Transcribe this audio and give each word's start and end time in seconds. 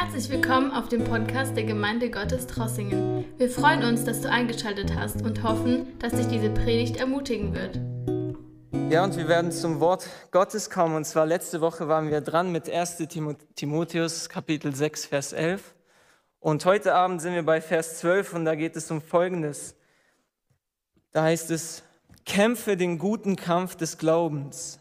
Herzlich 0.00 0.30
willkommen 0.30 0.70
auf 0.70 0.88
dem 0.88 1.02
Podcast 1.02 1.56
der 1.56 1.64
Gemeinde 1.64 2.08
Gottes 2.08 2.46
Trossingen. 2.46 3.24
Wir 3.36 3.50
freuen 3.50 3.82
uns, 3.82 4.04
dass 4.04 4.20
du 4.20 4.30
eingeschaltet 4.30 4.94
hast 4.94 5.22
und 5.22 5.42
hoffen, 5.42 5.98
dass 5.98 6.12
dich 6.12 6.28
diese 6.28 6.50
Predigt 6.50 6.98
ermutigen 6.98 7.52
wird. 7.52 7.80
Ja, 8.92 9.02
und 9.02 9.16
wir 9.16 9.26
werden 9.26 9.50
zum 9.50 9.80
Wort 9.80 10.08
Gottes 10.30 10.70
kommen. 10.70 10.94
Und 10.94 11.04
zwar 11.04 11.26
letzte 11.26 11.60
Woche 11.60 11.88
waren 11.88 12.12
wir 12.12 12.20
dran 12.20 12.52
mit 12.52 12.70
1 12.70 13.08
Timotheus 13.56 14.28
Kapitel 14.28 14.72
6, 14.72 15.06
Vers 15.06 15.32
11. 15.32 15.74
Und 16.38 16.64
heute 16.64 16.94
Abend 16.94 17.20
sind 17.20 17.34
wir 17.34 17.44
bei 17.44 17.60
Vers 17.60 17.98
12 17.98 18.34
und 18.34 18.44
da 18.44 18.54
geht 18.54 18.76
es 18.76 18.88
um 18.92 19.02
Folgendes. 19.02 19.74
Da 21.10 21.24
heißt 21.24 21.50
es, 21.50 21.82
kämpfe 22.24 22.76
den 22.76 22.98
guten 22.98 23.34
Kampf 23.34 23.74
des 23.74 23.98
Glaubens, 23.98 24.78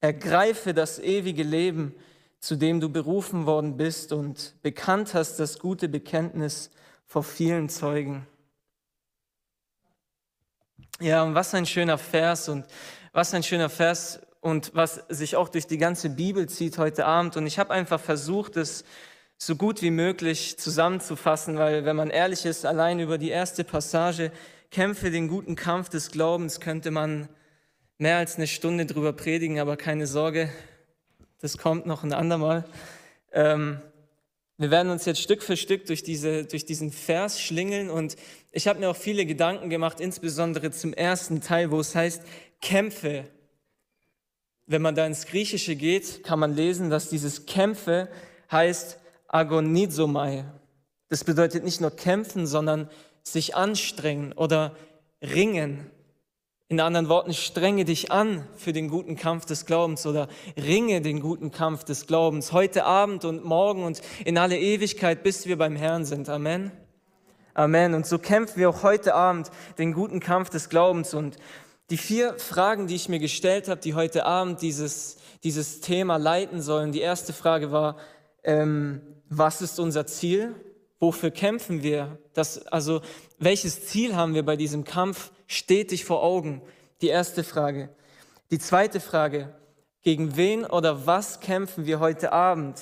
ergreife 0.00 0.72
das 0.72 0.98
ewige 0.98 1.42
Leben, 1.42 1.94
zu 2.40 2.56
dem 2.56 2.80
du 2.80 2.88
berufen 2.88 3.46
worden 3.46 3.76
bist 3.76 4.12
und 4.12 4.54
bekannt 4.62 5.14
hast 5.14 5.36
das 5.36 5.58
gute 5.58 5.88
Bekenntnis 5.88 6.70
vor 7.06 7.22
vielen 7.22 7.68
Zeugen. 7.68 8.26
Ja, 11.00 11.22
und 11.22 11.34
was 11.34 11.54
ein 11.54 11.66
schöner 11.66 11.98
Vers 11.98 12.48
und 12.48 12.64
was 13.12 13.34
ein 13.34 13.42
schöner 13.42 13.68
Vers 13.68 14.20
und 14.40 14.70
was 14.74 15.04
sich 15.08 15.36
auch 15.36 15.48
durch 15.48 15.66
die 15.66 15.78
ganze 15.78 16.08
Bibel 16.10 16.48
zieht 16.48 16.78
heute 16.78 17.06
Abend. 17.06 17.36
Und 17.36 17.46
ich 17.46 17.58
habe 17.58 17.72
einfach 17.72 18.00
versucht, 18.00 18.56
es 18.56 18.84
so 19.38 19.56
gut 19.56 19.82
wie 19.82 19.90
möglich 19.90 20.58
zusammenzufassen, 20.58 21.58
weil 21.58 21.84
wenn 21.84 21.96
man 21.96 22.10
ehrlich 22.10 22.46
ist, 22.46 22.64
allein 22.64 23.00
über 23.00 23.18
die 23.18 23.28
erste 23.28 23.64
Passage, 23.64 24.32
kämpfe 24.70 25.10
den 25.10 25.28
guten 25.28 25.56
Kampf 25.56 25.88
des 25.88 26.10
Glaubens, 26.10 26.60
könnte 26.60 26.90
man 26.90 27.28
mehr 27.98 28.16
als 28.16 28.36
eine 28.36 28.46
Stunde 28.46 28.86
drüber 28.86 29.12
predigen, 29.12 29.60
aber 29.60 29.76
keine 29.76 30.06
Sorge, 30.06 30.50
das 31.40 31.58
kommt 31.58 31.86
noch 31.86 32.02
ein 32.02 32.12
andermal. 32.12 32.64
Ähm, 33.32 33.80
wir 34.58 34.70
werden 34.70 34.90
uns 34.90 35.04
jetzt 35.04 35.20
Stück 35.20 35.42
für 35.42 35.56
Stück 35.56 35.84
durch, 35.86 36.02
diese, 36.02 36.46
durch 36.46 36.64
diesen 36.64 36.90
Vers 36.90 37.40
schlingeln 37.40 37.90
und 37.90 38.16
ich 38.52 38.68
habe 38.68 38.80
mir 38.80 38.88
auch 38.88 38.96
viele 38.96 39.26
Gedanken 39.26 39.68
gemacht, 39.68 40.00
insbesondere 40.00 40.70
zum 40.70 40.94
ersten 40.94 41.42
Teil, 41.42 41.70
wo 41.70 41.78
es 41.78 41.94
heißt, 41.94 42.22
Kämpfe. 42.62 43.24
Wenn 44.64 44.80
man 44.80 44.94
da 44.94 45.06
ins 45.06 45.26
Griechische 45.26 45.76
geht, 45.76 46.24
kann 46.24 46.38
man 46.38 46.56
lesen, 46.56 46.88
dass 46.88 47.10
dieses 47.10 47.44
Kämpfe 47.44 48.08
heißt 48.50 48.98
Agonizomai. 49.28 50.44
Das 51.08 51.22
bedeutet 51.22 51.62
nicht 51.62 51.82
nur 51.82 51.94
kämpfen, 51.94 52.46
sondern 52.46 52.88
sich 53.22 53.54
anstrengen 53.54 54.32
oder 54.32 54.74
ringen. 55.20 55.90
In 56.68 56.80
anderen 56.80 57.08
Worten, 57.08 57.32
strenge 57.32 57.84
dich 57.84 58.10
an 58.10 58.44
für 58.56 58.72
den 58.72 58.88
guten 58.88 59.14
Kampf 59.14 59.44
des 59.44 59.66
Glaubens 59.66 60.04
oder 60.04 60.26
ringe 60.56 61.00
den 61.00 61.20
guten 61.20 61.52
Kampf 61.52 61.84
des 61.84 62.08
Glaubens 62.08 62.50
heute 62.50 62.84
Abend 62.84 63.24
und 63.24 63.44
morgen 63.44 63.84
und 63.84 64.00
in 64.24 64.36
alle 64.36 64.58
Ewigkeit, 64.58 65.22
bis 65.22 65.46
wir 65.46 65.58
beim 65.58 65.76
Herrn 65.76 66.04
sind. 66.04 66.28
Amen. 66.28 66.72
Amen. 67.54 67.94
Und 67.94 68.04
so 68.04 68.18
kämpfen 68.18 68.58
wir 68.58 68.68
auch 68.68 68.82
heute 68.82 69.14
Abend 69.14 69.52
den 69.78 69.92
guten 69.92 70.18
Kampf 70.18 70.50
des 70.50 70.68
Glaubens. 70.68 71.14
Und 71.14 71.36
die 71.90 71.96
vier 71.96 72.36
Fragen, 72.36 72.88
die 72.88 72.96
ich 72.96 73.08
mir 73.08 73.20
gestellt 73.20 73.68
habe, 73.68 73.80
die 73.80 73.94
heute 73.94 74.26
Abend 74.26 74.60
dieses, 74.60 75.18
dieses 75.44 75.80
Thema 75.80 76.16
leiten 76.16 76.60
sollen. 76.62 76.90
Die 76.90 77.00
erste 77.00 77.32
Frage 77.32 77.70
war, 77.70 77.96
ähm, 78.42 79.02
was 79.28 79.62
ist 79.62 79.78
unser 79.78 80.04
Ziel? 80.06 80.56
Wofür 80.98 81.30
kämpfen 81.30 81.84
wir? 81.84 82.18
Das, 82.34 82.66
also, 82.66 83.02
welches 83.38 83.86
Ziel 83.86 84.16
haben 84.16 84.34
wir 84.34 84.44
bei 84.44 84.56
diesem 84.56 84.82
Kampf 84.82 85.30
stetig 85.46 86.04
vor 86.04 86.22
Augen? 86.22 86.62
Die 87.00 87.08
erste 87.08 87.44
Frage. 87.44 87.90
Die 88.50 88.58
zweite 88.58 89.00
Frage, 89.00 89.54
gegen 90.02 90.36
wen 90.36 90.64
oder 90.64 91.06
was 91.06 91.40
kämpfen 91.40 91.84
wir 91.84 91.98
heute 91.98 92.32
Abend? 92.32 92.80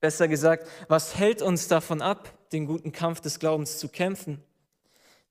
Besser 0.00 0.28
gesagt, 0.28 0.66
was 0.88 1.16
hält 1.16 1.42
uns 1.42 1.68
davon 1.68 2.02
ab, 2.02 2.28
den 2.52 2.66
guten 2.66 2.92
Kampf 2.92 3.20
des 3.20 3.38
Glaubens 3.38 3.78
zu 3.78 3.88
kämpfen? 3.88 4.42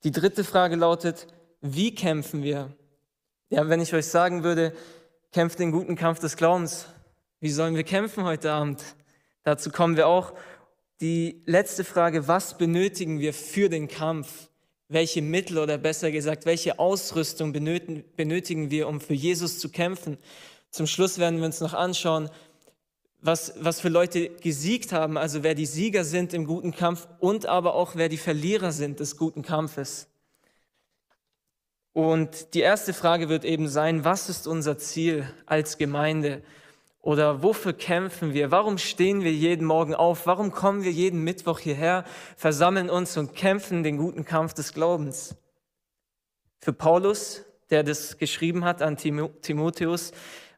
Die 0.04 0.12
dritte 0.12 0.44
Frage 0.44 0.76
lautet, 0.76 1.28
wie 1.62 1.94
kämpfen 1.94 2.44
wir? 2.44 2.72
Ja, 3.50 3.68
wenn 3.68 3.82
ich 3.82 3.94
euch 3.94 4.08
sagen 4.08 4.44
würde, 4.44 4.74
kämpft 5.32 5.60
den 5.60 5.72
guten 5.72 5.96
Kampf 5.96 6.20
des 6.20 6.38
Glaubens, 6.38 6.88
wie 7.40 7.50
sollen 7.50 7.76
wir 7.76 7.84
kämpfen 7.84 8.24
heute 8.24 8.52
Abend? 8.52 8.84
Dazu 9.44 9.70
kommen 9.70 9.98
wir 9.98 10.08
auch. 10.08 10.34
Die 11.02 11.42
letzte 11.46 11.84
Frage, 11.84 12.28
was 12.28 12.58
benötigen 12.58 13.20
wir 13.20 13.34
für 13.34 13.70
den 13.70 13.88
Kampf? 13.88 14.49
Welche 14.90 15.22
Mittel 15.22 15.60
oder 15.60 15.78
besser 15.78 16.12
gesagt, 16.12 16.46
welche 16.46 16.80
Ausrüstung 16.80 17.54
benötigen 17.54 18.72
wir, 18.72 18.88
um 18.88 19.00
für 19.00 19.14
Jesus 19.14 19.60
zu 19.60 19.70
kämpfen. 19.70 20.18
Zum 20.72 20.88
Schluss 20.88 21.20
werden 21.20 21.40
wir 21.40 21.46
uns 21.46 21.62
noch 21.62 21.74
anschauen, 21.74 22.30
was, 23.22 23.54
was 23.60 23.80
für 23.82 23.90
Leute 23.90 24.30
gesiegt 24.30 24.92
haben, 24.92 25.18
also 25.18 25.44
wer 25.44 25.54
die 25.54 25.66
Sieger 25.66 26.04
sind 26.04 26.34
im 26.34 26.46
guten 26.46 26.72
Kampf 26.72 27.08
und 27.20 27.46
aber 27.46 27.76
auch 27.76 27.96
wer 27.96 28.10
die 28.10 28.18
Verlierer 28.18 28.72
sind 28.72 29.00
des 29.00 29.16
guten 29.18 29.44
Kampfes. 29.44 30.08
Und 31.94 32.54
die 32.54 32.62
erste 32.62 32.94
Frage 32.94 33.30
wird 33.30 33.46
eben 33.46 33.68
sein, 33.68 34.06
was 34.06 34.30
ist 34.30 34.48
unser 34.48 34.78
Ziel 34.78 35.30
als 35.46 35.78
Gemeinde? 35.78 36.42
Oder 37.10 37.42
wofür 37.42 37.74
kämpfen 37.74 38.36
wir? 38.36 38.52
Warum 38.52 38.78
stehen 38.78 39.24
wir 39.24 39.34
jeden 39.34 39.66
Morgen 39.66 39.96
auf? 39.96 40.28
Warum 40.28 40.52
kommen 40.52 40.84
wir 40.84 40.92
jeden 40.92 41.24
Mittwoch 41.24 41.58
hierher, 41.58 42.06
versammeln 42.38 42.88
uns 42.88 43.18
und 43.18 43.34
kämpfen 43.34 43.82
den 43.82 43.98
guten 43.98 44.26
Kampf 44.26 44.54
des 44.54 44.74
Glaubens? 44.74 45.36
Für 46.60 46.72
Paulus, 46.72 47.46
der 47.72 47.82
das 47.82 48.20
geschrieben 48.20 48.64
hat 48.64 48.84
an 48.84 48.96
Timotheus, 48.96 50.12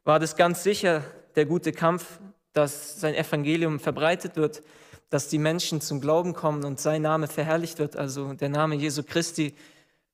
war 0.03 0.19
das 0.19 0.35
ganz 0.35 0.61
sicher 0.61 1.05
der 1.37 1.45
gute 1.45 1.71
Kampf, 1.71 2.19
dass 2.51 2.99
sein 2.99 3.15
Evangelium 3.15 3.79
verbreitet 3.79 4.35
wird, 4.35 4.61
dass 5.09 5.29
die 5.29 5.39
Menschen 5.39 5.79
zum 5.79 6.01
Glauben 6.01 6.33
kommen 6.33 6.65
und 6.65 6.81
sein 6.81 7.03
Name 7.03 7.27
verherrlicht 7.27 7.79
wird, 7.79 7.95
also 7.95 8.33
der 8.33 8.49
Name 8.49 8.75
Jesu 8.75 9.03
Christi. 9.03 9.55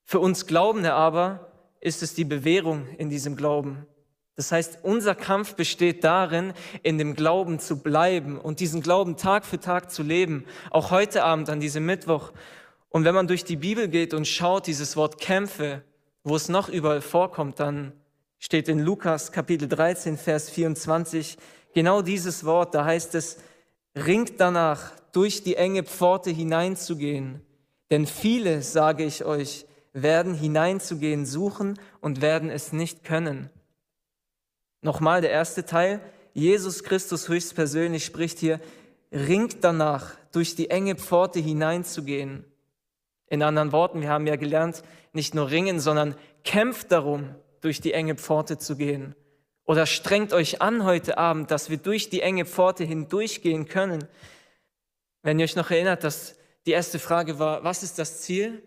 Für 0.04 0.20
uns 0.20 0.46
Glaubende 0.46 0.94
aber 0.94 1.52
ist 1.80 2.04
es 2.04 2.14
die 2.14 2.26
Bewährung 2.26 2.88
in 3.00 3.10
diesem 3.10 3.36
Glauben. 3.36 3.88
Das 4.38 4.52
heißt, 4.52 4.80
unser 4.84 5.16
Kampf 5.16 5.56
besteht 5.56 6.04
darin, 6.04 6.54
in 6.84 7.00
dem 7.00 7.16
Glauben 7.16 7.60
zu 7.60 7.82
bleiben 7.82 8.40
und 8.40 8.60
diesen 8.60 8.84
Glauben 8.84 9.18
Tag 9.18 9.46
für 9.46 9.60
Tag 9.60 9.92
zu 9.92 10.04
leben, 10.04 10.46
auch 10.70 10.92
heute 10.92 11.24
Abend 11.24 11.50
an 11.50 11.60
diesem 11.60 11.88
Mittwoch. 11.88 12.32
Und 12.90 13.04
wenn 13.04 13.16
man 13.16 13.28
durch 13.28 13.44
die 13.46 13.56
Bibel 13.56 13.88
geht 13.88 14.14
und 14.14 14.28
schaut, 14.28 14.68
dieses 14.68 14.96
Wort 14.96 15.20
Kämpfe, 15.20 15.82
wo 16.24 16.36
es 16.36 16.50
noch 16.50 16.70
überall 16.70 17.02
vorkommt, 17.02 17.60
dann 17.60 17.94
steht 18.38 18.70
in 18.70 18.78
Lukas 18.78 19.32
Kapitel 19.32 19.68
13, 19.68 20.18
Vers 20.18 20.52
24 20.52 21.40
genau 21.74 22.04
dieses 22.04 22.46
Wort, 22.46 22.76
da 22.76 22.86
heißt 22.86 23.16
es, 23.16 23.40
ringt 23.96 24.40
danach, 24.40 24.92
durch 25.14 25.44
die 25.44 25.56
enge 25.56 25.82
Pforte 25.82 26.30
hineinzugehen, 26.30 27.42
denn 27.90 28.06
viele, 28.06 28.62
sage 28.62 29.04
ich 29.04 29.26
euch, 29.26 29.66
werden 29.94 30.36
hineinzugehen 30.36 31.26
suchen 31.26 31.80
und 32.02 32.22
werden 32.22 32.52
es 32.52 32.72
nicht 32.72 33.04
können. 33.04 33.50
Nochmal 34.88 35.20
der 35.20 35.32
erste 35.32 35.66
Teil. 35.66 36.00
Jesus 36.34 36.82
Christus 36.82 37.28
höchstpersönlich 37.28 38.06
spricht 38.06 38.40
hier, 38.40 38.62
ringt 39.12 39.62
danach, 39.66 40.16
durch 40.32 40.56
die 40.56 40.70
enge 40.70 40.96
Pforte 40.96 41.42
hineinzugehen. 41.42 42.46
In 43.28 43.44
anderen 43.44 43.74
Worten, 43.74 44.00
wir 44.00 44.08
haben 44.08 44.28
ja 44.28 44.38
gelernt, 44.38 44.84
nicht 45.12 45.36
nur 45.36 45.52
ringen, 45.52 45.82
sondern 45.82 46.16
kämpft 46.46 46.94
darum, 46.94 47.36
durch 47.60 47.82
die 47.82 47.92
enge 47.92 48.16
Pforte 48.16 48.60
zu 48.60 48.78
gehen. 48.78 49.14
Oder 49.66 49.86
strengt 49.86 50.32
euch 50.32 50.62
an 50.62 50.86
heute 50.86 51.18
Abend, 51.18 51.52
dass 51.52 51.70
wir 51.70 51.80
durch 51.80 52.10
die 52.10 52.22
enge 52.22 52.46
Pforte 52.46 52.86
hindurchgehen 52.86 53.68
können. 53.68 54.08
Wenn 55.22 55.38
ihr 55.38 55.44
euch 55.44 55.58
noch 55.58 55.70
erinnert, 55.70 56.06
dass 56.06 56.38
die 56.66 56.72
erste 56.72 57.00
Frage 57.00 57.40
war, 57.40 57.62
was 57.66 57.84
ist 57.84 58.00
das 58.00 58.22
Ziel? 58.22 58.64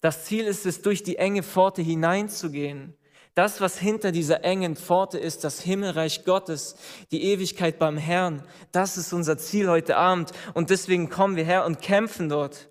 Das 0.00 0.24
Ziel 0.24 0.44
ist 0.44 0.66
es, 0.66 0.82
durch 0.82 1.04
die 1.04 1.18
enge 1.18 1.44
Pforte 1.44 1.82
hineinzugehen. 1.82 2.96
Das, 3.34 3.62
was 3.62 3.78
hinter 3.78 4.12
dieser 4.12 4.44
engen 4.44 4.76
Pforte 4.76 5.18
ist, 5.18 5.42
das 5.42 5.60
Himmelreich 5.60 6.24
Gottes, 6.24 6.76
die 7.10 7.22
Ewigkeit 7.24 7.78
beim 7.78 7.96
Herrn, 7.96 8.42
das 8.72 8.98
ist 8.98 9.12
unser 9.14 9.38
Ziel 9.38 9.70
heute 9.70 9.96
Abend. 9.96 10.32
Und 10.52 10.68
deswegen 10.68 11.08
kommen 11.08 11.36
wir 11.36 11.44
her 11.44 11.64
und 11.64 11.80
kämpfen 11.80 12.28
dort. 12.28 12.68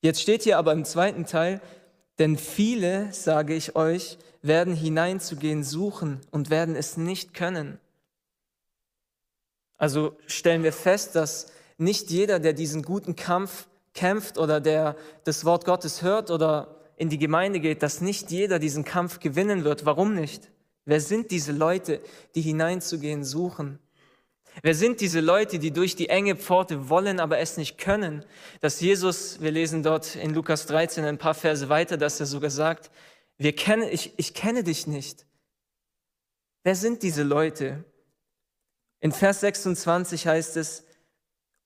Jetzt 0.00 0.22
steht 0.22 0.44
hier 0.44 0.56
aber 0.56 0.72
im 0.72 0.86
zweiten 0.86 1.26
Teil, 1.26 1.60
denn 2.18 2.38
viele, 2.38 3.12
sage 3.12 3.54
ich 3.54 3.76
euch, 3.76 4.16
werden 4.40 4.74
hineinzugehen 4.74 5.62
suchen 5.62 6.22
und 6.30 6.48
werden 6.48 6.74
es 6.74 6.96
nicht 6.96 7.34
können. 7.34 7.78
Also 9.76 10.16
stellen 10.26 10.62
wir 10.62 10.72
fest, 10.72 11.16
dass 11.16 11.52
nicht 11.76 12.10
jeder, 12.10 12.38
der 12.38 12.54
diesen 12.54 12.82
guten 12.82 13.14
Kampf 13.14 13.68
kämpft 13.92 14.38
oder 14.38 14.60
der 14.60 14.96
das 15.24 15.44
Wort 15.44 15.66
Gottes 15.66 16.00
hört 16.00 16.30
oder 16.30 16.79
in 17.00 17.08
die 17.08 17.16
Gemeinde 17.16 17.60
geht, 17.60 17.82
dass 17.82 18.02
nicht 18.02 18.30
jeder 18.30 18.58
diesen 18.58 18.84
Kampf 18.84 19.20
gewinnen 19.20 19.64
wird. 19.64 19.86
Warum 19.86 20.14
nicht? 20.14 20.50
Wer 20.84 21.00
sind 21.00 21.30
diese 21.30 21.50
Leute, 21.50 22.02
die 22.34 22.42
hineinzugehen 22.42 23.24
suchen? 23.24 23.78
Wer 24.62 24.74
sind 24.74 25.00
diese 25.00 25.20
Leute, 25.20 25.58
die 25.58 25.70
durch 25.70 25.96
die 25.96 26.10
enge 26.10 26.36
Pforte 26.36 26.90
wollen, 26.90 27.18
aber 27.18 27.38
es 27.38 27.56
nicht 27.56 27.78
können? 27.78 28.26
Dass 28.60 28.82
Jesus, 28.82 29.40
wir 29.40 29.50
lesen 29.50 29.82
dort 29.82 30.14
in 30.14 30.34
Lukas 30.34 30.66
13 30.66 31.06
ein 31.06 31.16
paar 31.16 31.32
Verse 31.32 31.70
weiter, 31.70 31.96
dass 31.96 32.20
er 32.20 32.26
sogar 32.26 32.50
sagt, 32.50 32.90
wir 33.38 33.54
kennen, 33.54 33.88
ich, 33.90 34.12
ich 34.18 34.34
kenne 34.34 34.62
dich 34.62 34.86
nicht. 34.86 35.24
Wer 36.64 36.74
sind 36.74 37.02
diese 37.02 37.22
Leute? 37.22 37.82
In 39.00 39.12
Vers 39.12 39.40
26 39.40 40.26
heißt 40.26 40.58
es, 40.58 40.84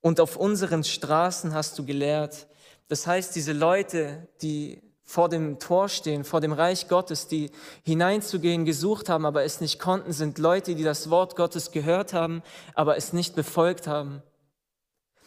und 0.01 0.21
auf 0.21 0.37
unseren 0.37 0.85
Straßen 0.85 1.55
hast 1.55 1.77
du 1.77 1.85
gelehrt. 1.85 2.47
Das 2.87 3.09
heißt, 3.09 3.35
diese 3.35 3.53
Leute, 3.53 4.29
die 4.41 4.81
vor 5.05 5.29
dem 5.29 5.59
Tor 5.59 5.89
stehen, 5.89 6.25
vor 6.25 6.41
dem 6.41 6.53
Reich 6.53 6.89
Gottes, 6.89 7.29
die 7.29 7.51
hineinzugehen 7.83 8.65
gesucht 8.65 9.09
haben, 9.09 9.27
aber 9.27 9.45
es 9.45 9.61
nicht 9.61 9.79
konnten, 9.79 10.13
sind 10.13 10.39
Leute, 10.39 10.75
die 10.75 10.83
das 10.83 11.11
Wort 11.11 11.37
Gottes 11.37 11.71
gehört 11.71 12.15
haben, 12.15 12.43
aber 12.75 12.97
es 12.97 13.13
nicht 13.13 13.37
befolgt 13.37 13.87
haben. 13.87 14.23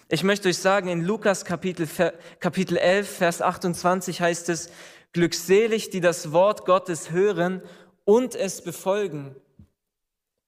Ich 0.09 0.23
möchte 0.23 0.49
euch 0.49 0.57
sagen, 0.57 0.87
in 0.87 1.01
Lukas 1.01 1.45
Kapitel, 1.45 1.87
Kapitel 2.39 2.77
11, 2.77 3.17
Vers 3.17 3.41
28 3.41 4.21
heißt 4.21 4.49
es, 4.49 4.69
glückselig, 5.13 5.89
die 5.89 6.01
das 6.01 6.31
Wort 6.31 6.65
Gottes 6.65 7.11
hören 7.11 7.61
und 8.05 8.35
es 8.35 8.63
befolgen. 8.63 9.35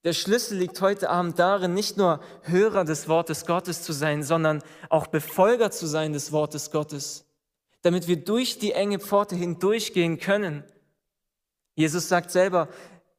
Der 0.05 0.13
Schlüssel 0.13 0.57
liegt 0.57 0.79
heute 0.79 1.09
Abend 1.09 1.39
darin, 1.39 1.73
nicht 1.73 1.97
nur 1.97 2.21
Hörer 2.43 2.85
des 2.85 3.09
Wortes 3.09 3.45
Gottes 3.45 3.83
zu 3.83 3.91
sein, 3.91 4.23
sondern 4.23 4.63
auch 4.87 5.07
Befolger 5.07 5.71
zu 5.71 5.87
sein 5.87 6.13
des 6.13 6.31
Wortes 6.31 6.71
Gottes, 6.71 7.25
damit 7.81 8.07
wir 8.07 8.17
durch 8.17 8.59
die 8.59 8.73
enge 8.73 8.99
Pforte 8.99 9.35
hindurchgehen 9.35 10.19
können. 10.19 10.63
Jesus 11.75 12.09
sagt 12.09 12.31
selber, 12.31 12.67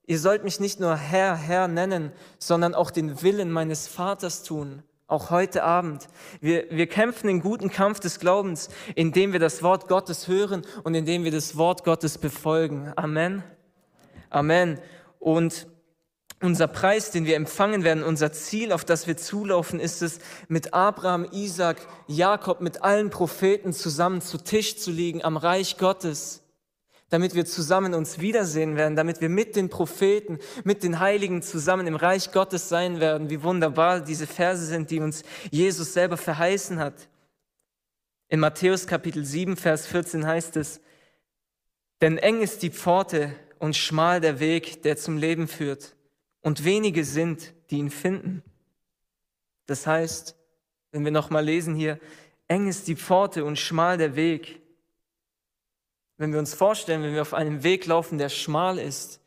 ihr 0.07 0.19
sollt 0.19 0.45
mich 0.45 0.61
nicht 0.61 0.81
nur 0.81 0.97
Herr, 0.97 1.37
Herr 1.37 1.69
nennen, 1.69 2.13
sondern 2.39 2.75
auch 2.75 2.91
den 2.91 3.23
Willen 3.23 3.51
meines 3.51 3.89
Vaters 3.89 4.43
tun. 4.43 4.83
Auch 5.07 5.31
heute 5.31 5.65
Abend. 5.65 6.07
Wir, 6.41 6.67
wir 6.71 6.87
kämpfen 6.87 7.27
den 7.27 7.41
guten 7.41 7.71
Kampf 7.71 7.99
des 7.99 8.21
Glaubens, 8.21 8.69
indem 8.95 9.33
wir 9.33 9.41
das 9.41 9.63
Wort 9.63 9.89
Gottes 9.89 10.29
hören 10.29 10.65
und 10.85 10.95
indem 10.95 11.25
wir 11.25 11.33
das 11.33 11.57
Wort 11.57 11.83
Gottes 11.83 12.19
befolgen. 12.19 12.93
Amen. 12.95 13.43
Amen. 14.29 14.79
Und 15.19 15.67
unser 16.43 16.69
Preis, 16.69 17.11
den 17.11 17.27
wir 17.27 17.37
empfangen 17.37 17.85
werden, 17.85 18.03
unser 18.03 18.33
Ziel, 18.33 18.73
auf 18.73 18.85
das 18.85 19.07
wir 19.07 19.17
zulaufen, 19.17 19.79
ist 19.79 20.01
es, 20.01 20.19
mit 20.49 20.73
Abraham, 20.73 21.27
Isaac, 21.33 21.87
Jakob, 22.07 22.63
mit 22.63 22.83
allen 22.83 23.11
Propheten 23.11 23.73
zusammen 23.73 24.23
zu 24.23 24.39
Tisch 24.39 24.77
zu 24.79 24.91
liegen 24.91 25.23
am 25.23 25.37
Reich 25.37 25.77
Gottes, 25.77 26.43
damit 27.11 27.35
wir 27.35 27.45
zusammen 27.45 27.93
uns 27.93 28.21
wiedersehen 28.21 28.77
werden, 28.77 28.97
damit 28.97 29.21
wir 29.21 29.29
mit 29.29 29.55
den 29.55 29.69
Propheten, 29.69 30.39
mit 30.65 30.83
den 30.83 30.99
Heiligen 30.99 31.43
zusammen 31.43 31.87
im 31.87 31.97
Reich 31.97 32.33
Gottes 32.33 32.71
sein 32.71 33.01
werden. 33.01 33.29
Wie 33.29 33.43
wunderbar 33.43 34.01
diese 34.01 34.27
Verse 34.27 34.65
sind, 34.65 34.91
die 34.91 35.01
uns 35.01 35.25
Jesus 35.51 35.93
selber 35.93 36.17
verheißen 36.17 36.79
hat. 36.79 37.09
In 38.29 38.41
Matthäus 38.41 38.87
Kapitel 38.87 39.27
7, 39.27 39.57
Vers 39.57 39.87
14 39.87 40.27
heißt 40.27 40.57
es, 40.57 40.81
denn 42.01 42.17
eng 42.17 42.41
ist 42.41 42.63
die 42.63 42.71
Pforte 42.71 43.35
und 43.59 43.77
schmal 43.77 44.23
der 44.23 44.41
Weg, 44.41 44.83
der 44.85 44.97
zum 44.97 45.19
Leben 45.19 45.47
führt 45.47 45.97
und 46.43 46.65
wenige 46.65 47.05
sind, 47.05 47.53
die 47.71 47.79
ihn 47.79 47.91
finden. 47.91 48.43
Das 49.67 49.87
heißt, 49.87 50.37
wenn 50.93 51.05
wir 51.05 51.13
nochmal 51.13 51.45
lesen 51.45 51.75
hier, 51.75 52.01
eng 52.49 52.67
ist 52.67 52.89
die 52.89 52.97
Pforte 52.97 53.45
und 53.45 53.59
schmal 53.59 53.99
der 53.99 54.17
Weg. 54.17 54.61
Wenn 56.17 56.33
wir 56.33 56.39
uns 56.39 56.55
vorstellen, 56.55 57.03
wenn 57.03 57.15
wir 57.15 57.23
auf 57.23 57.35
einem 57.35 57.63
Weg 57.63 57.87
laufen, 57.87 58.19
der 58.19 58.29
schmal 58.29 58.79
ist, 58.79 59.21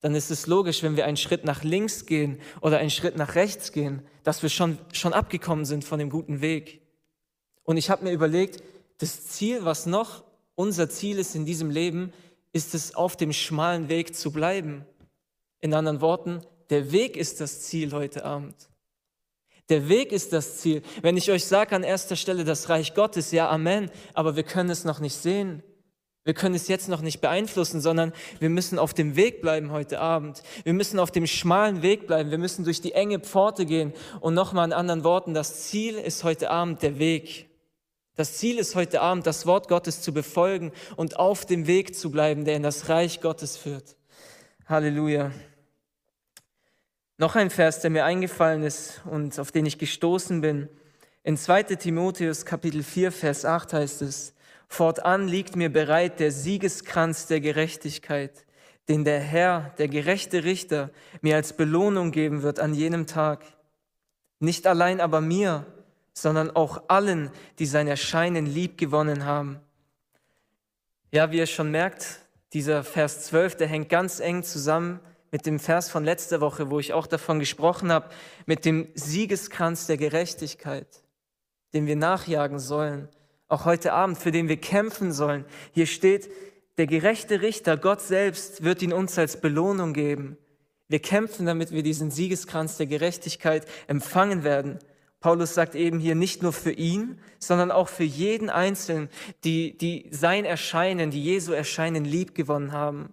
dann 0.00 0.14
ist 0.14 0.30
es 0.30 0.46
logisch, 0.46 0.82
wenn 0.82 0.96
wir 0.96 1.06
einen 1.06 1.16
Schritt 1.16 1.44
nach 1.44 1.64
links 1.64 2.06
gehen 2.06 2.40
oder 2.60 2.78
einen 2.78 2.90
Schritt 2.90 3.16
nach 3.16 3.34
rechts 3.34 3.72
gehen, 3.72 4.02
dass 4.22 4.42
wir 4.42 4.50
schon, 4.50 4.78
schon 4.92 5.12
abgekommen 5.12 5.64
sind 5.64 5.84
von 5.84 5.98
dem 5.98 6.10
guten 6.10 6.40
Weg. 6.40 6.82
Und 7.64 7.76
ich 7.76 7.90
habe 7.90 8.04
mir 8.04 8.12
überlegt, 8.12 8.62
das 8.98 9.26
Ziel, 9.26 9.64
was 9.64 9.86
noch 9.86 10.22
unser 10.54 10.88
Ziel 10.88 11.18
ist 11.18 11.34
in 11.34 11.44
diesem 11.44 11.70
Leben, 11.70 12.12
ist 12.52 12.74
es, 12.74 12.94
auf 12.94 13.16
dem 13.16 13.32
schmalen 13.32 13.88
Weg 13.88 14.14
zu 14.14 14.30
bleiben. 14.30 14.84
In 15.60 15.74
anderen 15.74 16.00
Worten, 16.00 16.42
der 16.70 16.92
Weg 16.92 17.16
ist 17.16 17.40
das 17.40 17.62
Ziel 17.62 17.92
heute 17.92 18.24
Abend. 18.24 18.54
Der 19.68 19.88
Weg 19.88 20.12
ist 20.12 20.32
das 20.32 20.58
Ziel. 20.58 20.82
Wenn 21.02 21.16
ich 21.16 21.30
euch 21.30 21.44
sage 21.44 21.74
an 21.74 21.82
erster 21.82 22.16
Stelle 22.16 22.44
das 22.44 22.68
Reich 22.68 22.94
Gottes, 22.94 23.32
ja, 23.32 23.48
Amen, 23.50 23.90
aber 24.14 24.36
wir 24.36 24.44
können 24.44 24.70
es 24.70 24.84
noch 24.84 25.00
nicht 25.00 25.16
sehen. 25.16 25.62
Wir 26.26 26.34
können 26.34 26.56
es 26.56 26.66
jetzt 26.66 26.88
noch 26.88 27.02
nicht 27.02 27.20
beeinflussen, 27.20 27.80
sondern 27.80 28.12
wir 28.40 28.50
müssen 28.50 28.80
auf 28.80 28.94
dem 28.94 29.14
Weg 29.14 29.40
bleiben 29.40 29.70
heute 29.70 30.00
Abend. 30.00 30.42
Wir 30.64 30.72
müssen 30.72 30.98
auf 30.98 31.12
dem 31.12 31.26
schmalen 31.26 31.82
Weg 31.82 32.08
bleiben. 32.08 32.32
Wir 32.32 32.38
müssen 32.38 32.64
durch 32.64 32.80
die 32.80 32.92
enge 32.92 33.20
Pforte 33.20 33.64
gehen. 33.64 33.92
Und 34.20 34.34
nochmal 34.34 34.66
in 34.66 34.72
anderen 34.72 35.04
Worten, 35.04 35.34
das 35.34 35.68
Ziel 35.68 35.94
ist 35.94 36.24
heute 36.24 36.50
Abend 36.50 36.82
der 36.82 36.98
Weg. 36.98 37.48
Das 38.16 38.38
Ziel 38.38 38.58
ist 38.58 38.74
heute 38.74 39.02
Abend, 39.02 39.26
das 39.26 39.46
Wort 39.46 39.68
Gottes 39.68 40.02
zu 40.02 40.12
befolgen 40.12 40.72
und 40.96 41.16
auf 41.16 41.46
dem 41.46 41.68
Weg 41.68 41.94
zu 41.94 42.10
bleiben, 42.10 42.44
der 42.44 42.56
in 42.56 42.62
das 42.62 42.88
Reich 42.88 43.20
Gottes 43.20 43.56
führt. 43.56 43.96
Halleluja. 44.66 45.30
Noch 47.18 47.34
ein 47.34 47.48
Vers, 47.48 47.80
der 47.80 47.88
mir 47.88 48.04
eingefallen 48.04 48.62
ist 48.62 49.00
und 49.06 49.38
auf 49.38 49.50
den 49.50 49.64
ich 49.64 49.78
gestoßen 49.78 50.42
bin. 50.42 50.68
In 51.22 51.38
2 51.38 51.62
Timotheus 51.62 52.44
Kapitel 52.44 52.82
4, 52.82 53.10
Vers 53.10 53.46
8 53.46 53.72
heißt 53.72 54.02
es, 54.02 54.34
Fortan 54.68 55.26
liegt 55.26 55.56
mir 55.56 55.72
bereit 55.72 56.20
der 56.20 56.30
Siegeskranz 56.30 57.26
der 57.26 57.40
Gerechtigkeit, 57.40 58.44
den 58.90 59.04
der 59.04 59.18
Herr, 59.18 59.72
der 59.78 59.88
gerechte 59.88 60.44
Richter, 60.44 60.90
mir 61.22 61.36
als 61.36 61.54
Belohnung 61.54 62.10
geben 62.10 62.42
wird 62.42 62.60
an 62.60 62.74
jenem 62.74 63.06
Tag. 63.06 63.44
Nicht 64.38 64.66
allein 64.66 65.00
aber 65.00 65.22
mir, 65.22 65.64
sondern 66.12 66.50
auch 66.50 66.82
allen, 66.88 67.30
die 67.58 67.66
sein 67.66 67.88
Erscheinen 67.88 68.44
lieb 68.44 68.76
gewonnen 68.76 69.24
haben. 69.24 69.60
Ja, 71.12 71.32
wie 71.32 71.38
ihr 71.38 71.46
schon 71.46 71.70
merkt, 71.70 72.20
dieser 72.52 72.84
Vers 72.84 73.24
12, 73.24 73.56
der 73.56 73.68
hängt 73.68 73.88
ganz 73.88 74.20
eng 74.20 74.42
zusammen 74.42 75.00
mit 75.30 75.46
dem 75.46 75.58
Vers 75.58 75.90
von 75.90 76.04
letzter 76.04 76.40
Woche, 76.40 76.70
wo 76.70 76.78
ich 76.78 76.92
auch 76.92 77.06
davon 77.06 77.38
gesprochen 77.38 77.92
habe, 77.92 78.08
mit 78.46 78.64
dem 78.64 78.88
Siegeskranz 78.94 79.86
der 79.86 79.96
Gerechtigkeit, 79.96 81.02
den 81.74 81.86
wir 81.86 81.96
nachjagen 81.96 82.58
sollen, 82.58 83.08
auch 83.48 83.64
heute 83.64 83.92
Abend, 83.92 84.18
für 84.18 84.30
den 84.30 84.48
wir 84.48 84.56
kämpfen 84.56 85.12
sollen. 85.12 85.44
Hier 85.72 85.86
steht, 85.86 86.30
der 86.78 86.86
gerechte 86.86 87.40
Richter, 87.40 87.76
Gott 87.76 88.00
selbst, 88.00 88.62
wird 88.62 88.82
ihn 88.82 88.92
uns 88.92 89.18
als 89.18 89.40
Belohnung 89.40 89.92
geben. 89.92 90.36
Wir 90.88 91.00
kämpfen, 91.00 91.46
damit 91.46 91.72
wir 91.72 91.82
diesen 91.82 92.10
Siegeskranz 92.10 92.76
der 92.76 92.86
Gerechtigkeit 92.86 93.66
empfangen 93.86 94.44
werden. 94.44 94.78
Paulus 95.20 95.54
sagt 95.54 95.74
eben 95.74 95.98
hier 95.98 96.14
nicht 96.14 96.42
nur 96.42 96.52
für 96.52 96.72
ihn, 96.72 97.18
sondern 97.38 97.70
auch 97.70 97.88
für 97.88 98.04
jeden 98.04 98.50
Einzelnen, 98.50 99.08
die, 99.42 99.76
die 99.76 100.08
sein 100.12 100.44
Erscheinen, 100.44 101.10
die 101.10 101.24
Jesu 101.24 101.52
Erscheinen 101.52 102.04
lieb 102.04 102.34
gewonnen 102.34 102.72
haben. 102.72 103.12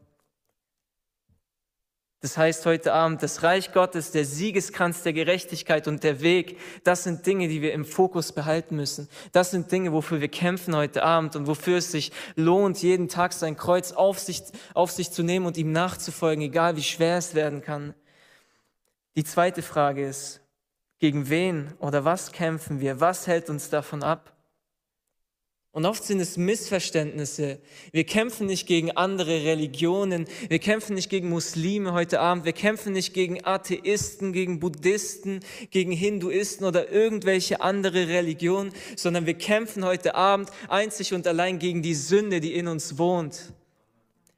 Das 2.23 2.37
heißt 2.37 2.65
heute 2.65 2.93
Abend, 2.93 3.21
das 3.21 3.43
Reich 3.43 3.73
Gottes, 3.73 4.11
der 4.11 4.23
Siegeskranz 4.23 5.03
der 5.03 5.11
Gerechtigkeit 5.11 5.89
und 5.89 6.05
der 6.05 6.21
Weg, 6.21 6.57
das 6.85 7.03
sind 7.03 7.25
Dinge, 7.25 7.49
die 7.49 7.61
wir 7.61 7.73
im 7.73 7.83
Fokus 7.83 8.31
behalten 8.31 8.77
müssen. 8.77 9.09
Das 9.33 9.51
sind 9.51 9.69
Dinge, 9.73 9.91
wofür 9.91 10.21
wir 10.21 10.29
kämpfen 10.29 10.73
heute 10.73 11.03
Abend 11.03 11.35
und 11.35 11.47
wofür 11.47 11.79
es 11.79 11.91
sich 11.91 12.13
lohnt, 12.37 12.81
jeden 12.81 13.09
Tag 13.09 13.33
sein 13.33 13.57
Kreuz 13.57 13.91
auf 13.91 14.19
sich, 14.19 14.41
auf 14.73 14.89
sich 14.89 15.11
zu 15.11 15.21
nehmen 15.21 15.45
und 15.45 15.57
ihm 15.57 15.73
nachzufolgen, 15.73 16.45
egal 16.45 16.77
wie 16.77 16.83
schwer 16.83 17.17
es 17.17 17.35
werden 17.35 17.61
kann. 17.61 17.93
Die 19.17 19.25
zweite 19.25 19.61
Frage 19.61 20.07
ist, 20.07 20.39
gegen 20.99 21.27
wen 21.27 21.73
oder 21.79 22.05
was 22.05 22.31
kämpfen 22.31 22.79
wir? 22.79 23.01
Was 23.01 23.27
hält 23.27 23.49
uns 23.49 23.69
davon 23.69 24.01
ab? 24.01 24.32
Und 25.73 25.87
oft 25.87 26.03
sind 26.03 26.19
es 26.19 26.37
Missverständnisse. 26.37 27.57
Wir 27.91 28.03
kämpfen 28.03 28.45
nicht 28.45 28.67
gegen 28.67 28.91
andere 28.91 29.43
Religionen. 29.43 30.27
Wir 30.47 30.59
kämpfen 30.59 30.93
nicht 30.93 31.09
gegen 31.09 31.29
Muslime 31.29 31.93
heute 31.93 32.19
Abend. 32.19 32.45
Wir 32.45 32.53
kämpfen 32.53 32.93
nicht 32.93 33.15
gegen 33.15 33.43
Atheisten, 33.43 34.33
gegen 34.33 34.59
Buddhisten, 34.59 35.39
gegen 35.71 35.91
Hinduisten 35.91 36.67
oder 36.67 36.91
irgendwelche 36.91 37.61
andere 37.61 38.07
Religionen, 38.07 38.71
sondern 38.95 39.25
wir 39.25 39.33
kämpfen 39.33 39.83
heute 39.83 40.13
Abend 40.13 40.51
einzig 40.67 41.11
und 41.11 41.25
allein 41.25 41.57
gegen 41.57 41.81
die 41.81 41.95
Sünde, 41.95 42.39
die 42.39 42.53
in 42.53 42.67
uns 42.67 42.99
wohnt. 42.99 43.51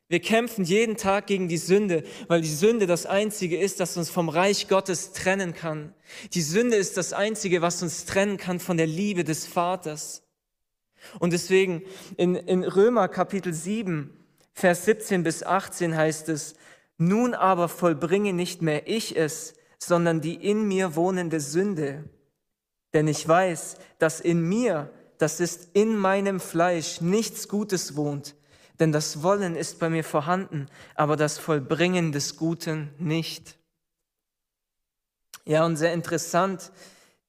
Wir 0.08 0.22
kämpfen 0.22 0.64
jeden 0.64 0.96
Tag 0.96 1.28
gegen 1.28 1.50
die 1.50 1.58
Sünde, 1.58 2.06
weil 2.30 2.40
die 2.40 2.48
Sünde 2.48 2.88
das 2.88 3.06
Einzige 3.06 3.58
ist, 3.58 3.82
das 3.82 3.98
uns 3.98 4.10
vom 4.10 4.30
Reich 4.30 4.70
Gottes 4.70 5.12
trennen 5.12 5.54
kann. 5.54 5.94
Die 6.34 6.44
Sünde 6.44 6.78
ist 6.78 6.96
das 6.96 7.12
Einzige, 7.12 7.62
was 7.62 7.84
uns 7.84 8.06
trennen 8.06 8.38
kann 8.38 8.62
von 8.62 8.78
der 8.78 8.88
Liebe 8.88 9.26
des 9.26 9.46
Vaters. 9.46 10.25
Und 11.20 11.34
deswegen 11.34 11.84
in, 12.18 12.36
in 12.36 12.64
Römer 12.64 13.08
Kapitel 13.08 13.54
7, 13.54 14.12
Vers 14.54 14.86
17 14.86 15.24
bis 15.24 15.44
18 15.44 15.96
heißt 15.96 16.30
es, 16.30 16.56
nun 16.98 17.34
aber 17.34 17.68
vollbringe 17.68 18.34
nicht 18.34 18.62
mehr 18.62 18.88
ich 18.88 19.18
es, 19.18 19.54
sondern 19.80 20.22
die 20.22 20.36
in 20.36 20.68
mir 20.68 20.96
wohnende 20.96 21.40
Sünde. 21.40 22.06
Denn 22.94 23.08
ich 23.08 23.28
weiß, 23.28 23.76
dass 24.00 24.22
in 24.22 24.48
mir, 24.48 24.90
das 25.18 25.40
ist 25.40 25.70
in 25.74 25.98
meinem 25.98 26.40
Fleisch, 26.40 27.02
nichts 27.02 27.50
Gutes 27.50 27.96
wohnt. 27.98 28.36
Denn 28.80 28.92
das 28.92 29.24
Wollen 29.24 29.56
ist 29.56 29.80
bei 29.80 29.90
mir 29.90 30.04
vorhanden, 30.04 30.68
aber 30.96 31.16
das 31.16 31.38
Vollbringen 31.38 32.12
des 32.12 32.38
Guten 32.38 32.94
nicht. 32.98 33.58
Ja, 35.46 35.66
und 35.66 35.78
sehr 35.78 35.94
interessant, 35.94 36.72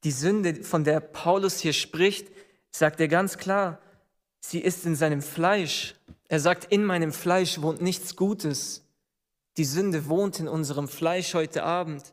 die 0.04 0.11
Sünde, 0.11 0.62
von 0.62 0.85
der 0.85 1.00
Paulus 1.00 1.59
hier 1.59 1.73
spricht, 1.73 2.28
sagt 2.78 3.00
er 3.00 3.09
ganz 3.09 3.38
klar, 3.38 3.78
sie 4.40 4.61
ist 4.61 4.85
in 4.85 4.97
seinem 4.97 5.23
Fleisch. 5.23 5.95
Er 6.28 6.40
sagt, 6.40 6.66
in 6.66 6.85
meinem 6.85 7.12
Fleisch 7.12 7.61
wohnt 7.62 7.80
nichts 7.80 8.16
Gutes. 8.16 8.85
Die 9.56 9.64
Sünde 9.64 10.09
wohnt 10.09 10.40
in 10.40 10.49
unserem 10.49 10.88
Fleisch 10.88 11.35
heute 11.35 11.62
Abend. 11.62 12.12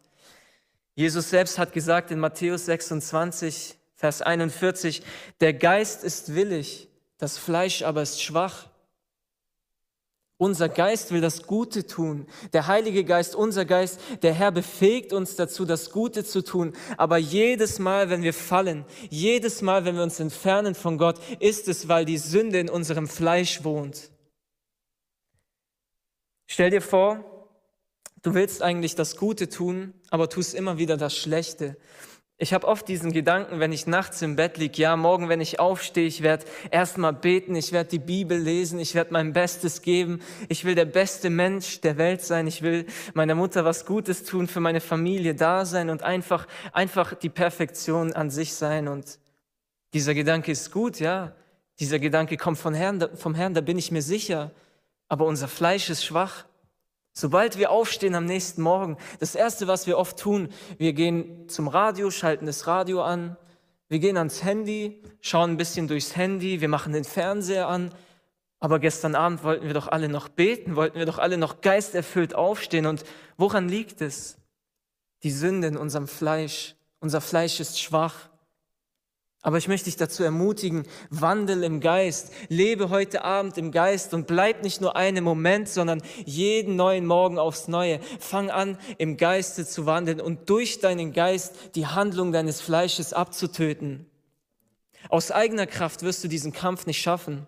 Jesus 0.95 1.29
selbst 1.29 1.57
hat 1.57 1.73
gesagt 1.73 2.11
in 2.11 2.19
Matthäus 2.19 2.65
26, 2.65 3.75
Vers 3.95 4.21
41, 4.21 5.03
der 5.41 5.53
Geist 5.53 6.03
ist 6.03 6.35
willig, 6.35 6.89
das 7.17 7.37
Fleisch 7.37 7.83
aber 7.83 8.01
ist 8.01 8.21
schwach. 8.21 8.69
Unser 10.37 10.67
Geist 10.67 11.11
will 11.11 11.21
das 11.21 11.43
Gute 11.43 11.85
tun. 11.85 12.27
Der 12.53 12.67
Heilige 12.67 13.05
Geist, 13.05 13.35
unser 13.35 13.65
Geist, 13.65 13.99
der 14.23 14.33
Herr 14.33 14.51
befähigt 14.51 15.13
uns 15.13 15.35
dazu, 15.35 15.63
das 15.63 15.91
Gute 15.91 16.25
zu 16.25 16.43
tun. 16.43 16.73
Aber 16.97 17.17
jedes 17.17 17.79
Mal, 17.79 18.09
wenn 18.09 18.23
wir 18.23 18.33
fallen, 18.33 18.83
jedes 19.09 19.61
Mal, 19.61 19.85
wenn 19.85 19.95
wir 19.95 20.03
uns 20.03 20.19
entfernen 20.19 20.75
von 20.75 20.97
Gott, 20.97 21.19
ist 21.39 21.67
es, 21.67 21.87
weil 21.87 22.05
die 22.05 22.17
Sünde 22.17 22.59
in 22.59 22.69
unserem 22.69 23.07
Fleisch 23.07 23.63
wohnt. 23.63 24.09
Stell 26.47 26.71
dir 26.71 26.81
vor, 26.81 27.23
du 28.23 28.33
willst 28.33 28.63
eigentlich 28.63 28.95
das 28.95 29.17
Gute 29.17 29.49
tun, 29.49 29.93
aber 30.09 30.29
tust 30.29 30.55
immer 30.55 30.77
wieder 30.77 30.97
das 30.97 31.15
Schlechte. 31.15 31.77
Ich 32.43 32.53
habe 32.53 32.67
oft 32.67 32.89
diesen 32.89 33.13
Gedanken, 33.13 33.61
wenn 33.61 33.71
ich 33.71 33.87
nachts 33.87 34.21
im 34.21 34.35
Bett 34.35 34.57
liege, 34.57 34.81
ja, 34.81 34.97
morgen, 34.97 35.29
wenn 35.29 35.39
ich 35.39 35.61
aufstehe, 35.61 36.05
ich 36.05 36.23
werde 36.23 36.43
erstmal 36.71 37.13
beten, 37.13 37.55
ich 37.55 37.71
werde 37.71 37.91
die 37.91 37.99
Bibel 37.99 38.37
lesen, 38.37 38.79
ich 38.79 38.95
werde 38.95 39.13
mein 39.13 39.31
Bestes 39.31 39.81
geben, 39.81 40.19
ich 40.49 40.65
will 40.65 40.75
der 40.75 40.83
beste 40.83 41.29
Mensch 41.29 41.79
der 41.79 41.97
Welt 41.97 42.21
sein, 42.21 42.45
ich 42.45 42.61
will 42.61 42.85
meiner 43.13 43.33
Mutter 43.33 43.63
was 43.63 43.85
Gutes 43.85 44.25
tun, 44.25 44.49
für 44.49 44.59
meine 44.59 44.81
Familie 44.81 45.35
da 45.35 45.63
sein 45.63 45.89
und 45.89 46.03
einfach, 46.03 46.45
einfach 46.73 47.13
die 47.13 47.29
Perfektion 47.29 48.11
an 48.11 48.29
sich 48.29 48.53
sein. 48.53 48.89
Und 48.89 49.19
dieser 49.93 50.13
Gedanke 50.13 50.51
ist 50.51 50.69
gut, 50.69 50.99
ja, 50.99 51.33
dieser 51.79 51.99
Gedanke 51.99 52.35
kommt 52.35 52.57
vom 52.57 52.73
Herrn, 52.73 53.07
vom 53.15 53.35
Herrn, 53.35 53.53
da 53.53 53.61
bin 53.61 53.77
ich 53.77 53.89
mir 53.89 54.01
sicher, 54.01 54.51
aber 55.07 55.25
unser 55.27 55.47
Fleisch 55.47 55.89
ist 55.89 56.03
schwach. 56.03 56.43
Sobald 57.13 57.59
wir 57.59 57.69
aufstehen 57.69 58.15
am 58.15 58.25
nächsten 58.25 58.63
Morgen, 58.63 58.97
das 59.19 59.35
Erste, 59.35 59.67
was 59.67 59.85
wir 59.85 59.99
oft 59.99 60.17
tun, 60.17 60.49
wir 60.79 60.93
gehen 60.93 61.47
zum 61.47 61.67
Radio, 61.67 62.09
schalten 62.09 62.47
das 62.47 62.65
Radio 62.65 63.03
an, 63.03 63.37
wir 63.87 63.99
gehen 63.99 64.17
ans 64.17 64.43
Handy, 64.43 65.03
schauen 65.21 65.51
ein 65.51 65.57
bisschen 65.57 65.87
durchs 65.87 66.15
Handy, 66.15 66.59
wir 66.59 66.69
machen 66.69 66.93
den 66.93 67.03
Fernseher 67.03 67.67
an. 67.67 67.93
Aber 68.59 68.79
gestern 68.79 69.13
Abend 69.13 69.43
wollten 69.43 69.67
wir 69.67 69.75
doch 69.75 69.89
alle 69.89 70.09
noch 70.09 70.29
beten, 70.29 70.75
wollten 70.75 70.97
wir 70.97 71.05
doch 71.05 71.19
alle 71.19 71.37
noch 71.37 71.61
geisterfüllt 71.61 72.33
aufstehen. 72.33 72.87
Und 72.87 73.03
woran 73.37 73.69
liegt 73.69 74.01
es? 74.01 74.37
Die 75.21 75.31
Sünde 75.31 75.67
in 75.67 75.77
unserem 75.77 76.07
Fleisch. 76.07 76.75
Unser 76.99 77.21
Fleisch 77.21 77.59
ist 77.59 77.79
schwach. 77.79 78.29
Aber 79.45 79.57
ich 79.57 79.67
möchte 79.67 79.85
dich 79.85 79.97
dazu 79.97 80.23
ermutigen, 80.23 80.83
wandel 81.09 81.63
im 81.63 81.81
Geist, 81.81 82.31
lebe 82.47 82.89
heute 82.89 83.25
Abend 83.25 83.57
im 83.57 83.71
Geist 83.71 84.13
und 84.13 84.25
bleib 84.25 84.63
nicht 84.63 84.79
nur 84.79 84.95
einen 84.95 85.21
Moment, 85.21 85.67
sondern 85.67 86.01
jeden 86.25 86.77
neuen 86.77 87.05
Morgen 87.05 87.37
aufs 87.37 87.67
Neue. 87.67 87.99
Fang 88.19 88.49
an, 88.49 88.77
im 88.97 89.17
Geiste 89.17 89.65
zu 89.65 89.85
wandeln 89.85 90.21
und 90.21 90.49
durch 90.49 90.79
deinen 90.79 91.11
Geist 91.11 91.55
die 91.75 91.87
Handlung 91.87 92.31
deines 92.31 92.61
Fleisches 92.61 93.11
abzutöten. 93.11 94.05
Aus 95.09 95.29
eigener 95.29 95.67
Kraft 95.67 96.03
wirst 96.03 96.23
du 96.23 96.29
diesen 96.29 96.53
Kampf 96.53 96.85
nicht 96.85 97.01
schaffen. 97.01 97.45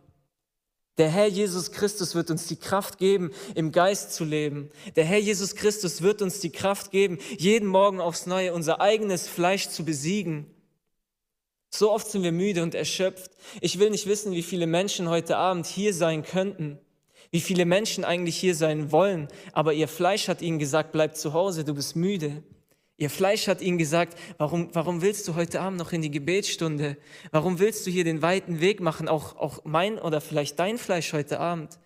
Der 0.97 1.09
Herr 1.09 1.27
Jesus 1.27 1.71
Christus 1.71 2.13
wird 2.13 2.29
uns 2.29 2.47
die 2.47 2.57
Kraft 2.57 2.97
geben, 2.97 3.31
im 3.53 3.71
Geist 3.71 4.13
zu 4.13 4.25
leben. 4.25 4.69
Der 4.97 5.05
Herr 5.05 5.19
Jesus 5.19 5.55
Christus 5.55 6.01
wird 6.01 6.21
uns 6.21 6.41
die 6.41 6.51
Kraft 6.51 6.91
geben, 6.91 7.19
jeden 7.37 7.69
Morgen 7.69 8.01
aufs 8.01 8.25
Neue 8.25 8.53
unser 8.53 8.81
eigenes 8.81 9.29
Fleisch 9.29 9.69
zu 9.69 9.85
besiegen. 9.85 10.54
So 11.77 11.91
oft 11.91 12.09
sind 12.09 12.23
wir 12.23 12.31
müde 12.31 12.63
und 12.63 12.73
erschöpft. 12.73 13.31
Ich 13.59 13.79
will 13.79 13.89
nicht 13.89 14.07
wissen, 14.07 14.31
wie 14.31 14.43
viele 14.43 14.65
Menschen 14.65 15.09
heute 15.09 15.35
Abend 15.35 15.65
hier 15.65 15.93
sein 15.93 16.23
könnten, 16.23 16.79
wie 17.31 17.41
viele 17.41 17.65
Menschen 17.65 18.05
eigentlich 18.05 18.37
hier 18.37 18.55
sein 18.55 18.93
wollen, 18.93 19.27
aber 19.51 19.73
ihr 19.73 19.89
Fleisch 19.89 20.29
hat 20.29 20.41
ihnen 20.41 20.57
gesagt, 20.57 20.93
bleib 20.93 21.17
zu 21.17 21.33
Hause, 21.33 21.65
du 21.65 21.73
bist 21.73 21.97
müde. 21.97 22.43
Ihr 22.95 23.09
Fleisch 23.09 23.49
hat 23.49 23.61
ihnen 23.61 23.77
gesagt, 23.77 24.17
warum, 24.37 24.69
warum 24.71 25.01
willst 25.01 25.27
du 25.27 25.35
heute 25.35 25.59
Abend 25.59 25.77
noch 25.77 25.91
in 25.91 26.01
die 26.01 26.11
Gebetsstunde? 26.11 26.95
Warum 27.31 27.59
willst 27.59 27.85
du 27.85 27.91
hier 27.91 28.05
den 28.05 28.21
weiten 28.21 28.61
Weg 28.61 28.79
machen, 28.79 29.09
auch, 29.09 29.35
auch 29.35 29.65
mein 29.65 29.99
oder 29.99 30.21
vielleicht 30.21 30.57
dein 30.59 30.77
Fleisch 30.77 31.11
heute 31.11 31.41
Abend? 31.41 31.77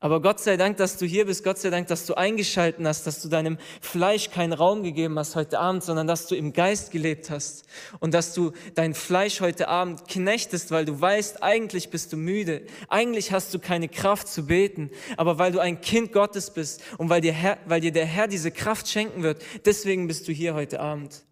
Aber 0.00 0.22
Gott 0.22 0.38
sei 0.38 0.56
Dank, 0.56 0.76
dass 0.76 0.96
du 0.96 1.06
hier 1.06 1.26
bist, 1.26 1.42
Gott 1.42 1.58
sei 1.58 1.70
Dank, 1.70 1.88
dass 1.88 2.06
du 2.06 2.14
eingeschalten 2.14 2.86
hast, 2.86 3.04
dass 3.08 3.20
du 3.20 3.28
deinem 3.28 3.58
Fleisch 3.80 4.30
keinen 4.30 4.52
Raum 4.52 4.84
gegeben 4.84 5.18
hast 5.18 5.34
heute 5.34 5.58
Abend, 5.58 5.82
sondern 5.82 6.06
dass 6.06 6.28
du 6.28 6.36
im 6.36 6.52
Geist 6.52 6.92
gelebt 6.92 7.30
hast 7.30 7.64
und 7.98 8.14
dass 8.14 8.32
du 8.32 8.52
dein 8.76 8.94
Fleisch 8.94 9.40
heute 9.40 9.66
Abend 9.66 10.06
knechtest, 10.06 10.70
weil 10.70 10.84
du 10.84 11.00
weißt, 11.00 11.42
eigentlich 11.42 11.90
bist 11.90 12.12
du 12.12 12.16
müde, 12.16 12.62
eigentlich 12.88 13.32
hast 13.32 13.52
du 13.54 13.58
keine 13.58 13.88
Kraft 13.88 14.28
zu 14.28 14.46
beten, 14.46 14.90
aber 15.16 15.38
weil 15.38 15.50
du 15.50 15.58
ein 15.58 15.80
Kind 15.80 16.12
Gottes 16.12 16.50
bist 16.50 16.80
und 16.98 17.08
weil 17.08 17.20
dir, 17.20 17.32
Herr, 17.32 17.58
weil 17.66 17.80
dir 17.80 17.92
der 17.92 18.06
Herr 18.06 18.28
diese 18.28 18.52
Kraft 18.52 18.86
schenken 18.86 19.24
wird, 19.24 19.42
deswegen 19.64 20.06
bist 20.06 20.28
du 20.28 20.32
hier 20.32 20.54
heute 20.54 20.78
Abend. 20.78 21.24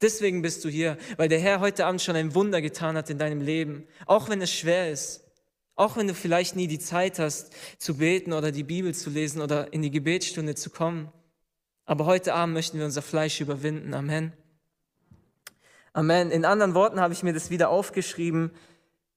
Deswegen 0.00 0.42
bist 0.42 0.64
du 0.64 0.68
hier, 0.68 0.98
weil 1.18 1.28
der 1.28 1.38
Herr 1.38 1.60
heute 1.60 1.86
Abend 1.86 2.02
schon 2.02 2.16
ein 2.16 2.34
Wunder 2.34 2.60
getan 2.60 2.96
hat 2.96 3.10
in 3.10 3.18
deinem 3.18 3.40
Leben, 3.40 3.86
auch 4.06 4.28
wenn 4.28 4.42
es 4.42 4.52
schwer 4.52 4.90
ist. 4.90 5.22
Auch 5.74 5.96
wenn 5.96 6.06
du 6.06 6.14
vielleicht 6.14 6.54
nie 6.54 6.66
die 6.66 6.78
Zeit 6.78 7.18
hast 7.18 7.52
zu 7.78 7.96
beten 7.96 8.32
oder 8.32 8.52
die 8.52 8.62
Bibel 8.62 8.94
zu 8.94 9.10
lesen 9.10 9.40
oder 9.40 9.72
in 9.72 9.82
die 9.82 9.90
Gebetsstunde 9.90 10.54
zu 10.54 10.70
kommen. 10.70 11.10
Aber 11.84 12.06
heute 12.06 12.34
Abend 12.34 12.54
möchten 12.54 12.78
wir 12.78 12.84
unser 12.84 13.02
Fleisch 13.02 13.40
überwinden. 13.40 13.94
Amen. 13.94 14.32
Amen. 15.92 16.30
In 16.30 16.44
anderen 16.44 16.74
Worten 16.74 17.00
habe 17.00 17.12
ich 17.12 17.22
mir 17.22 17.32
das 17.32 17.50
wieder 17.50 17.68
aufgeschrieben. 17.68 18.50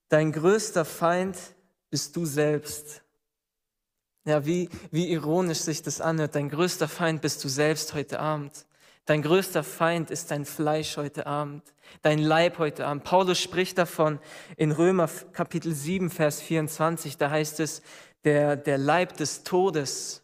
Dein 0.10 0.32
größter 0.32 0.86
Feind 0.86 1.38
bist 1.90 2.16
du 2.16 2.26
selbst. 2.26 3.02
Ja, 4.26 4.46
wie, 4.46 4.70
wie 4.92 5.12
ironisch 5.12 5.60
sich 5.60 5.84
das 5.84 6.02
anhört. 6.02 6.36
Dein 6.36 6.50
größter 6.50 6.88
Feind 6.88 7.22
bist 7.22 7.44
du 7.44 7.48
selbst 7.48 7.94
heute 7.94 8.20
Abend. 8.20 8.66
Dein 9.06 9.22
größter 9.22 9.64
Feind 9.64 10.10
ist 10.10 10.32
dein 10.32 10.46
Fleisch 10.46 10.98
heute 10.98 11.28
Abend, 11.28 11.62
dein 12.02 12.18
Leib 12.18 12.58
heute 12.58 12.88
Abend. 12.88 13.04
Paulus 13.04 13.40
spricht 13.40 13.78
davon 13.78 14.20
in 14.58 14.72
Römer 14.72 15.08
Kapitel 15.32 15.76
7, 15.76 16.10
Vers 16.10 16.42
24. 16.42 17.16
Da 17.18 17.30
heißt 17.30 17.60
es, 17.60 17.84
der, 18.24 18.56
der 18.56 18.80
Leib 18.80 19.16
des 19.18 19.44
Todes. 19.44 20.24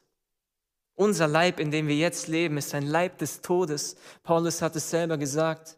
Unser 0.95 1.27
Leib, 1.27 1.59
in 1.59 1.69
dem 1.69 1.87
wir 1.87 1.95
jetzt 1.95 2.27
leben, 2.27 2.57
ist 2.57 2.73
ein 2.73 2.87
Leib 2.87 3.19
des 3.19 3.41
Todes. 3.41 3.97
Paulus 4.23 4.63
hat 4.63 4.75
es 4.75 4.89
selber 4.89 5.19
gesagt. 5.19 5.77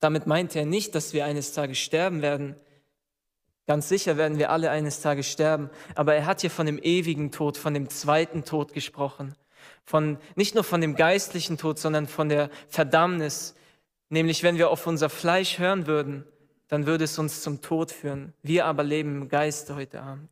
Damit 0.00 0.26
meint 0.26 0.56
er 0.56 0.66
nicht, 0.66 0.96
dass 0.96 1.12
wir 1.12 1.24
eines 1.24 1.52
Tages 1.52 1.78
sterben 1.78 2.22
werden. 2.22 2.56
Ganz 3.68 3.88
sicher 3.88 4.16
werden 4.16 4.38
wir 4.38 4.50
alle 4.50 4.70
eines 4.70 5.00
Tages 5.00 5.30
sterben. 5.30 5.70
Aber 5.94 6.16
er 6.16 6.26
hat 6.26 6.40
hier 6.40 6.50
von 6.50 6.66
dem 6.66 6.80
ewigen 6.82 7.30
Tod, 7.30 7.56
von 7.56 7.72
dem 7.72 7.88
zweiten 7.88 8.44
Tod 8.44 8.72
gesprochen 8.72 9.36
von, 9.86 10.18
nicht 10.34 10.54
nur 10.54 10.64
von 10.64 10.80
dem 10.80 10.96
geistlichen 10.96 11.56
Tod, 11.56 11.78
sondern 11.78 12.06
von 12.08 12.28
der 12.28 12.50
Verdammnis. 12.68 13.54
Nämlich, 14.10 14.42
wenn 14.42 14.58
wir 14.58 14.70
auf 14.70 14.86
unser 14.86 15.08
Fleisch 15.08 15.58
hören 15.58 15.86
würden, 15.86 16.24
dann 16.68 16.86
würde 16.86 17.04
es 17.04 17.18
uns 17.18 17.42
zum 17.42 17.62
Tod 17.62 17.92
führen. 17.92 18.34
Wir 18.42 18.66
aber 18.66 18.82
leben 18.82 19.22
im 19.22 19.28
Geist 19.28 19.70
heute 19.70 20.02
Abend. 20.02 20.28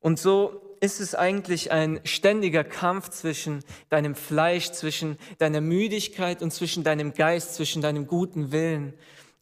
Und 0.00 0.18
so 0.18 0.76
ist 0.80 1.00
es 1.00 1.14
eigentlich 1.14 1.72
ein 1.72 2.00
ständiger 2.04 2.62
Kampf 2.62 3.08
zwischen 3.08 3.64
deinem 3.88 4.14
Fleisch, 4.14 4.70
zwischen 4.72 5.16
deiner 5.38 5.62
Müdigkeit 5.62 6.42
und 6.42 6.52
zwischen 6.52 6.84
deinem 6.84 7.14
Geist, 7.14 7.54
zwischen 7.54 7.80
deinem 7.80 8.06
guten 8.06 8.52
Willen. 8.52 8.92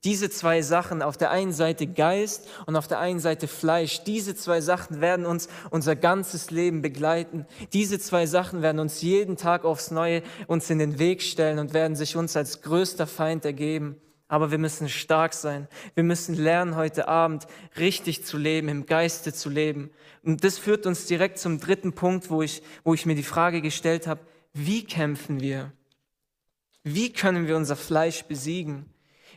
Diese 0.05 0.29
zwei 0.29 0.61
Sachen, 0.61 1.01
auf 1.01 1.17
der 1.17 1.31
einen 1.31 1.53
Seite 1.53 1.87
Geist 1.87 2.47
und 2.67 2.77
auf 2.77 2.87
der 2.87 2.99
einen 2.99 3.21
Seite 3.21 3.49
Fleisch, 3.49 4.05
diese 4.05 4.35
zwei 4.35 4.61
Sachen 4.61 5.01
werden 5.01 5.25
uns 5.25 5.49
unser 5.71 5.97
ganzes 5.97 6.51
Leben 6.51 6.83
begleiten. 6.83 7.47
Diese 7.73 7.99
zwei 7.99 8.27
Sachen 8.27 8.61
werden 8.61 8.81
uns 8.81 9.01
jeden 9.01 9.39
Tag 9.39 9.65
aufs 9.65 9.91
Neue 9.91 10.23
uns 10.47 10.69
in 10.69 10.79
den 10.79 10.99
Weg 10.99 11.23
stellen 11.23 11.59
und 11.59 11.73
werden 11.73 11.97
sich 11.97 12.17
uns 12.17 12.37
als 12.37 12.61
größter 12.61 13.07
Feind 13.07 13.47
ergeben. 13.47 13.97
Aber 14.29 14.51
wir 14.51 14.59
müssen 14.59 14.91
stark 14.91 15.33
sein. 15.33 15.69
Wir 15.95 16.05
müssen 16.05 16.35
lernen, 16.35 16.77
heute 16.77 17.09
Abend 17.09 17.47
richtig 17.79 18.25
zu 18.27 18.37
leben, 18.37 18.69
im 18.69 18.85
Geiste 18.85 19.33
zu 19.33 19.49
leben. 19.49 19.91
Und 20.23 20.45
das 20.45 20.59
führt 20.59 20.87
uns 20.87 21.07
direkt 21.07 21.39
zum 21.39 21.61
dritten 21.61 21.95
Punkt, 21.95 22.31
wo 22.31 22.43
ich, 22.43 22.63
wo 22.85 22.93
ich 22.93 23.07
mir 23.07 23.15
die 23.15 23.23
Frage 23.23 23.63
gestellt 23.63 24.07
habe, 24.07 24.21
wie 24.53 24.85
kämpfen 24.85 25.41
wir? 25.41 25.73
Wie 26.83 27.13
können 27.13 27.47
wir 27.47 27.57
unser 27.57 27.77
Fleisch 27.77 28.25
besiegen? 28.25 28.94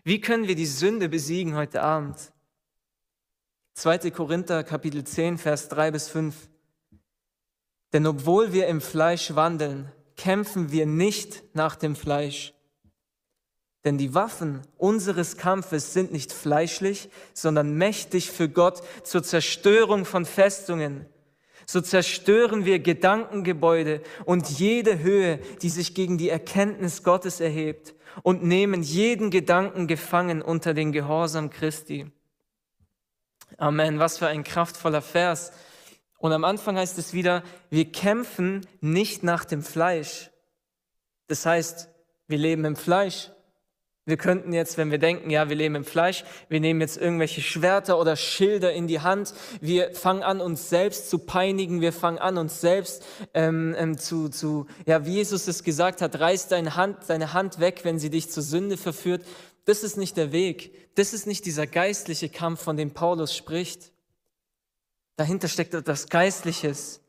Wie 0.08 0.22
können 0.22 0.48
wir 0.48 0.56
die 0.56 0.66
Sünde 0.66 1.10
besiegen 1.10 1.58
heute 1.58 1.82
Abend? 1.82 2.32
2. 3.74 4.10
Korinther 4.12 4.64
Kapitel 4.64 5.04
10, 5.04 5.38
Vers 5.38 5.68
3 5.68 5.92
bis 5.92 6.08
5. 6.08 6.34
Denn 7.92 8.08
obwohl 8.08 8.54
wir 8.54 8.68
im 8.68 8.80
Fleisch 8.80 9.36
wandeln, 9.36 9.92
kämpfen 10.16 10.72
wir 10.72 10.86
nicht 10.86 11.44
nach 11.56 11.76
dem 11.76 11.94
Fleisch. 11.98 12.54
Denn 13.84 13.98
die 13.98 14.14
Waffen 14.14 14.62
unseres 14.78 15.36
Kampfes 15.36 15.92
sind 15.92 16.14
nicht 16.14 16.32
fleischlich, 16.32 17.10
sondern 17.34 17.76
mächtig 17.76 18.32
für 18.32 18.48
Gott 18.48 18.82
zur 19.04 19.24
Zerstörung 19.24 20.06
von 20.06 20.24
Festungen. 20.24 21.06
So 21.66 21.82
zerstören 21.82 22.64
wir 22.64 22.80
Gedankengebäude 22.80 24.02
und 24.24 24.50
jede 24.52 25.00
Höhe, 25.00 25.40
die 25.62 25.70
sich 25.70 25.94
gegen 25.94 26.18
die 26.18 26.30
Erkenntnis 26.30 27.04
Gottes 27.04 27.42
erhebt 27.42 27.97
und 28.24 28.44
nehmen 28.44 28.84
jeden 28.84 29.30
Gedanken 29.30 29.88
gefangen 29.88 30.42
unter 30.42 30.74
den 30.74 30.92
Gehorsam 30.92 31.50
Christi. 31.50 32.12
Amen. 33.58 34.00
Was 34.00 34.18
für 34.18 34.28
ein 34.28 34.44
kraftvoller 34.44 35.02
Vers. 35.02 35.52
Und 36.18 36.32
am 36.32 36.44
Anfang 36.44 36.78
heißt 36.78 36.98
es 36.98 37.14
wieder, 37.14 37.44
wir 37.70 37.92
kämpfen 37.92 38.66
nicht 38.82 39.24
nach 39.24 39.46
dem 39.46 39.62
Fleisch. 39.62 40.32
Das 41.28 41.46
heißt, 41.46 41.90
wir 42.28 42.38
leben 42.38 42.66
im 42.66 42.76
Fleisch. 42.76 43.32
Wir 44.08 44.16
könnten 44.16 44.54
jetzt, 44.54 44.78
wenn 44.78 44.90
wir 44.90 45.00
denken, 45.00 45.30
ja, 45.30 45.50
wir 45.50 45.58
leben 45.58 45.76
im 45.76 45.84
Fleisch, 45.84 46.24
wir 46.48 46.62
nehmen 46.62 46.80
jetzt 46.80 46.96
irgendwelche 46.96 47.42
Schwerter 47.42 48.00
oder 48.00 48.16
Schilder 48.16 48.72
in 48.72 48.88
die 48.88 49.02
Hand, 49.02 49.34
wir 49.60 49.94
fangen 49.94 50.24
an, 50.24 50.40
uns 50.40 50.70
selbst 50.70 51.10
zu 51.10 51.20
peinigen, 51.20 51.82
wir 51.82 51.92
fangen 51.92 52.18
an, 52.18 52.38
uns 52.38 52.62
selbst 52.62 53.06
ähm, 53.34 53.76
ähm, 53.78 53.98
zu, 53.98 54.30
zu, 54.30 54.66
ja, 54.86 55.06
wie 55.06 55.16
Jesus 55.16 55.50
es 55.50 55.62
gesagt 55.62 56.02
hat, 56.02 56.18
reiß 56.22 56.48
deine 56.48 56.78
Hand, 56.78 57.00
deine 57.08 57.34
Hand 57.34 57.60
weg, 57.60 57.82
wenn 57.84 58.00
sie 58.00 58.10
dich 58.10 58.32
zur 58.32 58.44
Sünde 58.44 58.78
verführt. 58.78 59.26
Das 59.66 59.84
ist 59.84 59.98
nicht 59.98 60.16
der 60.16 60.32
Weg. 60.32 60.96
Das 60.96 61.12
ist 61.12 61.28
nicht 61.28 61.46
dieser 61.46 61.68
geistliche 61.68 62.30
Kampf, 62.30 62.62
von 62.62 62.78
dem 62.78 62.92
Paulus 62.92 63.36
spricht. 63.36 63.92
Dahinter 65.18 65.50
steckt 65.50 65.74
etwas 65.74 66.08
Geistliches. 66.08 67.02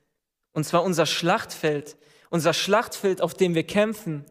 Und 0.52 0.64
zwar 0.64 0.82
unser 0.82 1.06
Schlachtfeld. 1.06 1.96
Unser 2.28 2.54
Schlachtfeld, 2.54 3.22
auf 3.22 3.34
dem 3.34 3.54
wir 3.54 3.62
kämpfen 3.62 4.24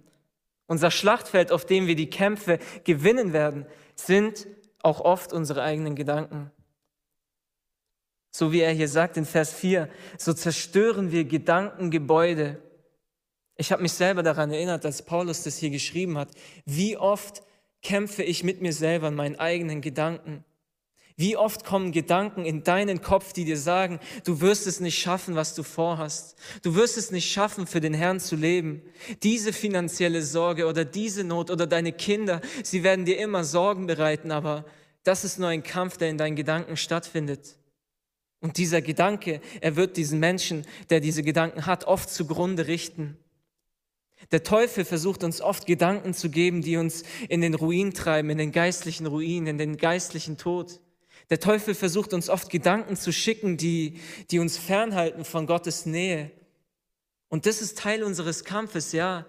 unser 0.67 0.91
Schlachtfeld, 0.91 1.51
auf 1.51 1.65
dem 1.65 1.87
wir 1.87 1.95
die 1.95 2.09
Kämpfe 2.09 2.59
gewinnen 2.83 3.33
werden, 3.33 3.65
sind 3.95 4.47
auch 4.83 4.99
oft 5.01 5.33
unsere 5.33 5.63
eigenen 5.63 5.95
Gedanken. 5.95 6.51
So 8.31 8.51
wie 8.51 8.59
er 8.59 8.71
hier 8.71 8.87
sagt 8.87 9.17
in 9.17 9.25
Vers 9.25 9.53
4, 9.53 9.89
so 10.17 10.33
zerstören 10.33 11.11
wir 11.11 11.25
Gedankengebäude. 11.25 12.61
Ich 13.55 13.71
habe 13.71 13.81
mich 13.81 13.93
selber 13.93 14.21
daran 14.21 14.51
erinnert, 14.51 14.85
als 14.85 15.01
Paulus 15.01 15.43
das 15.43 15.57
hier 15.57 15.71
geschrieben 15.71 16.17
hat. 16.17 16.29
Wie 16.65 16.97
oft 16.97 17.41
kämpfe 17.81 18.21
ich 18.21 18.43
mit 18.43 18.61
mir 18.61 18.73
selber 18.73 19.07
in 19.07 19.15
meinen 19.15 19.39
eigenen 19.39 19.81
Gedanken? 19.81 20.45
Wie 21.19 21.35
oft 21.35 21.65
kommen 21.65 21.91
Gedanken 21.91 22.45
in 22.45 22.63
deinen 22.63 23.01
Kopf, 23.01 23.33
die 23.33 23.43
dir 23.43 23.57
sagen, 23.57 23.99
du 24.23 24.39
wirst 24.39 24.67
es 24.67 24.79
nicht 24.79 24.99
schaffen, 24.99 25.33
was 25.33 25.55
du 25.55 25.63
vorhast. 25.63 26.37
Du 26.61 26.75
wirst 26.75 26.95
es 26.95 27.09
nicht 27.09 27.31
schaffen, 27.31 27.65
für 27.65 27.81
den 27.81 27.95
Herrn 27.95 28.19
zu 28.19 28.35
leben. 28.35 28.83
Diese 29.23 29.51
finanzielle 29.51 30.21
Sorge 30.21 30.67
oder 30.67 30.85
diese 30.85 31.23
Not 31.23 31.49
oder 31.49 31.65
deine 31.65 31.91
Kinder, 31.91 32.39
sie 32.61 32.83
werden 32.83 33.05
dir 33.05 33.17
immer 33.17 33.43
Sorgen 33.43 33.87
bereiten, 33.87 34.29
aber 34.29 34.63
das 35.03 35.23
ist 35.23 35.39
nur 35.39 35.47
ein 35.47 35.63
Kampf, 35.63 35.97
der 35.97 36.09
in 36.09 36.19
deinen 36.19 36.35
Gedanken 36.35 36.77
stattfindet. 36.77 37.57
Und 38.39 38.57
dieser 38.57 38.83
Gedanke, 38.83 39.41
er 39.59 39.75
wird 39.75 39.97
diesen 39.97 40.19
Menschen, 40.19 40.67
der 40.91 40.99
diese 40.99 41.23
Gedanken 41.23 41.65
hat, 41.65 41.85
oft 41.85 42.11
zugrunde 42.11 42.67
richten. 42.67 43.17
Der 44.31 44.43
Teufel 44.43 44.85
versucht 44.85 45.23
uns 45.23 45.41
oft 45.41 45.65
Gedanken 45.65 46.13
zu 46.13 46.29
geben, 46.29 46.61
die 46.61 46.77
uns 46.77 47.03
in 47.27 47.41
den 47.41 47.55
Ruin 47.55 47.95
treiben, 47.95 48.29
in 48.29 48.37
den 48.37 48.51
geistlichen 48.51 49.07
Ruin, 49.07 49.47
in 49.47 49.57
den 49.57 49.77
geistlichen 49.77 50.37
Tod. 50.37 50.79
Der 51.29 51.39
Teufel 51.39 51.75
versucht 51.75 52.13
uns 52.13 52.29
oft 52.29 52.49
Gedanken 52.49 52.95
zu 52.95 53.11
schicken, 53.11 53.57
die, 53.57 53.99
die 54.31 54.39
uns 54.39 54.57
fernhalten 54.57 55.25
von 55.25 55.45
Gottes 55.45 55.85
Nähe. 55.85 56.31
Und 57.27 57.45
das 57.45 57.61
ist 57.61 57.77
Teil 57.77 58.03
unseres 58.03 58.45
Kampfes, 58.45 58.93
ja. 58.93 59.25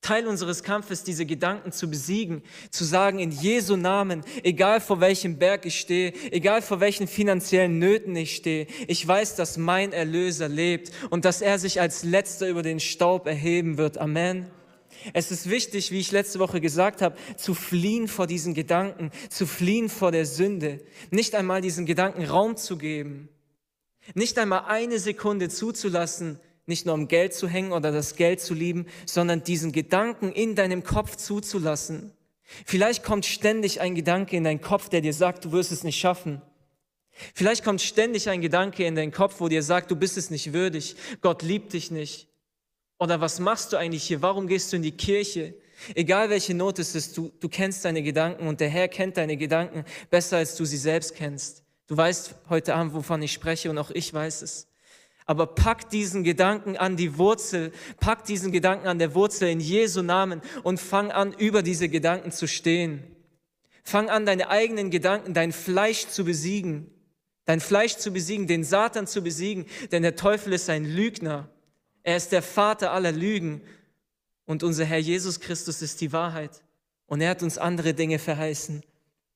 Teil 0.00 0.26
unseres 0.28 0.62
Kampfes, 0.62 1.02
diese 1.02 1.26
Gedanken 1.26 1.72
zu 1.72 1.88
besiegen, 1.90 2.42
zu 2.70 2.84
sagen, 2.84 3.18
in 3.18 3.32
Jesu 3.32 3.76
Namen, 3.76 4.22
egal 4.44 4.80
vor 4.80 5.00
welchem 5.00 5.38
Berg 5.38 5.66
ich 5.66 5.80
stehe, 5.80 6.12
egal 6.30 6.62
vor 6.62 6.78
welchen 6.80 7.08
finanziellen 7.08 7.78
Nöten 7.78 8.14
ich 8.14 8.36
stehe, 8.36 8.68
ich 8.86 9.06
weiß, 9.06 9.34
dass 9.34 9.56
mein 9.56 9.92
Erlöser 9.92 10.48
lebt 10.48 10.92
und 11.10 11.24
dass 11.24 11.40
er 11.40 11.58
sich 11.58 11.80
als 11.80 12.04
letzter 12.04 12.48
über 12.48 12.62
den 12.62 12.78
Staub 12.78 13.26
erheben 13.26 13.78
wird. 13.78 13.98
Amen. 13.98 14.48
Es 15.12 15.30
ist 15.30 15.48
wichtig, 15.50 15.90
wie 15.90 16.00
ich 16.00 16.12
letzte 16.12 16.38
Woche 16.38 16.60
gesagt 16.60 17.02
habe, 17.02 17.16
zu 17.36 17.54
fliehen 17.54 18.08
vor 18.08 18.26
diesen 18.26 18.54
Gedanken, 18.54 19.10
zu 19.28 19.46
fliehen 19.46 19.88
vor 19.88 20.12
der 20.12 20.26
Sünde, 20.26 20.80
nicht 21.10 21.34
einmal 21.34 21.60
diesen 21.60 21.86
Gedanken 21.86 22.24
Raum 22.24 22.56
zu 22.56 22.76
geben, 22.78 23.28
nicht 24.14 24.38
einmal 24.38 24.64
eine 24.66 24.98
Sekunde 24.98 25.48
zuzulassen, 25.48 26.38
nicht 26.66 26.86
nur 26.86 26.94
um 26.94 27.08
Geld 27.08 27.34
zu 27.34 27.48
hängen 27.48 27.72
oder 27.72 27.92
das 27.92 28.16
Geld 28.16 28.40
zu 28.40 28.54
lieben, 28.54 28.86
sondern 29.04 29.42
diesen 29.42 29.72
Gedanken 29.72 30.32
in 30.32 30.54
deinem 30.54 30.82
Kopf 30.82 31.16
zuzulassen. 31.16 32.12
Vielleicht 32.64 33.02
kommt 33.02 33.26
ständig 33.26 33.80
ein 33.80 33.94
Gedanke 33.94 34.36
in 34.36 34.44
deinen 34.44 34.60
Kopf, 34.60 34.88
der 34.88 35.00
dir 35.00 35.12
sagt, 35.12 35.44
du 35.44 35.52
wirst 35.52 35.72
es 35.72 35.84
nicht 35.84 35.98
schaffen. 35.98 36.42
Vielleicht 37.34 37.64
kommt 37.64 37.80
ständig 37.80 38.28
ein 38.28 38.40
Gedanke 38.40 38.84
in 38.84 38.94
deinen 38.94 39.12
Kopf, 39.12 39.40
wo 39.40 39.48
dir 39.48 39.62
sagt, 39.62 39.90
du 39.90 39.96
bist 39.96 40.16
es 40.16 40.30
nicht 40.30 40.52
würdig, 40.52 40.96
Gott 41.22 41.42
liebt 41.42 41.72
dich 41.72 41.90
nicht. 41.90 42.28
Oder 42.98 43.20
was 43.20 43.40
machst 43.40 43.72
du 43.72 43.76
eigentlich 43.76 44.04
hier? 44.04 44.22
Warum 44.22 44.46
gehst 44.46 44.72
du 44.72 44.76
in 44.76 44.82
die 44.82 44.92
Kirche? 44.92 45.54
Egal 45.94 46.30
welche 46.30 46.54
Not 46.54 46.78
es 46.78 46.94
ist, 46.94 47.16
du, 47.16 47.30
du 47.40 47.48
kennst 47.48 47.84
deine 47.84 48.02
Gedanken 48.02 48.48
und 48.48 48.60
der 48.60 48.68
Herr 48.68 48.88
kennt 48.88 49.16
deine 49.18 49.36
Gedanken 49.36 49.84
besser, 50.10 50.38
als 50.38 50.56
du 50.56 50.64
sie 50.64 50.78
selbst 50.78 51.14
kennst. 51.14 51.62
Du 51.86 51.96
weißt 51.96 52.34
heute 52.48 52.74
Abend, 52.74 52.94
wovon 52.94 53.22
ich 53.22 53.32
spreche 53.32 53.70
und 53.70 53.78
auch 53.78 53.90
ich 53.90 54.12
weiß 54.12 54.42
es. 54.42 54.68
Aber 55.26 55.46
pack 55.46 55.90
diesen 55.90 56.24
Gedanken 56.24 56.76
an 56.76 56.96
die 56.96 57.18
Wurzel, 57.18 57.72
pack 58.00 58.24
diesen 58.24 58.52
Gedanken 58.52 58.86
an 58.86 58.98
der 58.98 59.14
Wurzel 59.14 59.48
in 59.48 59.60
Jesu 59.60 60.02
Namen 60.02 60.40
und 60.62 60.80
fang 60.80 61.10
an, 61.10 61.32
über 61.32 61.62
diese 61.62 61.88
Gedanken 61.88 62.32
zu 62.32 62.46
stehen. 62.46 63.02
Fang 63.82 64.08
an, 64.08 64.24
deine 64.24 64.48
eigenen 64.48 64.90
Gedanken, 64.90 65.34
dein 65.34 65.52
Fleisch 65.52 66.08
zu 66.08 66.24
besiegen, 66.24 66.90
dein 67.44 67.60
Fleisch 67.60 67.96
zu 67.96 68.12
besiegen, 68.12 68.46
den 68.46 68.64
Satan 68.64 69.06
zu 69.06 69.20
besiegen, 69.20 69.66
denn 69.92 70.02
der 70.02 70.16
Teufel 70.16 70.52
ist 70.52 70.70
ein 70.70 70.84
Lügner. 70.84 71.48
Er 72.06 72.16
ist 72.16 72.30
der 72.30 72.40
Vater 72.40 72.92
aller 72.92 73.10
Lügen 73.10 73.60
und 74.44 74.62
unser 74.62 74.84
Herr 74.84 74.98
Jesus 74.98 75.40
Christus 75.40 75.82
ist 75.82 76.00
die 76.00 76.12
Wahrheit. 76.12 76.62
Und 77.06 77.20
er 77.20 77.30
hat 77.30 77.42
uns 77.42 77.58
andere 77.58 77.94
Dinge 77.94 78.20
verheißen. 78.20 78.84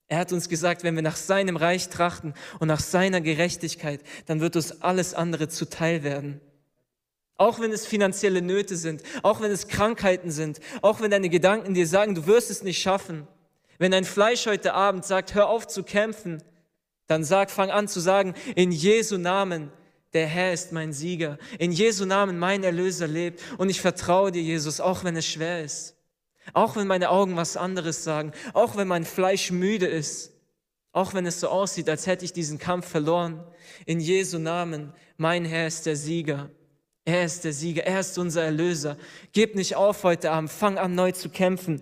Er 0.07 0.19
hat 0.19 0.33
uns 0.33 0.49
gesagt, 0.49 0.85
wenn 0.85 0.95
wir 0.95 1.03
nach 1.03 1.17
seinem 1.17 1.57
Reich 1.57 1.89
trachten 1.89 2.33
und 2.61 2.69
nach 2.69 2.79
seiner 2.79 3.21
Gerechtigkeit, 3.21 4.03
dann 4.27 4.41
wird 4.41 4.55
uns 4.55 4.83
alles 4.83 5.15
andere 5.15 5.49
zuteil 5.49 6.05
werden. 6.05 6.41
Auch 7.37 7.59
wenn 7.59 7.73
es 7.73 7.89
finanzielle 7.89 8.41
Nöte 8.41 8.77
sind, 8.77 9.03
auch 9.25 9.41
wenn 9.41 9.51
es 9.51 9.67
Krankheiten 9.67 10.31
sind, 10.31 10.61
auch 10.81 11.01
wenn 11.01 11.11
deine 11.11 11.29
Gedanken 11.29 11.75
dir 11.75 11.89
sagen, 11.89 12.15
du 12.15 12.29
wirst 12.29 12.53
es 12.53 12.63
nicht 12.63 12.81
schaffen. 12.81 13.27
Wenn 13.79 13.91
dein 13.91 14.05
Fleisch 14.05 14.47
heute 14.47 14.75
Abend 14.75 15.05
sagt, 15.05 15.35
hör 15.35 15.49
auf 15.49 15.67
zu 15.67 15.83
kämpfen, 15.83 16.41
dann 17.09 17.25
sag, 17.25 17.51
fang 17.51 17.73
an 17.73 17.89
zu 17.89 17.99
sagen, 17.99 18.35
in 18.55 18.71
Jesu 18.71 19.19
Namen, 19.19 19.73
der 20.13 20.27
Herr 20.27 20.53
ist 20.53 20.73
mein 20.73 20.93
Sieger. 20.93 21.39
In 21.59 21.73
Jesu 21.73 22.05
Namen 22.05 22.39
mein 22.39 22.65
Erlöser 22.65 23.07
lebt. 23.07 23.41
Und 23.59 23.71
ich 23.71 23.81
vertraue 23.81 24.33
dir, 24.33 24.43
Jesus, 24.43 24.81
auch 24.81 25.05
wenn 25.05 25.17
es 25.17 25.27
schwer 25.27 25.63
ist. 25.63 25.97
Auch 26.53 26.75
wenn 26.77 26.89
meine 26.89 27.11
Augen 27.11 27.37
was 27.37 27.57
anderes 27.57 28.03
sagen. 28.03 28.33
Auch 28.53 28.77
wenn 28.77 28.89
mein 28.89 29.05
Fleisch 29.05 29.51
müde 29.51 29.87
ist. 29.87 30.33
Auch 30.93 31.15
wenn 31.15 31.27
es 31.27 31.39
so 31.39 31.49
aussieht, 31.49 31.89
als 31.89 32.09
hätte 32.09 32.25
ich 32.25 32.33
diesen 32.33 32.59
Kampf 32.59 32.89
verloren. 32.89 33.45
In 33.87 34.01
Jesu 34.01 34.39
Namen, 34.39 34.93
mein 35.17 35.45
Herr 35.45 35.69
ist 35.69 35.87
der 35.87 35.95
Sieger. 35.95 36.51
Er 37.05 37.25
ist 37.25 37.45
der 37.45 37.53
Sieger. 37.53 37.85
Er 37.85 38.01
ist 38.01 38.19
unser 38.19 38.43
Erlöser. 38.43 38.97
Gib 39.33 39.55
nicht 39.55 39.77
auf 39.77 40.03
heute 40.03 40.33
Abend. 40.33 40.51
Fang 40.51 40.79
an, 40.79 40.97
neu 40.97 41.13
zu 41.13 41.29
kämpfen. 41.29 41.81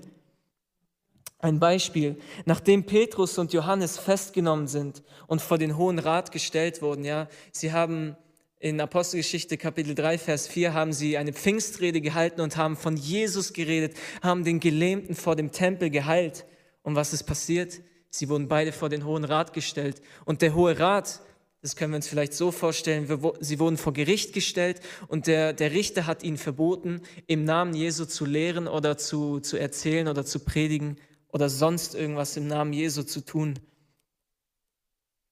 Ein 1.40 1.60
Beispiel, 1.60 2.16
nachdem 2.46 2.84
Petrus 2.84 3.38
und 3.38 3.52
Johannes 3.52 3.96
festgenommen 3.96 4.66
sind 4.66 5.04
und 5.28 5.40
vor 5.40 5.56
den 5.56 5.76
Hohen 5.76 6.00
Rat 6.00 6.32
gestellt 6.32 6.82
wurden, 6.82 7.04
ja, 7.04 7.28
sie 7.52 7.72
haben 7.72 8.16
in 8.58 8.80
Apostelgeschichte 8.80 9.56
Kapitel 9.56 9.94
3, 9.94 10.18
Vers 10.18 10.48
4 10.48 10.74
haben 10.74 10.92
sie 10.92 11.16
eine 11.16 11.32
Pfingstrede 11.32 12.00
gehalten 12.00 12.40
und 12.40 12.56
haben 12.56 12.76
von 12.76 12.96
Jesus 12.96 13.52
geredet, 13.52 13.96
haben 14.20 14.42
den 14.42 14.58
Gelähmten 14.58 15.14
vor 15.14 15.36
dem 15.36 15.52
Tempel 15.52 15.90
geheilt. 15.90 16.44
Und 16.82 16.96
was 16.96 17.12
ist 17.12 17.22
passiert? 17.22 17.80
Sie 18.10 18.28
wurden 18.28 18.48
beide 18.48 18.72
vor 18.72 18.88
den 18.88 19.04
Hohen 19.04 19.22
Rat 19.22 19.52
gestellt. 19.52 20.02
Und 20.24 20.42
der 20.42 20.56
Hohe 20.56 20.76
Rat, 20.76 21.20
das 21.62 21.76
können 21.76 21.92
wir 21.92 21.96
uns 21.98 22.08
vielleicht 22.08 22.32
so 22.32 22.50
vorstellen, 22.50 23.06
sie 23.38 23.60
wurden 23.60 23.76
vor 23.76 23.92
Gericht 23.92 24.32
gestellt 24.32 24.80
und 25.06 25.28
der, 25.28 25.52
der 25.52 25.70
Richter 25.70 26.06
hat 26.06 26.24
ihnen 26.24 26.36
verboten, 26.36 27.02
im 27.28 27.44
Namen 27.44 27.74
Jesu 27.74 28.06
zu 28.06 28.24
lehren 28.24 28.66
oder 28.66 28.98
zu, 28.98 29.38
zu 29.38 29.56
erzählen 29.56 30.08
oder 30.08 30.24
zu 30.24 30.40
predigen 30.40 30.96
oder 31.28 31.48
sonst 31.48 31.94
irgendwas 31.94 32.36
im 32.36 32.46
Namen 32.46 32.72
Jesu 32.72 33.02
zu 33.02 33.20
tun. 33.20 33.58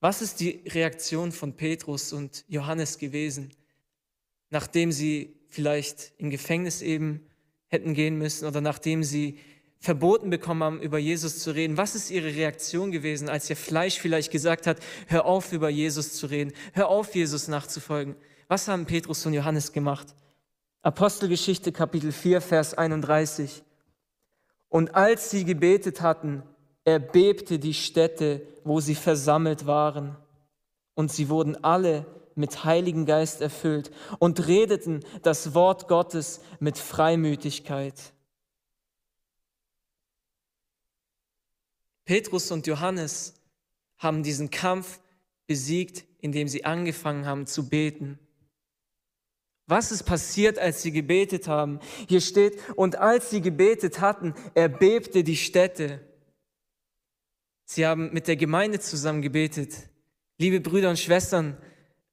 Was 0.01 0.23
ist 0.23 0.41
die 0.41 0.63
Reaktion 0.67 1.33
von 1.33 1.55
Petrus 1.55 2.13
und 2.13 2.45
Johannes 2.49 2.99
gewesen, 2.99 3.51
nachdem 4.51 4.93
sie 4.93 5.37
vielleicht 5.49 6.13
im 6.19 6.31
Gefängnis 6.31 6.83
eben 6.83 7.27
hätten 7.69 7.95
gehen 7.95 8.19
müssen 8.19 8.47
oder 8.47 8.61
nachdem 8.61 9.03
sie 9.03 9.39
verboten 9.79 10.31
bekommen 10.31 10.63
haben, 10.63 10.81
über 10.81 10.99
Jesus 10.99 11.39
zu 11.39 11.55
reden? 11.55 11.77
Was 11.77 11.95
ist 11.95 12.11
ihre 12.11 12.35
Reaktion 12.35 12.93
gewesen, 12.93 13.29
als 13.29 13.49
ihr 13.49 13.57
Fleisch 13.57 13.99
vielleicht 13.99 14.31
gesagt 14.31 14.67
hat, 14.67 14.81
hör 15.07 15.25
auf, 15.25 15.53
über 15.53 15.71
Jesus 15.71 16.13
zu 16.13 16.27
reden, 16.27 16.53
hör 16.73 16.89
auf, 16.89 17.15
Jesus 17.15 17.49
nachzufolgen? 17.49 18.17
Was 18.49 18.69
haben 18.69 18.87
Petrus 18.87 19.25
und 19.27 19.35
Johannes 19.35 19.73
gemacht? 19.73 20.15
Apostelgeschichte 20.83 21.73
Kapitel 21.73 22.13
4, 22.13 22.41
Vers 22.41 22.75
31. 22.75 23.65
Und 24.77 24.95
als 24.95 25.31
sie 25.31 25.47
gebetet 25.47 26.03
hatten, 26.03 26.43
erbebte 26.85 27.59
die 27.59 27.73
Stätte, 27.73 28.47
wo 28.63 28.79
sie 28.79 28.95
versammelt 28.95 29.65
waren. 29.67 30.19
Und 30.95 31.11
sie 31.11 31.31
wurden 31.31 31.65
alle 31.65 32.05
mit 32.35 32.63
Heiligen 32.63 33.07
Geist 33.07 33.41
erfüllt 33.41 33.91
und 34.19 34.47
redeten 34.47 35.03
das 35.23 35.55
Wort 35.55 35.89
Gottes 35.89 36.43
mit 36.61 36.77
Freimütigkeit. 36.77 38.13
Petrus 42.05 42.51
und 42.51 42.67
Johannes 42.67 43.33
haben 43.97 44.23
diesen 44.23 44.51
Kampf 44.51 45.01
besiegt, 45.47 46.05
indem 46.21 46.49
sie 46.49 46.67
angefangen 46.67 47.25
haben 47.25 47.47
zu 47.47 47.71
beten. 47.71 48.19
Was 49.67 49.91
ist 49.91 50.05
passiert, 50.05 50.59
als 50.59 50.83
sie 50.83 50.93
gebetet 50.93 51.49
haben? 51.49 51.81
Hier 52.09 52.21
steht, 52.21 52.59
und 52.77 52.97
als 52.97 53.31
sie 53.31 53.41
gebetet 53.41 54.01
hatten, 54.01 54.35
erbebte 54.55 55.25
die 55.25 55.37
Stätte. 55.37 56.01
Sie 57.65 57.85
haben 57.85 58.13
mit 58.13 58.29
der 58.29 58.37
Gemeinde 58.37 58.79
zusammen 58.79 59.23
gebetet. 59.23 59.75
Liebe 60.39 60.61
Brüder 60.61 60.91
und 60.91 61.01
Schwestern, 61.01 61.57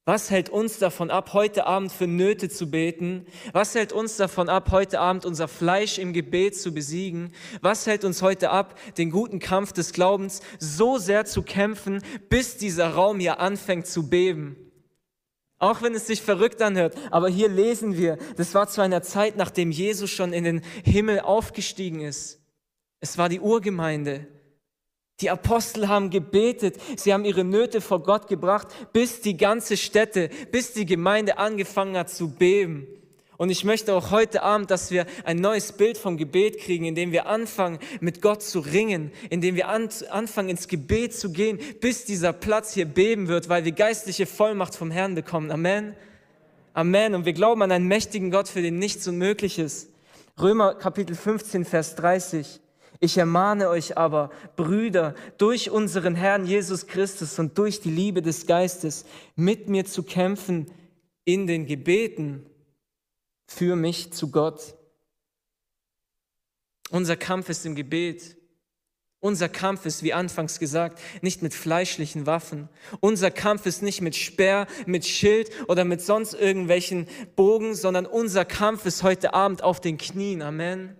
was 0.05 0.31
hält 0.31 0.49
uns 0.49 0.79
davon 0.79 1.11
ab, 1.11 1.31
heute 1.31 1.65
Abend 1.65 1.91
für 1.91 2.07
Nöte 2.07 2.49
zu 2.49 2.71
beten? 2.71 3.25
Was 3.53 3.75
hält 3.75 3.93
uns 3.93 4.17
davon 4.17 4.49
ab, 4.49 4.71
heute 4.71 4.99
Abend 4.99 5.23
unser 5.23 5.47
Fleisch 5.47 5.97
im 5.99 6.11
Gebet 6.11 6.57
zu 6.57 6.73
besiegen? 6.73 7.33
Was 7.61 7.85
hält 7.85 8.03
uns 8.03 8.21
heute 8.21 8.49
ab, 8.49 8.77
den 8.97 9.11
guten 9.11 9.39
Kampf 9.39 9.71
des 9.71 9.93
Glaubens 9.93 10.41
so 10.59 10.97
sehr 10.97 11.23
zu 11.23 11.43
kämpfen, 11.43 12.01
bis 12.29 12.57
dieser 12.57 12.95
Raum 12.95 13.19
hier 13.19 13.39
anfängt 13.39 13.87
zu 13.87 14.09
beben? 14.09 14.62
Auch 15.63 15.81
wenn 15.81 15.95
es 15.95 16.07
sich 16.07 16.21
verrückt 16.21 16.61
anhört, 16.61 16.93
aber 17.09 17.29
hier 17.29 17.47
lesen 17.47 17.95
wir, 17.97 18.17
das 18.35 18.53
war 18.53 18.67
zu 18.67 18.81
einer 18.81 19.01
Zeit, 19.01 19.37
nachdem 19.37 19.71
Jesus 19.71 20.09
schon 20.09 20.33
in 20.33 20.43
den 20.43 20.61
Himmel 20.83 21.21
aufgestiegen 21.21 22.01
ist. 22.01 22.41
Es 22.99 23.17
war 23.17 23.29
die 23.29 23.39
Urgemeinde. 23.39 24.27
Die 25.21 25.29
Apostel 25.29 25.87
haben 25.87 26.09
gebetet, 26.09 26.75
sie 26.97 27.13
haben 27.13 27.23
ihre 27.23 27.45
Nöte 27.45 27.79
vor 27.79 28.03
Gott 28.03 28.27
gebracht, 28.27 28.67
bis 28.91 29.21
die 29.21 29.37
ganze 29.37 29.77
Stätte, 29.77 30.29
bis 30.51 30.73
die 30.73 30.85
Gemeinde 30.85 31.37
angefangen 31.37 31.95
hat 31.95 32.09
zu 32.09 32.35
beben. 32.35 32.85
Und 33.37 33.49
ich 33.49 33.63
möchte 33.63 33.93
auch 33.93 34.11
heute 34.11 34.43
Abend, 34.43 34.69
dass 34.69 34.91
wir 34.91 35.05
ein 35.23 35.37
neues 35.37 35.71
Bild 35.71 35.97
vom 35.97 36.17
Gebet 36.17 36.59
kriegen, 36.59 36.85
indem 36.85 37.11
wir 37.11 37.25
anfangen, 37.25 37.79
mit 37.99 38.21
Gott 38.21 38.43
zu 38.43 38.59
ringen, 38.59 39.11
indem 39.29 39.55
wir 39.55 39.69
an, 39.69 39.89
anfangen, 40.09 40.49
ins 40.49 40.67
Gebet 40.67 41.13
zu 41.15 41.31
gehen, 41.31 41.59
bis 41.81 42.05
dieser 42.05 42.31
Platz 42.31 42.73
hier 42.73 42.85
beben 42.85 43.27
wird, 43.27 43.49
weil 43.49 43.65
wir 43.65 43.71
geistliche 43.71 44.25
Vollmacht 44.25 44.75
vom 44.75 44.91
Herrn 44.91 45.15
bekommen. 45.15 45.51
Amen. 45.51 45.95
Amen. 46.73 47.15
Und 47.15 47.25
wir 47.25 47.33
glauben 47.33 47.61
an 47.63 47.71
einen 47.71 47.87
mächtigen 47.87 48.31
Gott, 48.31 48.47
für 48.47 48.61
den 48.61 48.77
nichts 48.77 49.07
unmöglich 49.07 49.59
ist. 49.59 49.89
Römer 50.39 50.75
Kapitel 50.75 51.15
15, 51.15 51.65
Vers 51.65 51.95
30. 51.95 52.59
Ich 52.99 53.17
ermahne 53.17 53.69
euch 53.69 53.97
aber, 53.97 54.31
Brüder, 54.55 55.13
durch 55.37 55.69
unseren 55.69 56.15
Herrn 56.15 56.45
Jesus 56.45 56.87
Christus 56.87 57.37
und 57.37 57.57
durch 57.57 57.81
die 57.81 57.91
Liebe 57.91 58.21
des 58.21 58.47
Geistes, 58.47 59.05
mit 59.35 59.67
mir 59.69 59.85
zu 59.85 60.03
kämpfen 60.03 60.67
in 61.25 61.45
den 61.45 61.65
Gebeten 61.65 62.45
für 63.45 63.75
mich 63.75 64.11
zu 64.13 64.31
Gott. 64.31 64.75
Unser 66.89 67.15
Kampf 67.15 67.49
ist 67.49 67.65
im 67.65 67.75
Gebet. 67.75 68.37
Unser 69.19 69.47
Kampf 69.47 69.85
ist, 69.85 70.03
wie 70.03 70.13
anfangs 70.13 70.59
gesagt, 70.59 70.99
nicht 71.21 71.41
mit 71.41 71.53
fleischlichen 71.53 72.25
Waffen. 72.25 72.67
Unser 72.99 73.31
Kampf 73.31 73.65
ist 73.65 73.81
nicht 73.81 74.01
mit 74.01 74.17
Speer, 74.17 74.67
mit 74.85 75.05
Schild 75.05 75.49
oder 75.69 75.85
mit 75.85 76.01
sonst 76.01 76.33
irgendwelchen 76.33 77.07
Bogen, 77.37 77.73
sondern 77.73 78.05
unser 78.05 78.43
Kampf 78.43 78.85
ist 78.85 79.01
heute 79.01 79.33
Abend 79.33 79.63
auf 79.63 79.79
den 79.79 79.97
Knien. 79.97 80.41
Amen. 80.41 80.97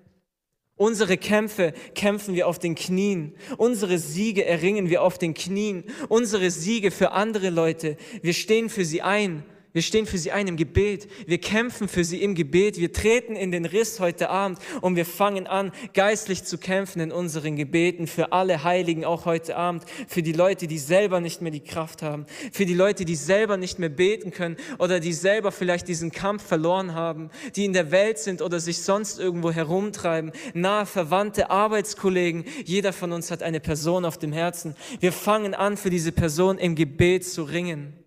Unsere 0.76 1.18
Kämpfe 1.18 1.74
kämpfen 1.96 2.34
wir 2.34 2.48
auf 2.48 2.60
den 2.60 2.76
Knien. 2.76 3.36
Unsere 3.58 4.00
Siege 4.00 4.46
erringen 4.46 4.90
wir 4.90 5.02
auf 5.04 5.18
den 5.18 5.34
Knien. 5.34 5.84
Unsere 6.10 6.50
Siege 6.50 6.92
für 6.92 7.12
andere 7.12 7.50
Leute, 7.50 7.98
wir 8.22 8.34
stehen 8.34 8.70
für 8.70 8.86
sie 8.86 9.02
ein. 9.02 9.44
Wir 9.74 9.82
stehen 9.82 10.06
für 10.06 10.20
sie 10.20 10.32
ein 10.32 10.48
im 10.48 10.56
Gebet. 10.56 11.08
Wir 11.26 11.40
kämpfen 11.40 11.88
für 11.88 12.04
sie 12.04 12.22
im 12.22 12.36
Gebet. 12.36 12.78
Wir 12.78 12.94
treten 12.94 13.36
in 13.36 13.52
den 13.52 13.66
Riss 13.66 14.00
heute 14.00 14.30
Abend 14.30 14.60
und 14.82 14.96
wir 14.96 15.06
fangen 15.06 15.48
an, 15.48 15.72
geistlich 15.96 16.44
zu 16.44 16.60
kämpfen 16.60 17.00
in 17.00 17.12
unseren 17.12 17.56
Gebeten 17.56 18.06
für 18.06 18.32
alle 18.34 18.64
Heiligen, 18.64 19.04
auch 19.04 19.26
heute 19.26 19.56
Abend, 19.56 19.84
für 20.08 20.22
die 20.22 20.32
Leute, 20.32 20.68
die 20.68 20.78
selber 20.78 21.20
nicht 21.22 21.42
mehr 21.42 21.52
die 21.52 21.64
Kraft 21.64 22.04
haben, 22.04 22.28
für 22.52 22.68
die 22.68 22.76
Leute, 22.76 23.04
die 23.04 23.16
selber 23.16 23.58
nicht 23.58 23.80
mehr 23.80 23.90
beten 23.90 24.30
können 24.30 24.58
oder 24.78 25.00
die 25.00 25.14
selber 25.14 25.52
vielleicht 25.52 25.88
diesen 25.88 26.12
Kampf 26.12 26.46
verloren 26.46 26.94
haben, 26.94 27.32
die 27.56 27.66
in 27.66 27.74
der 27.74 27.90
Welt 27.90 28.20
sind 28.20 28.44
oder 28.44 28.60
sich 28.60 28.84
sonst 28.84 29.20
irgendwo 29.20 29.52
herumtreiben, 29.52 30.34
nahe 30.54 30.86
Verwandte, 30.86 31.50
Arbeitskollegen. 31.50 32.46
Jeder 32.64 32.94
von 32.94 33.12
uns 33.12 33.32
hat 33.32 33.42
eine 33.42 33.60
Person 33.60 34.06
auf 34.06 34.20
dem 34.20 34.34
Herzen. 34.34 34.76
Wir 35.00 35.12
fangen 35.12 35.56
an, 35.56 35.78
für 35.78 35.90
diese 35.90 36.12
Person 36.12 36.60
im 36.60 36.76
Gebet 36.76 37.26
zu 37.26 37.42
ringen 37.42 38.03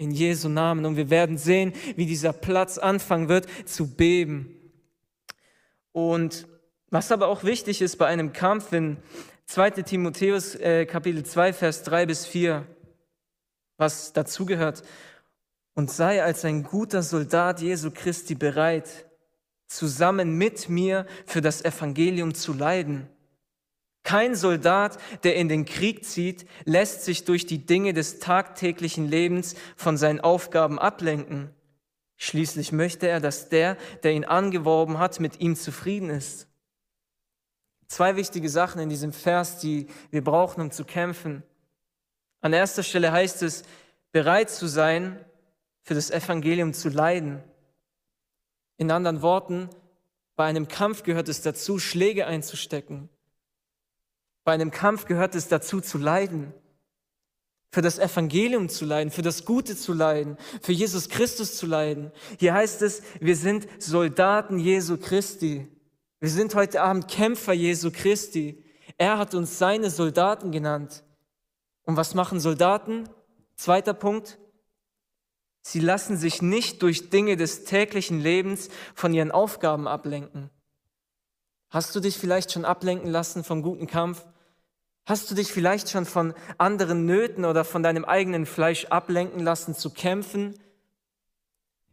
in 0.00 0.12
Jesu 0.12 0.48
Namen. 0.48 0.86
Und 0.86 0.96
wir 0.96 1.10
werden 1.10 1.36
sehen, 1.36 1.74
wie 1.94 2.06
dieser 2.06 2.32
Platz 2.32 2.78
anfangen 2.78 3.28
wird 3.28 3.46
zu 3.68 3.86
beben. 3.86 4.56
Und 5.92 6.48
was 6.88 7.12
aber 7.12 7.28
auch 7.28 7.44
wichtig 7.44 7.82
ist 7.82 7.96
bei 7.96 8.06
einem 8.06 8.32
Kampf 8.32 8.72
in 8.72 8.96
2 9.46 9.70
Timotheus 9.82 10.54
äh, 10.54 10.86
Kapitel 10.86 11.24
2, 11.24 11.52
Vers 11.52 11.82
3 11.82 12.06
bis 12.06 12.26
4, 12.26 12.66
was 13.76 14.12
dazugehört, 14.12 14.82
und 15.74 15.90
sei 15.90 16.22
als 16.22 16.44
ein 16.44 16.62
guter 16.62 17.02
Soldat 17.02 17.60
Jesu 17.60 17.90
Christi 17.90 18.34
bereit, 18.34 19.06
zusammen 19.66 20.36
mit 20.36 20.68
mir 20.68 21.06
für 21.26 21.40
das 21.40 21.64
Evangelium 21.64 22.34
zu 22.34 22.54
leiden 22.54 23.08
kein 24.02 24.34
Soldat, 24.34 24.98
der 25.24 25.36
in 25.36 25.48
den 25.48 25.64
Krieg 25.64 26.04
zieht, 26.04 26.46
lässt 26.64 27.04
sich 27.04 27.24
durch 27.24 27.46
die 27.46 27.66
Dinge 27.66 27.92
des 27.92 28.18
tagtäglichen 28.18 29.08
Lebens 29.08 29.54
von 29.76 29.96
seinen 29.96 30.20
Aufgaben 30.20 30.78
ablenken. 30.78 31.50
Schließlich 32.16 32.72
möchte 32.72 33.08
er, 33.08 33.20
dass 33.20 33.48
der, 33.48 33.76
der 34.02 34.12
ihn 34.12 34.24
angeworben 34.24 34.98
hat, 34.98 35.20
mit 35.20 35.40
ihm 35.40 35.56
zufrieden 35.56 36.10
ist. 36.10 36.48
Zwei 37.88 38.16
wichtige 38.16 38.48
Sachen 38.48 38.80
in 38.80 38.88
diesem 38.88 39.12
Vers, 39.12 39.58
die 39.58 39.88
wir 40.10 40.22
brauchen, 40.22 40.60
um 40.60 40.70
zu 40.70 40.84
kämpfen. 40.84 41.42
An 42.40 42.52
erster 42.52 42.82
Stelle 42.82 43.12
heißt 43.12 43.42
es, 43.42 43.64
bereit 44.12 44.50
zu 44.50 44.66
sein, 44.66 45.24
für 45.82 45.94
das 45.94 46.10
Evangelium 46.10 46.72
zu 46.72 46.88
leiden. 46.88 47.42
In 48.76 48.90
anderen 48.90 49.22
Worten, 49.22 49.68
bei 50.36 50.44
einem 50.46 50.68
Kampf 50.68 51.02
gehört 51.02 51.28
es 51.28 51.42
dazu, 51.42 51.78
Schläge 51.78 52.26
einzustecken. 52.26 53.08
Bei 54.50 54.54
einem 54.54 54.72
Kampf 54.72 55.04
gehört 55.04 55.36
es 55.36 55.46
dazu 55.46 55.80
zu 55.80 55.96
leiden, 55.96 56.52
für 57.70 57.82
das 57.82 58.00
Evangelium 58.00 58.68
zu 58.68 58.84
leiden, 58.84 59.12
für 59.12 59.22
das 59.22 59.44
Gute 59.44 59.76
zu 59.76 59.92
leiden, 59.92 60.36
für 60.60 60.72
Jesus 60.72 61.08
Christus 61.08 61.56
zu 61.56 61.66
leiden. 61.66 62.10
Hier 62.40 62.52
heißt 62.52 62.82
es, 62.82 63.02
wir 63.20 63.36
sind 63.36 63.68
Soldaten 63.78 64.58
Jesu 64.58 64.96
Christi. 64.96 65.68
Wir 66.18 66.30
sind 66.30 66.56
heute 66.56 66.82
Abend 66.82 67.06
Kämpfer 67.06 67.52
Jesu 67.52 67.92
Christi. 67.92 68.64
Er 68.98 69.18
hat 69.18 69.36
uns 69.36 69.56
seine 69.56 69.88
Soldaten 69.88 70.50
genannt. 70.50 71.04
Und 71.84 71.96
was 71.96 72.16
machen 72.16 72.40
Soldaten? 72.40 73.08
Zweiter 73.54 73.94
Punkt. 73.94 74.36
Sie 75.62 75.78
lassen 75.78 76.16
sich 76.16 76.42
nicht 76.42 76.82
durch 76.82 77.08
Dinge 77.08 77.36
des 77.36 77.66
täglichen 77.66 78.18
Lebens 78.18 78.68
von 78.96 79.14
ihren 79.14 79.30
Aufgaben 79.30 79.86
ablenken. 79.86 80.50
Hast 81.68 81.94
du 81.94 82.00
dich 82.00 82.18
vielleicht 82.18 82.50
schon 82.50 82.64
ablenken 82.64 83.12
lassen 83.12 83.44
vom 83.44 83.62
guten 83.62 83.86
Kampf? 83.86 84.26
Hast 85.10 85.28
du 85.28 85.34
dich 85.34 85.48
vielleicht 85.48 85.90
schon 85.90 86.06
von 86.06 86.34
anderen 86.56 87.04
Nöten 87.04 87.44
oder 87.44 87.64
von 87.64 87.82
deinem 87.82 88.04
eigenen 88.04 88.46
Fleisch 88.46 88.84
ablenken 88.84 89.40
lassen 89.40 89.74
zu 89.74 89.90
kämpfen? 89.90 90.54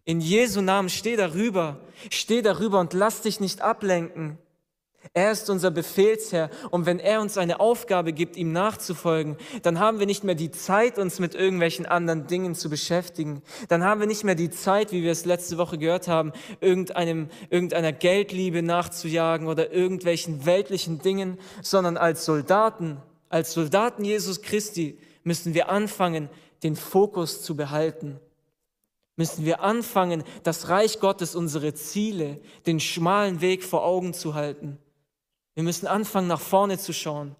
In 0.06 0.21
Jesu 0.21 0.62
Namen 0.62 0.88
steh 0.88 1.15
darüber, 1.15 1.80
steh 2.12 2.43
darüber 2.43 2.80
und 2.80 2.93
lass 2.93 3.23
dich 3.23 3.39
nicht 3.39 3.62
ablenken. 3.62 4.38
Er 5.13 5.32
ist 5.32 5.50
unser 5.50 5.72
Befehlsherr 5.72 6.50
und 6.72 6.86
wenn 6.86 7.00
er 7.00 7.22
uns 7.22 7.38
eine 7.38 7.60
Aufgabe 7.60 8.13
gibt, 8.13 8.38
ihm 8.38 8.52
nachzufolgen, 8.52 9.38
dann 9.62 9.80
haben 9.80 10.00
wir 10.00 10.06
nicht 10.06 10.24
mehr 10.24 10.36
die 10.36 10.52
Zeit, 10.52 10.98
uns 10.98 11.20
mit 11.20 11.36
irgendwelchen 11.36 11.86
anderen 11.86 12.28
Dingen 12.28 12.56
zu 12.56 12.70
beschäftigen. 12.70 13.41
Dann 13.67 13.84
haben 13.84 14.00
wir 14.00 14.08
nicht 14.08 14.24
mehr 14.24 14.36
die 14.36 14.50
Zeit, 14.50 14.91
wie 14.91 15.04
wir 15.04 15.12
es 15.12 15.26
letzte 15.26 15.58
Woche 15.58 15.78
gehört 15.78 16.08
haben, 16.08 16.34
irgendeinem, 16.60 17.30
irgendeiner 17.50 17.91
Geldliebe 17.91 18.62
nachzujagen 18.62 19.48
oder 19.48 19.72
irgendwelchen 19.72 20.46
weltlichen 20.46 21.00
Dingen, 21.02 21.38
sondern 21.62 21.98
als 21.98 22.26
Soldaten, 22.26 22.98
als 23.30 23.54
Soldaten 23.54 24.04
Jesus 24.04 24.41
Christi 24.41 24.98
müssen 25.24 25.54
wir 25.54 25.70
anfangen, 25.70 26.30
den 26.63 26.76
Fokus 26.76 27.43
zu 27.43 27.56
behalten 27.56 28.20
müssen 29.17 29.46
wir 29.46 29.62
anfangen, 29.62 30.24
das 30.43 30.70
Reich 30.70 31.00
Gottes, 31.00 31.36
unsere 31.36 31.74
Ziele, 31.74 32.39
den 32.65 32.80
schmalen 32.80 33.41
Weg 33.41 33.63
vor 33.63 33.84
Augen 33.84 34.13
zu 34.13 34.36
halten. 34.36 34.78
Wir 35.58 35.63
müssen 35.63 35.88
anfangen, 35.88 36.28
nach 36.28 36.39
vorne 36.39 36.78
zu 36.78 36.93
schauen, 36.93 37.36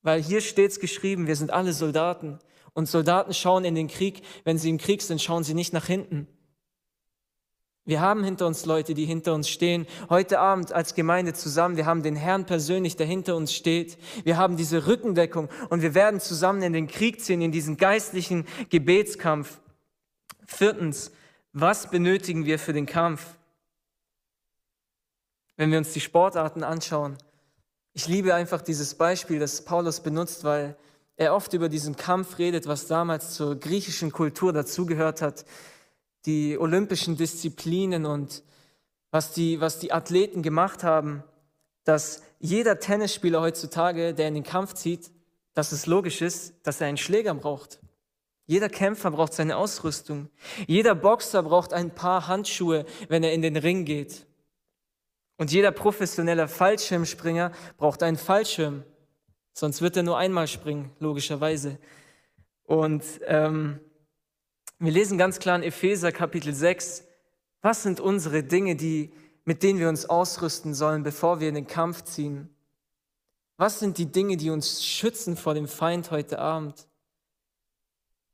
weil 0.00 0.22
hier 0.22 0.40
steht 0.40 0.70
es 0.70 0.80
geschrieben, 0.80 1.26
wir 1.26 1.36
sind 1.36 1.50
alle 1.50 1.74
Soldaten. 1.74 2.38
Und 2.72 2.88
Soldaten 2.88 3.34
schauen 3.34 3.66
in 3.66 3.74
den 3.74 3.88
Krieg, 3.88 4.22
wenn 4.44 4.56
sie 4.56 4.70
im 4.70 4.78
Krieg 4.78 5.02
sind, 5.02 5.20
schauen 5.20 5.44
sie 5.44 5.52
nicht 5.52 5.74
nach 5.74 5.84
hinten. 5.84 6.26
Wir 7.84 8.00
haben 8.00 8.24
hinter 8.24 8.46
uns 8.46 8.64
Leute, 8.64 8.94
die 8.94 9.04
hinter 9.04 9.34
uns 9.34 9.50
stehen. 9.50 9.86
Heute 10.08 10.38
Abend 10.38 10.72
als 10.72 10.94
Gemeinde 10.94 11.34
zusammen. 11.34 11.76
Wir 11.76 11.84
haben 11.84 12.02
den 12.02 12.16
Herrn 12.16 12.46
persönlich, 12.46 12.96
der 12.96 13.04
hinter 13.04 13.36
uns 13.36 13.52
steht. 13.52 13.98
Wir 14.24 14.38
haben 14.38 14.56
diese 14.56 14.86
Rückendeckung 14.86 15.50
und 15.68 15.82
wir 15.82 15.94
werden 15.94 16.20
zusammen 16.20 16.62
in 16.62 16.72
den 16.72 16.86
Krieg 16.86 17.20
ziehen, 17.20 17.42
in 17.42 17.52
diesen 17.52 17.76
geistlichen 17.76 18.46
Gebetskampf. 18.70 19.60
Viertens, 20.46 21.12
was 21.52 21.90
benötigen 21.90 22.46
wir 22.46 22.58
für 22.58 22.72
den 22.72 22.86
Kampf? 22.86 23.36
Wenn 25.58 25.70
wir 25.70 25.76
uns 25.76 25.92
die 25.92 26.00
Sportarten 26.00 26.64
anschauen, 26.64 27.18
ich 27.94 28.08
liebe 28.08 28.34
einfach 28.34 28.60
dieses 28.60 28.96
Beispiel, 28.96 29.38
das 29.38 29.64
Paulus 29.64 30.00
benutzt, 30.00 30.42
weil 30.42 30.76
er 31.16 31.34
oft 31.34 31.52
über 31.52 31.68
diesen 31.68 31.94
Kampf 31.94 32.38
redet, 32.38 32.66
was 32.66 32.88
damals 32.88 33.34
zur 33.34 33.54
griechischen 33.54 34.10
Kultur 34.10 34.52
dazugehört 34.52 35.22
hat, 35.22 35.44
die 36.26 36.58
olympischen 36.58 37.16
Disziplinen 37.16 38.04
und 38.04 38.42
was 39.12 39.32
die, 39.32 39.60
was 39.60 39.78
die 39.78 39.92
Athleten 39.92 40.42
gemacht 40.42 40.82
haben, 40.82 41.22
dass 41.84 42.22
jeder 42.40 42.80
Tennisspieler 42.80 43.40
heutzutage, 43.40 44.12
der 44.12 44.26
in 44.26 44.34
den 44.34 44.42
Kampf 44.42 44.74
zieht, 44.74 45.12
dass 45.54 45.70
es 45.70 45.86
logisch 45.86 46.20
ist, 46.20 46.54
dass 46.64 46.80
er 46.80 46.88
einen 46.88 46.96
Schläger 46.96 47.32
braucht. 47.32 47.78
Jeder 48.46 48.68
Kämpfer 48.68 49.12
braucht 49.12 49.34
seine 49.34 49.56
Ausrüstung. 49.56 50.28
Jeder 50.66 50.96
Boxer 50.96 51.44
braucht 51.44 51.72
ein 51.72 51.94
paar 51.94 52.26
Handschuhe, 52.26 52.84
wenn 53.08 53.22
er 53.22 53.32
in 53.32 53.40
den 53.40 53.56
Ring 53.56 53.84
geht. 53.84 54.26
Und 55.36 55.50
jeder 55.50 55.72
professionelle 55.72 56.46
Fallschirmspringer 56.48 57.52
braucht 57.76 58.02
einen 58.02 58.16
Fallschirm. 58.16 58.84
Sonst 59.52 59.82
wird 59.82 59.96
er 59.96 60.02
nur 60.02 60.18
einmal 60.18 60.46
springen, 60.46 60.90
logischerweise. 61.00 61.78
Und 62.64 63.04
ähm, 63.26 63.80
wir 64.78 64.92
lesen 64.92 65.18
ganz 65.18 65.38
klar 65.38 65.56
in 65.56 65.62
Epheser 65.62 66.12
Kapitel 66.12 66.52
6, 66.52 67.04
was 67.62 67.82
sind 67.82 68.00
unsere 68.00 68.42
Dinge, 68.42 68.76
die, 68.76 69.12
mit 69.44 69.62
denen 69.62 69.78
wir 69.78 69.88
uns 69.88 70.06
ausrüsten 70.06 70.74
sollen, 70.74 71.02
bevor 71.02 71.40
wir 71.40 71.48
in 71.48 71.54
den 71.54 71.66
Kampf 71.66 72.02
ziehen? 72.02 72.54
Was 73.56 73.78
sind 73.78 73.98
die 73.98 74.10
Dinge, 74.10 74.36
die 74.36 74.50
uns 74.50 74.84
schützen 74.84 75.36
vor 75.36 75.54
dem 75.54 75.68
Feind 75.68 76.10
heute 76.10 76.38
Abend? 76.38 76.88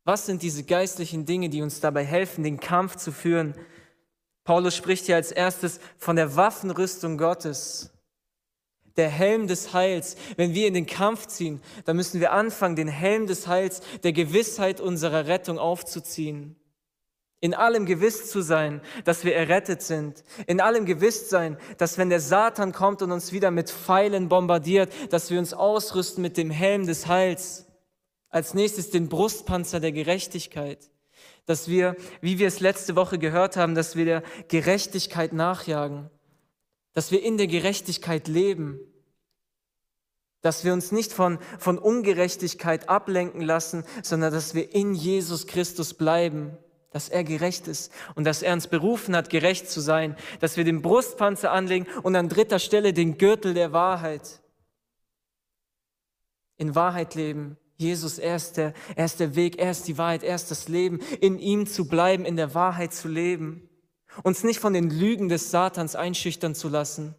Was 0.04 0.26
sind 0.26 0.42
diese 0.42 0.64
geistlichen 0.64 1.26
Dinge, 1.26 1.50
die 1.50 1.62
uns 1.62 1.80
dabei 1.80 2.04
helfen, 2.04 2.42
den 2.42 2.58
Kampf 2.58 2.96
zu 2.96 3.12
führen? 3.12 3.54
Paulus 4.50 4.74
spricht 4.74 5.06
hier 5.06 5.14
als 5.14 5.30
erstes 5.30 5.78
von 5.96 6.16
der 6.16 6.34
Waffenrüstung 6.34 7.18
Gottes, 7.18 7.92
der 8.96 9.08
Helm 9.08 9.46
des 9.46 9.74
Heils. 9.74 10.16
Wenn 10.36 10.54
wir 10.54 10.66
in 10.66 10.74
den 10.74 10.86
Kampf 10.86 11.28
ziehen, 11.28 11.60
dann 11.84 11.94
müssen 11.94 12.18
wir 12.18 12.32
anfangen, 12.32 12.74
den 12.74 12.88
Helm 12.88 13.28
des 13.28 13.46
Heils, 13.46 13.80
der 14.02 14.12
Gewissheit 14.12 14.80
unserer 14.80 15.28
Rettung 15.28 15.60
aufzuziehen. 15.60 16.56
In 17.38 17.54
allem 17.54 17.86
gewiss 17.86 18.28
zu 18.28 18.42
sein, 18.42 18.80
dass 19.04 19.22
wir 19.22 19.36
errettet 19.36 19.82
sind. 19.82 20.24
In 20.48 20.60
allem 20.60 20.84
gewiss 20.84 21.30
sein, 21.30 21.56
dass 21.78 21.96
wenn 21.96 22.10
der 22.10 22.18
Satan 22.18 22.72
kommt 22.72 23.02
und 23.02 23.12
uns 23.12 23.30
wieder 23.30 23.52
mit 23.52 23.70
Pfeilen 23.70 24.28
bombardiert, 24.28 24.92
dass 25.10 25.30
wir 25.30 25.38
uns 25.38 25.54
ausrüsten 25.54 26.22
mit 26.22 26.36
dem 26.36 26.50
Helm 26.50 26.88
des 26.88 27.06
Heils. 27.06 27.66
Als 28.30 28.52
nächstes 28.54 28.90
den 28.90 29.08
Brustpanzer 29.08 29.78
der 29.78 29.92
Gerechtigkeit. 29.92 30.90
Dass 31.46 31.68
wir, 31.68 31.96
wie 32.20 32.38
wir 32.38 32.48
es 32.48 32.60
letzte 32.60 32.96
Woche 32.96 33.18
gehört 33.18 33.56
haben, 33.56 33.74
dass 33.74 33.96
wir 33.96 34.04
der 34.04 34.22
Gerechtigkeit 34.48 35.32
nachjagen. 35.32 36.10
Dass 36.92 37.10
wir 37.10 37.22
in 37.22 37.38
der 37.38 37.46
Gerechtigkeit 37.46 38.28
leben. 38.28 38.80
Dass 40.42 40.64
wir 40.64 40.72
uns 40.72 40.92
nicht 40.92 41.12
von, 41.12 41.38
von 41.58 41.78
Ungerechtigkeit 41.78 42.88
ablenken 42.88 43.42
lassen, 43.42 43.84
sondern 44.02 44.32
dass 44.32 44.54
wir 44.54 44.74
in 44.74 44.94
Jesus 44.94 45.46
Christus 45.46 45.94
bleiben 45.94 46.56
dass 46.90 47.08
er 47.08 47.24
gerecht 47.24 47.68
ist 47.68 47.92
und 48.14 48.24
dass 48.24 48.42
er 48.42 48.52
uns 48.52 48.66
berufen 48.66 49.14
hat, 49.14 49.30
gerecht 49.30 49.70
zu 49.70 49.80
sein, 49.80 50.16
dass 50.40 50.56
wir 50.56 50.64
den 50.64 50.82
Brustpanzer 50.82 51.52
anlegen 51.52 51.86
und 52.02 52.16
an 52.16 52.28
dritter 52.28 52.58
Stelle 52.58 52.92
den 52.92 53.16
Gürtel 53.16 53.54
der 53.54 53.72
Wahrheit. 53.72 54.40
In 56.56 56.74
Wahrheit 56.74 57.14
leben. 57.14 57.56
Jesus, 57.80 58.18
er 58.18 58.36
ist, 58.36 58.58
der, 58.58 58.74
er 58.94 59.06
ist 59.06 59.20
der 59.20 59.34
Weg, 59.34 59.58
er 59.58 59.70
ist 59.70 59.88
die 59.88 59.96
Wahrheit, 59.96 60.22
er 60.22 60.34
ist 60.34 60.50
das 60.50 60.68
Leben, 60.68 61.00
in 61.20 61.38
ihm 61.38 61.66
zu 61.66 61.88
bleiben, 61.88 62.24
in 62.24 62.36
der 62.36 62.54
Wahrheit 62.54 62.92
zu 62.92 63.08
leben. 63.08 63.68
Uns 64.22 64.44
nicht 64.44 64.60
von 64.60 64.72
den 64.72 64.90
Lügen 64.90 65.28
des 65.28 65.50
Satans 65.50 65.96
einschüchtern 65.96 66.54
zu 66.54 66.68
lassen. 66.68 67.14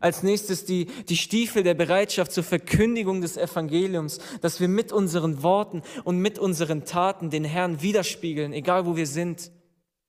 Als 0.00 0.22
nächstes 0.22 0.64
die, 0.64 0.86
die 1.08 1.16
Stiefel 1.16 1.62
der 1.62 1.74
Bereitschaft 1.74 2.30
zur 2.30 2.44
Verkündigung 2.44 3.22
des 3.22 3.36
Evangeliums, 3.36 4.20
dass 4.40 4.60
wir 4.60 4.68
mit 4.68 4.92
unseren 4.92 5.42
Worten 5.42 5.82
und 6.04 6.18
mit 6.18 6.38
unseren 6.38 6.84
Taten 6.84 7.30
den 7.30 7.44
Herrn 7.44 7.82
widerspiegeln, 7.82 8.52
egal 8.52 8.86
wo 8.86 8.96
wir 8.96 9.06
sind. 9.06 9.50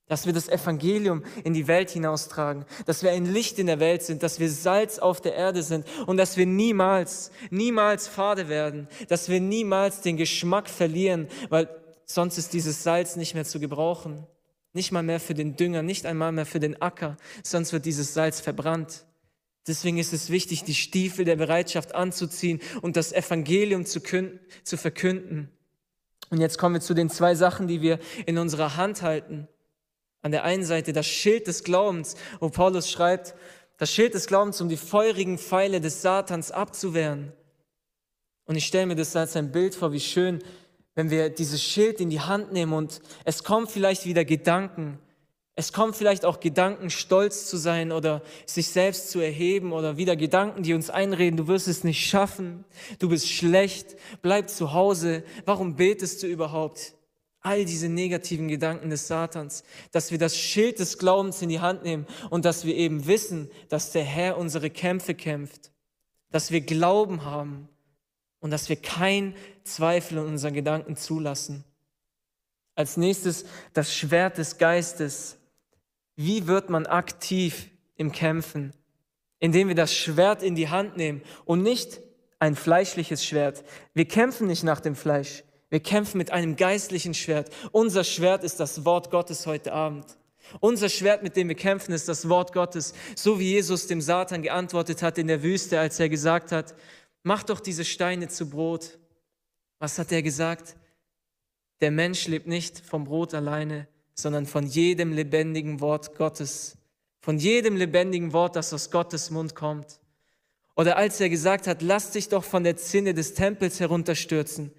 Dass 0.09 0.25
wir 0.25 0.33
das 0.33 0.49
Evangelium 0.49 1.23
in 1.45 1.53
die 1.53 1.67
Welt 1.67 1.91
hinaustragen, 1.91 2.65
dass 2.85 3.03
wir 3.03 3.11
ein 3.11 3.25
Licht 3.25 3.57
in 3.59 3.67
der 3.67 3.79
Welt 3.79 4.03
sind, 4.03 4.21
dass 4.21 4.41
wir 4.41 4.49
Salz 4.49 4.99
auf 4.99 5.21
der 5.21 5.35
Erde 5.35 5.63
sind 5.63 5.85
und 6.05 6.17
dass 6.17 6.35
wir 6.35 6.45
niemals, 6.45 7.31
niemals 7.49 8.07
fade 8.07 8.49
werden, 8.49 8.89
dass 9.07 9.29
wir 9.29 9.39
niemals 9.39 10.01
den 10.01 10.17
Geschmack 10.17 10.69
verlieren, 10.69 11.29
weil 11.47 11.69
sonst 12.05 12.37
ist 12.37 12.51
dieses 12.51 12.83
Salz 12.83 13.15
nicht 13.15 13.35
mehr 13.35 13.45
zu 13.45 13.61
gebrauchen. 13.61 14.27
Nicht 14.73 14.91
mal 14.91 15.03
mehr 15.03 15.19
für 15.19 15.33
den 15.33 15.55
Dünger, 15.55 15.81
nicht 15.81 16.05
einmal 16.05 16.31
mehr 16.31 16.45
für 16.45 16.59
den 16.59 16.81
Acker, 16.81 17.15
sonst 17.43 17.73
wird 17.73 17.85
dieses 17.85 18.13
Salz 18.13 18.41
verbrannt. 18.41 19.05
Deswegen 19.67 19.97
ist 19.97 20.13
es 20.13 20.29
wichtig, 20.29 20.63
die 20.63 20.75
Stiefel 20.75 21.25
der 21.25 21.35
Bereitschaft 21.35 21.93
anzuziehen 21.93 22.59
und 22.81 22.97
das 22.97 23.11
Evangelium 23.13 23.85
zu, 23.85 24.01
zu 24.63 24.77
verkünden. 24.77 25.51
Und 26.29 26.39
jetzt 26.39 26.57
kommen 26.57 26.75
wir 26.75 26.81
zu 26.81 26.93
den 26.93 27.09
zwei 27.09 27.35
Sachen, 27.35 27.67
die 27.67 27.81
wir 27.81 27.99
in 28.25 28.37
unserer 28.37 28.77
Hand 28.77 29.01
halten. 29.01 29.47
An 30.21 30.31
der 30.31 30.43
einen 30.43 30.63
Seite 30.63 30.93
das 30.93 31.07
Schild 31.07 31.47
des 31.47 31.63
Glaubens, 31.63 32.15
wo 32.39 32.49
Paulus 32.49 32.89
schreibt, 32.89 33.35
das 33.77 33.91
Schild 33.91 34.13
des 34.13 34.27
Glaubens, 34.27 34.59
um 34.59 34.67
die 34.67 34.77
feurigen 34.77 35.37
Pfeile 35.37 35.79
des 35.79 36.01
Satans 36.01 36.51
abzuwehren. 36.51 37.31
Und 38.45 38.55
ich 38.55 38.65
stelle 38.65 38.87
mir 38.87 38.95
das 38.95 39.15
als 39.15 39.35
ein 39.35 39.51
Bild 39.51 39.75
vor, 39.75 39.93
wie 39.93 39.99
schön, 39.99 40.39
wenn 40.95 41.09
wir 41.09 41.29
dieses 41.29 41.63
Schild 41.63 42.01
in 42.01 42.09
die 42.09 42.19
Hand 42.19 42.51
nehmen 42.51 42.73
und 42.73 42.99
es 43.23 43.43
kommen 43.43 43.67
vielleicht 43.67 44.05
wieder 44.05 44.25
Gedanken, 44.25 44.99
es 45.55 45.73
kommen 45.73 45.93
vielleicht 45.93 46.23
auch 46.23 46.39
Gedanken, 46.39 46.89
stolz 46.89 47.49
zu 47.49 47.57
sein 47.57 47.91
oder 47.91 48.21
sich 48.45 48.69
selbst 48.69 49.11
zu 49.11 49.19
erheben 49.19 49.73
oder 49.73 49.97
wieder 49.97 50.15
Gedanken, 50.15 50.63
die 50.63 50.73
uns 50.73 50.89
einreden, 50.89 51.35
du 51.35 51.47
wirst 51.47 51.67
es 51.67 51.83
nicht 51.83 52.05
schaffen, 52.05 52.63
du 52.99 53.09
bist 53.09 53.29
schlecht, 53.29 53.97
bleib 54.21 54.49
zu 54.49 54.73
Hause, 54.73 55.23
warum 55.45 55.75
betest 55.75 56.23
du 56.23 56.27
überhaupt? 56.27 56.93
All 57.41 57.63
diese 57.63 57.87
negativen 57.87 58.47
Gedanken 58.49 58.89
des 58.89 59.07
Satans, 59.07 59.63
dass 59.91 60.11
wir 60.11 60.17
das 60.17 60.37
Schild 60.37 60.79
des 60.79 60.97
Glaubens 60.97 61.41
in 61.41 61.49
die 61.49 61.61
Hand 61.61 61.83
nehmen 61.83 62.05
und 62.29 62.43
dass 62.43 62.65
wir 62.65 62.75
eben 62.75 63.07
wissen, 63.07 63.49
dass 63.69 63.91
der 63.91 64.03
Herr 64.03 64.37
unsere 64.37 64.69
Kämpfe 64.69 65.13
kämpft, 65.15 65.71
dass 66.31 66.51
wir 66.51 66.61
Glauben 66.61 67.23
haben 67.23 67.69
und 68.39 68.51
dass 68.51 68.67
wir 68.67 68.75
kein 68.75 69.35
Zweifel 69.63 70.17
in 70.17 70.25
unseren 70.25 70.53
Gedanken 70.53 70.97
zulassen. 70.97 71.63
Als 72.75 72.97
nächstes 72.97 73.45
das 73.73 73.93
Schwert 73.93 74.37
des 74.37 74.57
Geistes, 74.57 75.37
wie 76.15 76.47
wird 76.47 76.69
man 76.69 76.85
aktiv 76.85 77.69
im 77.95 78.11
Kämpfen? 78.11 78.73
Indem 79.39 79.69
wir 79.69 79.75
das 79.75 79.93
Schwert 79.93 80.43
in 80.43 80.55
die 80.55 80.69
Hand 80.69 80.97
nehmen 80.97 81.21
und 81.45 81.61
nicht 81.61 82.01
ein 82.39 82.55
fleischliches 82.55 83.23
Schwert. 83.23 83.63
Wir 83.93 84.05
kämpfen 84.05 84.47
nicht 84.47 84.63
nach 84.63 84.79
dem 84.79 84.95
Fleisch. 84.95 85.43
Wir 85.69 85.79
kämpfen 85.79 86.17
mit 86.17 86.31
einem 86.31 86.55
geistlichen 86.55 87.13
Schwert. 87.13 87.51
Unser 87.71 88.03
Schwert 88.03 88.43
ist 88.43 88.59
das 88.59 88.85
Wort 88.85 89.11
Gottes 89.11 89.45
heute 89.45 89.71
Abend. 89.71 90.05
Unser 90.59 90.89
Schwert, 90.89 91.21
mit 91.21 91.35
dem 91.35 91.47
wir 91.47 91.55
kämpfen, 91.55 91.93
ist 91.93 92.07
das 92.07 92.27
Wort 92.27 92.53
Gottes. 92.53 92.93
So 93.15 93.39
wie 93.39 93.51
Jesus 93.51 93.85
dem 93.85 94.01
Satan 94.01 94.41
geantwortet 94.41 95.03
hat 95.03 95.17
in 95.19 95.27
der 95.27 95.43
Wüste, 95.43 95.79
als 95.79 95.99
er 95.99 96.09
gesagt 96.09 96.51
hat, 96.51 96.75
mach 97.21 97.43
doch 97.43 97.59
diese 97.59 97.85
Steine 97.85 98.29
zu 98.29 98.49
Brot. 98.49 98.97
Was 99.77 99.99
hat 99.99 100.11
er 100.11 100.23
gesagt? 100.23 100.75
Der 101.81 101.91
Mensch 101.91 102.27
lebt 102.27 102.47
nicht 102.47 102.79
vom 102.79 103.05
Brot 103.05 103.33
alleine, 103.33 103.87
sondern 104.15 104.45
von 104.47 104.65
jedem 104.65 105.13
lebendigen 105.13 105.79
Wort 105.79 106.15
Gottes, 106.15 106.77
von 107.21 107.37
jedem 107.37 107.75
lebendigen 107.75 108.33
Wort, 108.33 108.55
das 108.55 108.73
aus 108.73 108.89
Gottes 108.91 109.29
Mund 109.29 109.55
kommt. 109.55 109.99
Oder 110.75 110.97
als 110.97 111.19
er 111.21 111.29
gesagt 111.29 111.67
hat, 111.67 111.81
lass 111.81 112.11
dich 112.11 112.29
doch 112.29 112.43
von 112.43 112.63
der 112.63 112.75
Zinne 112.75 113.13
des 113.13 113.33
Tempels 113.33 113.79
herunterstürzen. 113.79 114.71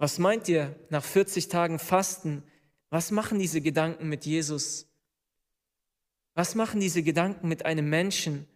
Was 0.00 0.18
meint 0.18 0.48
ihr 0.48 0.74
nach 0.88 1.04
40 1.04 1.48
Tagen 1.48 1.78
Fasten? 1.78 2.42
Was 2.88 3.10
machen 3.10 3.38
diese 3.38 3.60
Gedanken 3.60 4.08
mit 4.08 4.24
Jesus? 4.24 4.88
Was 6.32 6.54
machen 6.54 6.80
diese 6.80 7.02
Gedanken 7.02 7.48
mit 7.48 7.66
einem 7.66 7.90
Menschen? 7.90 8.46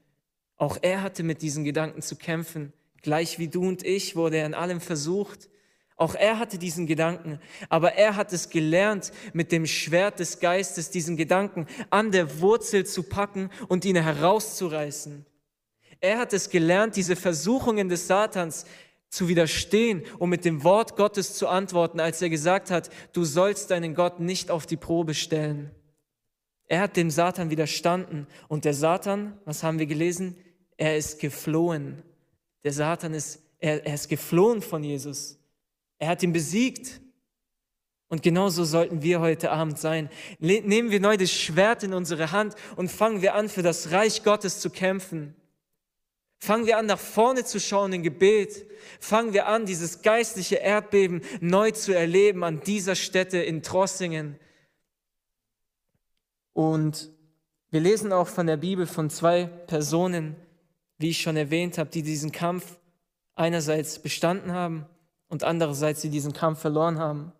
Auch 0.56 0.78
er 0.80 1.02
hatte 1.02 1.22
mit 1.22 1.42
diesen 1.42 1.62
Gedanken 1.62 2.00
zu 2.00 2.16
kämpfen. 2.16 2.72
Gleich 3.02 3.38
wie 3.38 3.48
du 3.48 3.60
und 3.68 3.84
ich 3.84 4.16
wurde 4.16 4.38
er 4.38 4.46
in 4.46 4.54
allem 4.54 4.80
versucht, 4.80 5.50
auch 5.96 6.14
er 6.14 6.38
hatte 6.38 6.56
diesen 6.56 6.86
Gedanken, 6.86 7.38
aber 7.68 7.92
er 7.92 8.16
hat 8.16 8.32
es 8.32 8.48
gelernt, 8.48 9.12
mit 9.34 9.52
dem 9.52 9.66
Schwert 9.66 10.20
des 10.20 10.40
Geistes 10.40 10.90
diesen 10.90 11.18
Gedanken 11.18 11.66
an 11.90 12.10
der 12.10 12.40
Wurzel 12.40 12.86
zu 12.86 13.02
packen 13.02 13.50
und 13.68 13.84
ihn 13.84 13.96
herauszureißen. 13.96 15.26
Er 16.00 16.18
hat 16.18 16.32
es 16.32 16.48
gelernt, 16.48 16.96
diese 16.96 17.16
Versuchungen 17.16 17.90
des 17.90 18.06
Satans 18.06 18.64
zu 19.14 19.28
widerstehen 19.28 20.02
und 20.18 20.30
mit 20.30 20.44
dem 20.44 20.64
Wort 20.64 20.96
Gottes 20.96 21.34
zu 21.34 21.48
antworten, 21.48 22.00
als 22.00 22.20
er 22.20 22.30
gesagt 22.30 22.70
hat, 22.70 22.90
du 23.12 23.24
sollst 23.24 23.70
deinen 23.70 23.94
Gott 23.94 24.20
nicht 24.20 24.50
auf 24.50 24.66
die 24.66 24.76
Probe 24.76 25.14
stellen. 25.14 25.70
Er 26.66 26.80
hat 26.80 26.96
dem 26.96 27.10
Satan 27.10 27.50
widerstanden 27.50 28.26
und 28.48 28.64
der 28.64 28.74
Satan, 28.74 29.38
was 29.44 29.62
haben 29.62 29.78
wir 29.78 29.86
gelesen? 29.86 30.36
Er 30.76 30.96
ist 30.96 31.20
geflohen. 31.20 32.02
Der 32.64 32.72
Satan 32.72 33.14
ist, 33.14 33.40
er, 33.58 33.86
er 33.86 33.94
ist 33.94 34.08
geflohen 34.08 34.62
von 34.62 34.82
Jesus. 34.82 35.38
Er 35.98 36.08
hat 36.08 36.22
ihn 36.22 36.32
besiegt. 36.32 37.00
Und 38.08 38.22
genauso 38.22 38.64
sollten 38.64 39.02
wir 39.02 39.20
heute 39.20 39.50
Abend 39.50 39.78
sein. 39.78 40.08
Nehmen 40.38 40.90
wir 40.90 41.00
neu 41.00 41.16
das 41.16 41.32
Schwert 41.32 41.82
in 41.82 41.94
unsere 41.94 42.32
Hand 42.32 42.54
und 42.76 42.90
fangen 42.90 43.22
wir 43.22 43.34
an, 43.34 43.48
für 43.48 43.62
das 43.62 43.90
Reich 43.90 44.22
Gottes 44.22 44.60
zu 44.60 44.70
kämpfen. 44.70 45.34
Fangen 46.44 46.66
wir 46.66 46.76
an, 46.76 46.84
nach 46.84 46.98
vorne 46.98 47.44
zu 47.44 47.58
schauen 47.58 47.94
in 47.94 48.02
Gebet. 48.02 48.66
Fangen 49.00 49.32
wir 49.32 49.46
an, 49.46 49.64
dieses 49.64 50.02
geistliche 50.02 50.56
Erdbeben 50.56 51.22
neu 51.40 51.70
zu 51.70 51.96
erleben 51.96 52.44
an 52.44 52.60
dieser 52.60 52.96
Stätte 52.96 53.38
in 53.38 53.62
Trossingen. 53.62 54.38
Und 56.52 57.10
wir 57.70 57.80
lesen 57.80 58.12
auch 58.12 58.28
von 58.28 58.46
der 58.46 58.58
Bibel 58.58 58.86
von 58.86 59.08
zwei 59.08 59.46
Personen, 59.46 60.36
wie 60.98 61.10
ich 61.10 61.22
schon 61.22 61.38
erwähnt 61.38 61.78
habe, 61.78 61.88
die 61.88 62.02
diesen 62.02 62.30
Kampf 62.30 62.78
einerseits 63.34 63.98
bestanden 63.98 64.52
haben 64.52 64.84
und 65.28 65.44
andererseits 65.44 66.02
sie 66.02 66.10
diesen 66.10 66.34
Kampf 66.34 66.60
verloren 66.60 66.98
haben. 66.98 67.32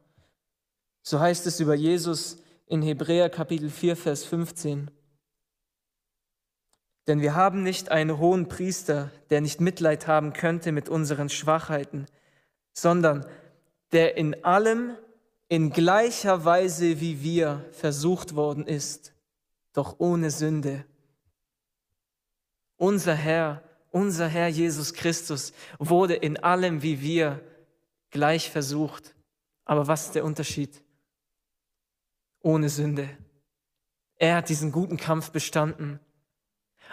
So 1.02 1.20
heißt 1.20 1.46
es 1.46 1.60
über 1.60 1.74
Jesus 1.74 2.38
in 2.64 2.80
Hebräer 2.80 3.28
Kapitel 3.28 3.68
4, 3.68 3.96
Vers 3.96 4.24
15. 4.24 4.90
Denn 7.06 7.20
wir 7.20 7.34
haben 7.34 7.62
nicht 7.62 7.90
einen 7.90 8.18
hohen 8.18 8.48
Priester, 8.48 9.10
der 9.30 9.40
nicht 9.40 9.60
Mitleid 9.60 10.06
haben 10.06 10.32
könnte 10.32 10.72
mit 10.72 10.88
unseren 10.88 11.28
Schwachheiten, 11.28 12.06
sondern 12.72 13.26
der 13.92 14.16
in 14.16 14.44
allem 14.44 14.96
in 15.48 15.70
gleicher 15.70 16.44
Weise 16.44 17.00
wie 17.00 17.22
wir 17.22 17.64
versucht 17.72 18.34
worden 18.34 18.66
ist, 18.66 19.12
doch 19.72 19.96
ohne 19.98 20.30
Sünde. 20.30 20.84
Unser 22.76 23.14
Herr, 23.14 23.62
unser 23.90 24.26
Herr 24.26 24.48
Jesus 24.48 24.94
Christus 24.94 25.52
wurde 25.78 26.14
in 26.14 26.38
allem 26.38 26.82
wie 26.82 27.00
wir 27.02 27.40
gleich 28.10 28.50
versucht. 28.50 29.14
Aber 29.64 29.86
was 29.86 30.06
ist 30.06 30.14
der 30.14 30.24
Unterschied? 30.24 30.82
Ohne 32.40 32.68
Sünde. 32.68 33.08
Er 34.16 34.36
hat 34.36 34.48
diesen 34.48 34.72
guten 34.72 34.96
Kampf 34.96 35.30
bestanden. 35.30 36.00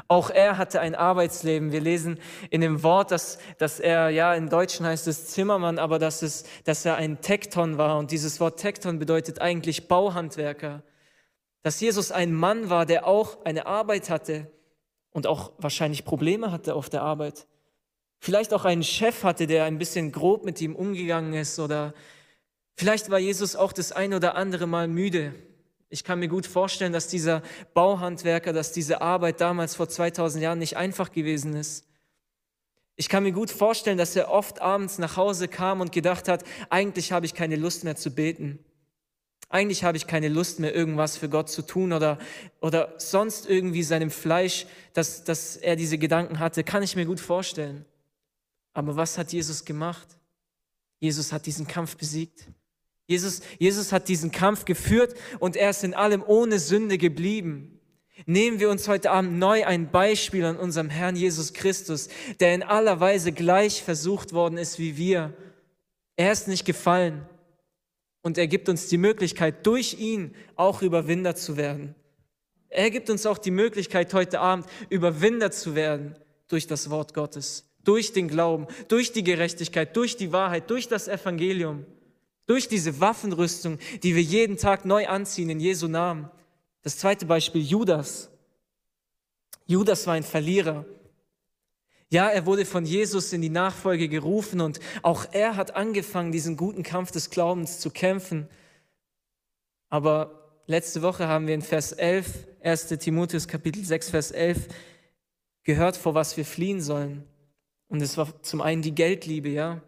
Auch 0.08 0.30
er 0.30 0.58
hatte 0.58 0.82
ein 0.82 0.96
Arbeitsleben. 0.96 1.72
Wir 1.72 1.82
lesen 1.82 2.20
in 2.50 2.62
dem 2.62 2.84
Wort, 2.84 3.12
dass, 3.12 3.40
dass 3.58 3.80
er, 3.80 4.10
ja, 4.10 4.34
im 4.34 4.50
Deutschen 4.50 4.86
heißt 4.86 5.08
es 5.08 5.28
Zimmermann, 5.28 5.80
aber 5.80 6.00
dass, 6.00 6.22
es, 6.22 6.44
dass 6.64 6.86
er 6.86 6.96
ein 6.96 7.22
Tekton 7.22 7.78
war. 7.78 7.98
Und 7.98 8.12
dieses 8.12 8.40
Wort 8.40 8.60
Tekton 8.60 9.00
bedeutet 9.00 9.42
eigentlich 9.42 9.88
Bauhandwerker. 9.88 10.84
Dass 11.64 11.80
Jesus 11.80 12.12
ein 12.12 12.34
Mann 12.34 12.70
war, 12.70 12.86
der 12.86 13.08
auch 13.08 13.46
eine 13.46 13.68
Arbeit 13.68 14.10
hatte 14.10 14.52
und 15.12 15.28
auch 15.28 15.52
wahrscheinlich 15.58 16.06
Probleme 16.06 16.52
hatte 16.52 16.74
auf 16.76 16.90
der 16.90 17.04
Arbeit. 17.04 17.48
Vielleicht 18.20 18.54
auch 18.54 18.66
einen 18.66 18.84
Chef 18.84 19.24
hatte, 19.24 19.48
der 19.48 19.66
ein 19.66 19.78
bisschen 19.78 20.12
grob 20.12 20.44
mit 20.46 20.62
ihm 20.62 20.76
umgegangen 20.76 21.34
ist 21.34 21.60
oder 21.60 21.94
vielleicht 22.76 23.10
war 23.10 23.20
Jesus 23.20 23.56
auch 23.56 23.74
das 23.74 23.92
ein 23.92 24.14
oder 24.14 24.36
andere 24.36 24.68
Mal 24.68 24.88
müde 24.88 25.34
ich 25.92 26.06
kann 26.06 26.20
mir 26.20 26.30
gut 26.30 26.48
vorstellen, 26.48 26.94
dass 26.94 27.10
dieser 27.10 27.44
Bauhandwerker, 27.74 28.54
dass 28.54 28.72
diese 28.72 29.02
Arbeit 29.02 29.42
damals 29.42 29.76
vor 29.76 29.90
2000 29.90 30.42
Jahren 30.42 30.60
nicht 30.60 30.78
einfach 30.78 31.12
gewesen 31.12 31.54
ist. 31.54 31.86
Ich 32.96 33.10
kann 33.10 33.24
mir 33.24 33.34
gut 33.34 33.52
vorstellen, 33.52 33.98
dass 33.98 34.16
er 34.16 34.32
oft 34.32 34.62
abends 34.62 35.00
nach 35.00 35.18
Hause 35.18 35.50
kam 35.50 35.82
und 35.82 35.92
gedacht 35.92 36.30
hat, 36.30 36.46
eigentlich 36.70 37.12
habe 37.12 37.26
ich 37.26 37.34
keine 37.34 37.58
Lust 37.58 37.84
mehr 37.84 37.98
zu 37.98 38.16
beten. 38.16 38.60
Eigentlich 39.50 39.84
habe 39.84 39.98
ich 39.98 40.08
keine 40.08 40.30
Lust 40.30 40.62
mehr, 40.62 40.74
irgendwas 40.74 41.18
für 41.18 41.28
Gott 41.28 41.50
zu 41.50 41.62
tun 41.62 41.92
oder, 41.92 42.18
oder 42.62 42.94
sonst 42.98 43.50
irgendwie 43.50 43.84
seinem 43.84 44.12
Fleisch, 44.12 44.68
dass, 44.94 45.26
dass 45.26 45.58
er 45.58 45.76
diese 45.76 45.98
Gedanken 45.98 46.40
hatte, 46.40 46.64
kann 46.64 46.84
ich 46.84 46.96
mir 46.96 47.06
gut 47.06 47.20
vorstellen. 47.20 47.84
Aber 48.74 48.96
was 48.96 49.18
hat 49.18 49.34
Jesus 49.34 49.66
gemacht? 49.66 50.08
Jesus 51.00 51.34
hat 51.34 51.46
diesen 51.46 51.68
Kampf 51.68 51.98
besiegt. 51.98 52.46
Jesus, 53.12 53.42
Jesus 53.60 53.92
hat 53.92 54.08
diesen 54.08 54.32
Kampf 54.32 54.64
geführt 54.64 55.16
und 55.40 55.58
er 55.58 55.72
ist 55.72 55.84
in 55.84 55.94
allem 55.94 56.24
ohne 56.26 56.60
Sünde 56.60 56.98
geblieben. 56.98 57.78
Nehmen 58.26 58.60
wir 58.62 58.70
uns 58.70 58.88
heute 58.88 59.12
Abend 59.12 59.38
neu 59.38 59.66
ein 59.66 59.92
Beispiel 59.92 60.46
an 60.46 60.56
unserem 60.56 60.90
Herrn 60.90 61.18
Jesus 61.18 61.52
Christus, 61.52 62.08
der 62.40 62.56
in 62.56 62.64
aller 62.64 63.02
Weise 63.02 63.34
gleich 63.34 63.84
versucht 63.84 64.32
worden 64.32 64.58
ist 64.58 64.80
wie 64.80 64.96
wir. 64.96 65.34
Er 66.16 66.32
ist 66.32 66.48
nicht 66.48 66.64
gefallen 66.64 67.26
und 68.22 68.38
er 68.38 68.48
gibt 68.48 68.70
uns 68.70 68.88
die 68.88 68.98
Möglichkeit, 68.98 69.66
durch 69.66 70.00
ihn 70.00 70.34
auch 70.56 70.82
Überwinder 70.82 71.36
zu 71.36 71.58
werden. 71.58 71.96
Er 72.70 72.92
gibt 72.92 73.10
uns 73.10 73.26
auch 73.26 73.38
die 73.38 73.52
Möglichkeit, 73.52 74.14
heute 74.14 74.40
Abend 74.40 74.68
Überwinder 74.90 75.52
zu 75.52 75.76
werden 75.76 76.16
durch 76.48 76.66
das 76.66 76.90
Wort 76.90 77.14
Gottes, 77.14 77.70
durch 77.84 78.14
den 78.14 78.30
Glauben, 78.30 78.68
durch 78.88 79.12
die 79.12 79.24
Gerechtigkeit, 79.24 79.98
durch 79.98 80.16
die 80.16 80.32
Wahrheit, 80.32 80.70
durch 80.70 80.88
das 80.88 81.10
Evangelium. 81.10 81.86
Durch 82.46 82.68
diese 82.68 83.00
Waffenrüstung, 83.00 83.78
die 84.04 84.16
wir 84.16 84.24
jeden 84.24 84.58
Tag 84.58 84.86
neu 84.86 85.08
anziehen 85.08 85.50
in 85.50 85.60
Jesu 85.60 85.88
Namen. 85.88 86.30
Das 86.82 86.98
zweite 86.98 87.26
Beispiel, 87.26 87.62
Judas. 87.62 88.30
Judas 89.66 90.08
war 90.08 90.16
ein 90.16 90.24
Verlierer. 90.24 90.86
Ja, 92.10 92.28
er 92.28 92.46
wurde 92.46 92.66
von 92.66 92.86
Jesus 92.86 93.32
in 93.32 93.42
die 93.42 93.50
Nachfolge 93.50 94.10
gerufen 94.10 94.60
und 94.60 94.82
auch 95.02 95.28
er 95.32 95.56
hat 95.56 95.76
angefangen, 95.76 96.34
diesen 96.34 96.58
guten 96.58 96.84
Kampf 96.84 97.12
des 97.12 97.30
Glaubens 97.30 97.80
zu 97.80 97.90
kämpfen. 97.90 98.50
Aber 99.88 100.60
letzte 100.68 101.02
Woche 101.02 101.28
haben 101.28 101.48
wir 101.48 101.54
in 101.54 101.62
Vers 101.62 101.94
11, 101.94 102.48
1 102.62 102.88
Timotheus 103.00 103.48
Kapitel 103.48 103.86
6, 103.86 104.10
Vers 104.10 104.32
11, 104.32 104.68
gehört, 105.64 105.96
vor 105.96 106.14
was 106.14 106.36
wir 106.36 106.44
fliehen 106.44 106.82
sollen. 106.82 107.24
Und 107.88 108.02
es 108.02 108.18
war 108.18 108.42
zum 108.42 108.62
einen 108.62 108.82
die 108.82 108.96
Geldliebe, 108.96 109.50
ja. 109.50 109.82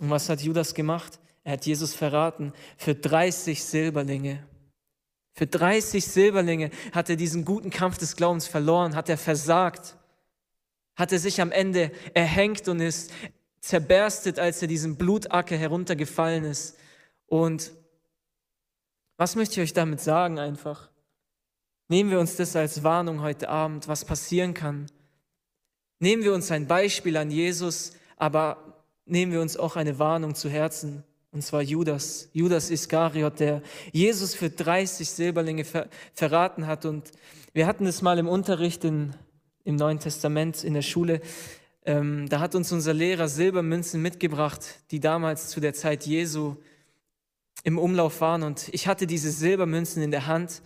Und 0.00 0.10
was 0.10 0.28
hat 0.28 0.42
Judas 0.42 0.74
gemacht? 0.74 1.18
Er 1.44 1.52
hat 1.54 1.66
Jesus 1.66 1.94
verraten 1.94 2.52
für 2.76 2.94
30 2.94 3.62
Silberlinge. 3.62 4.46
Für 5.32 5.46
30 5.46 6.04
Silberlinge 6.04 6.70
hat 6.92 7.10
er 7.10 7.16
diesen 7.16 7.44
guten 7.44 7.70
Kampf 7.70 7.98
des 7.98 8.16
Glaubens 8.16 8.46
verloren, 8.46 8.96
hat 8.96 9.08
er 9.08 9.18
versagt, 9.18 9.96
hat 10.96 11.12
er 11.12 11.18
sich 11.18 11.40
am 11.40 11.52
Ende 11.52 11.92
erhängt 12.14 12.68
und 12.68 12.80
ist 12.80 13.12
zerberstet, 13.60 14.38
als 14.38 14.62
er 14.62 14.68
diesen 14.68 14.96
Blutacker 14.96 15.56
heruntergefallen 15.56 16.44
ist. 16.44 16.78
Und 17.26 17.72
was 19.16 19.36
möchte 19.36 19.54
ich 19.54 19.68
euch 19.68 19.72
damit 19.72 20.00
sagen 20.00 20.38
einfach? 20.38 20.90
Nehmen 21.88 22.10
wir 22.10 22.18
uns 22.18 22.36
das 22.36 22.56
als 22.56 22.82
Warnung 22.82 23.20
heute 23.20 23.48
Abend, 23.48 23.88
was 23.88 24.04
passieren 24.04 24.54
kann. 24.54 24.86
Nehmen 25.98 26.22
wir 26.22 26.34
uns 26.34 26.50
ein 26.50 26.66
Beispiel 26.66 27.16
an 27.16 27.30
Jesus, 27.30 27.92
aber 28.16 28.65
nehmen 29.06 29.32
wir 29.32 29.40
uns 29.40 29.56
auch 29.56 29.76
eine 29.76 29.98
Warnung 29.98 30.34
zu 30.34 30.50
Herzen, 30.50 31.04
und 31.32 31.42
zwar 31.42 31.62
Judas, 31.62 32.28
Judas 32.32 32.70
Iskariot, 32.70 33.40
der 33.40 33.62
Jesus 33.92 34.34
für 34.34 34.48
30 34.48 35.08
Silberlinge 35.08 35.64
ver 35.64 35.88
verraten 36.14 36.66
hat. 36.66 36.86
Und 36.86 37.12
wir 37.52 37.66
hatten 37.66 37.86
es 37.86 38.00
mal 38.00 38.18
im 38.18 38.26
Unterricht 38.26 38.84
in, 38.84 39.14
im 39.64 39.76
Neuen 39.76 39.98
Testament 39.98 40.64
in 40.64 40.72
der 40.72 40.82
Schule. 40.82 41.20
Ähm, 41.84 42.26
da 42.30 42.40
hat 42.40 42.54
uns 42.54 42.72
unser 42.72 42.94
Lehrer 42.94 43.28
Silbermünzen 43.28 44.00
mitgebracht, 44.00 44.80
die 44.90 44.98
damals 44.98 45.48
zu 45.48 45.60
der 45.60 45.74
Zeit 45.74 46.06
Jesu 46.06 46.56
im 47.64 47.78
Umlauf 47.78 48.20
waren. 48.22 48.42
Und 48.42 48.68
ich 48.72 48.86
hatte 48.88 49.06
diese 49.06 49.30
Silbermünzen 49.30 50.02
in 50.02 50.10
der 50.10 50.26
Hand, 50.26 50.62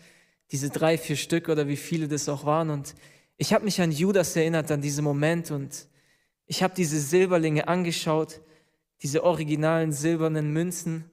diese 0.53 0.71
drei, 0.71 0.99
vier 0.99 1.17
Stück 1.17 1.49
oder 1.49 1.67
wie 1.67 1.77
viele 1.77 2.07
das 2.07 2.29
auch 2.29 2.45
waren. 2.45 2.71
Und 2.71 2.95
ich 3.39 3.53
habe 3.53 3.65
mich 3.65 3.81
an 3.81 3.91
Judas 3.91 4.37
erinnert, 4.37 4.71
an 4.71 4.83
diesen 4.83 5.03
Moment. 5.03 5.51
Und 5.51 5.89
ich 6.51 6.65
habe 6.65 6.75
diese 6.75 6.99
Silberlinge 6.99 7.69
angeschaut, 7.69 8.41
diese 9.03 9.23
originalen 9.23 9.93
silbernen 9.93 10.53
Münzen, 10.53 11.09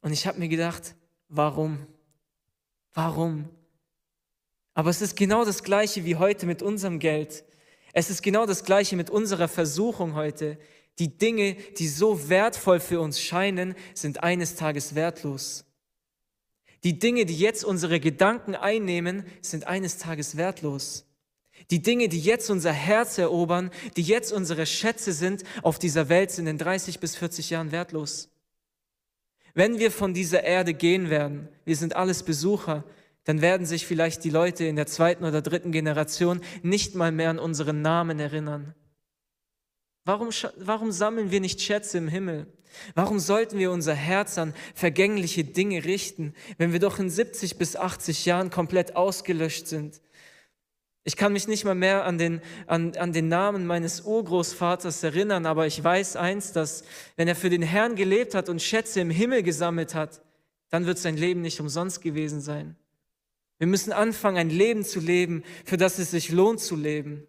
und 0.00 0.12
ich 0.12 0.26
habe 0.26 0.40
mir 0.40 0.48
gedacht, 0.48 0.96
warum? 1.28 1.86
Warum? 2.92 3.48
Aber 4.74 4.90
es 4.90 5.00
ist 5.00 5.16
genau 5.16 5.44
das 5.44 5.62
gleiche 5.62 6.04
wie 6.04 6.16
heute 6.16 6.44
mit 6.44 6.60
unserem 6.60 6.98
Geld. 6.98 7.44
Es 7.92 8.10
ist 8.10 8.20
genau 8.20 8.46
das 8.46 8.64
gleiche 8.64 8.96
mit 8.96 9.10
unserer 9.10 9.46
Versuchung 9.46 10.16
heute. 10.16 10.58
Die 10.98 11.18
Dinge, 11.18 11.54
die 11.54 11.86
so 11.86 12.28
wertvoll 12.28 12.80
für 12.80 13.00
uns 13.00 13.20
scheinen, 13.20 13.76
sind 13.94 14.24
eines 14.24 14.56
Tages 14.56 14.96
wertlos. 14.96 15.66
Die 16.82 16.98
Dinge, 16.98 17.26
die 17.26 17.38
jetzt 17.38 17.64
unsere 17.64 18.00
Gedanken 18.00 18.56
einnehmen, 18.56 19.24
sind 19.40 19.68
eines 19.68 19.98
Tages 19.98 20.36
wertlos. 20.36 21.06
Die 21.70 21.82
Dinge, 21.82 22.08
die 22.08 22.20
jetzt 22.20 22.50
unser 22.50 22.72
Herz 22.72 23.18
erobern, 23.18 23.70
die 23.96 24.02
jetzt 24.02 24.32
unsere 24.32 24.66
Schätze 24.66 25.12
sind 25.12 25.44
auf 25.62 25.78
dieser 25.78 26.08
Welt, 26.08 26.30
sind 26.30 26.46
in 26.46 26.58
30 26.58 27.00
bis 27.00 27.16
40 27.16 27.50
Jahren 27.50 27.72
wertlos. 27.72 28.28
Wenn 29.54 29.78
wir 29.78 29.90
von 29.90 30.14
dieser 30.14 30.42
Erde 30.42 30.74
gehen 30.74 31.10
werden, 31.10 31.48
wir 31.64 31.76
sind 31.76 31.96
alles 31.96 32.24
Besucher, 32.24 32.84
dann 33.24 33.40
werden 33.40 33.66
sich 33.66 33.86
vielleicht 33.86 34.24
die 34.24 34.30
Leute 34.30 34.64
in 34.64 34.76
der 34.76 34.86
zweiten 34.86 35.24
oder 35.24 35.40
dritten 35.40 35.72
Generation 35.72 36.40
nicht 36.62 36.94
mal 36.94 37.12
mehr 37.12 37.30
an 37.30 37.38
unseren 37.38 37.80
Namen 37.80 38.18
erinnern. 38.18 38.74
Warum, 40.04 40.28
warum 40.58 40.92
sammeln 40.92 41.30
wir 41.30 41.40
nicht 41.40 41.62
Schätze 41.62 41.96
im 41.96 42.08
Himmel? 42.08 42.46
Warum 42.94 43.18
sollten 43.18 43.58
wir 43.58 43.70
unser 43.70 43.94
Herz 43.94 44.36
an 44.36 44.52
vergängliche 44.74 45.44
Dinge 45.44 45.84
richten, 45.84 46.34
wenn 46.58 46.72
wir 46.72 46.80
doch 46.80 46.98
in 46.98 47.08
70 47.08 47.56
bis 47.56 47.76
80 47.76 48.26
Jahren 48.26 48.50
komplett 48.50 48.96
ausgelöscht 48.96 49.68
sind? 49.68 50.02
Ich 51.06 51.16
kann 51.16 51.34
mich 51.34 51.46
nicht 51.46 51.66
mal 51.66 51.74
mehr 51.74 52.06
an 52.06 52.16
den, 52.16 52.40
an, 52.66 52.96
an 52.96 53.12
den 53.12 53.28
Namen 53.28 53.66
meines 53.66 54.00
Urgroßvaters 54.00 55.02
erinnern, 55.02 55.44
aber 55.44 55.66
ich 55.66 55.84
weiß 55.84 56.16
eins, 56.16 56.52
dass 56.52 56.82
wenn 57.16 57.28
er 57.28 57.36
für 57.36 57.50
den 57.50 57.60
Herrn 57.60 57.94
gelebt 57.94 58.34
hat 58.34 58.48
und 58.48 58.62
Schätze 58.62 59.00
im 59.00 59.10
Himmel 59.10 59.42
gesammelt 59.42 59.94
hat, 59.94 60.22
dann 60.70 60.86
wird 60.86 60.98
sein 60.98 61.18
Leben 61.18 61.42
nicht 61.42 61.60
umsonst 61.60 62.00
gewesen 62.00 62.40
sein. 62.40 62.74
Wir 63.58 63.66
müssen 63.66 63.92
anfangen, 63.92 64.38
ein 64.38 64.50
Leben 64.50 64.82
zu 64.82 64.98
leben, 64.98 65.44
für 65.66 65.76
das 65.76 65.98
es 65.98 66.10
sich 66.10 66.30
lohnt 66.30 66.60
zu 66.60 66.74
leben. 66.74 67.26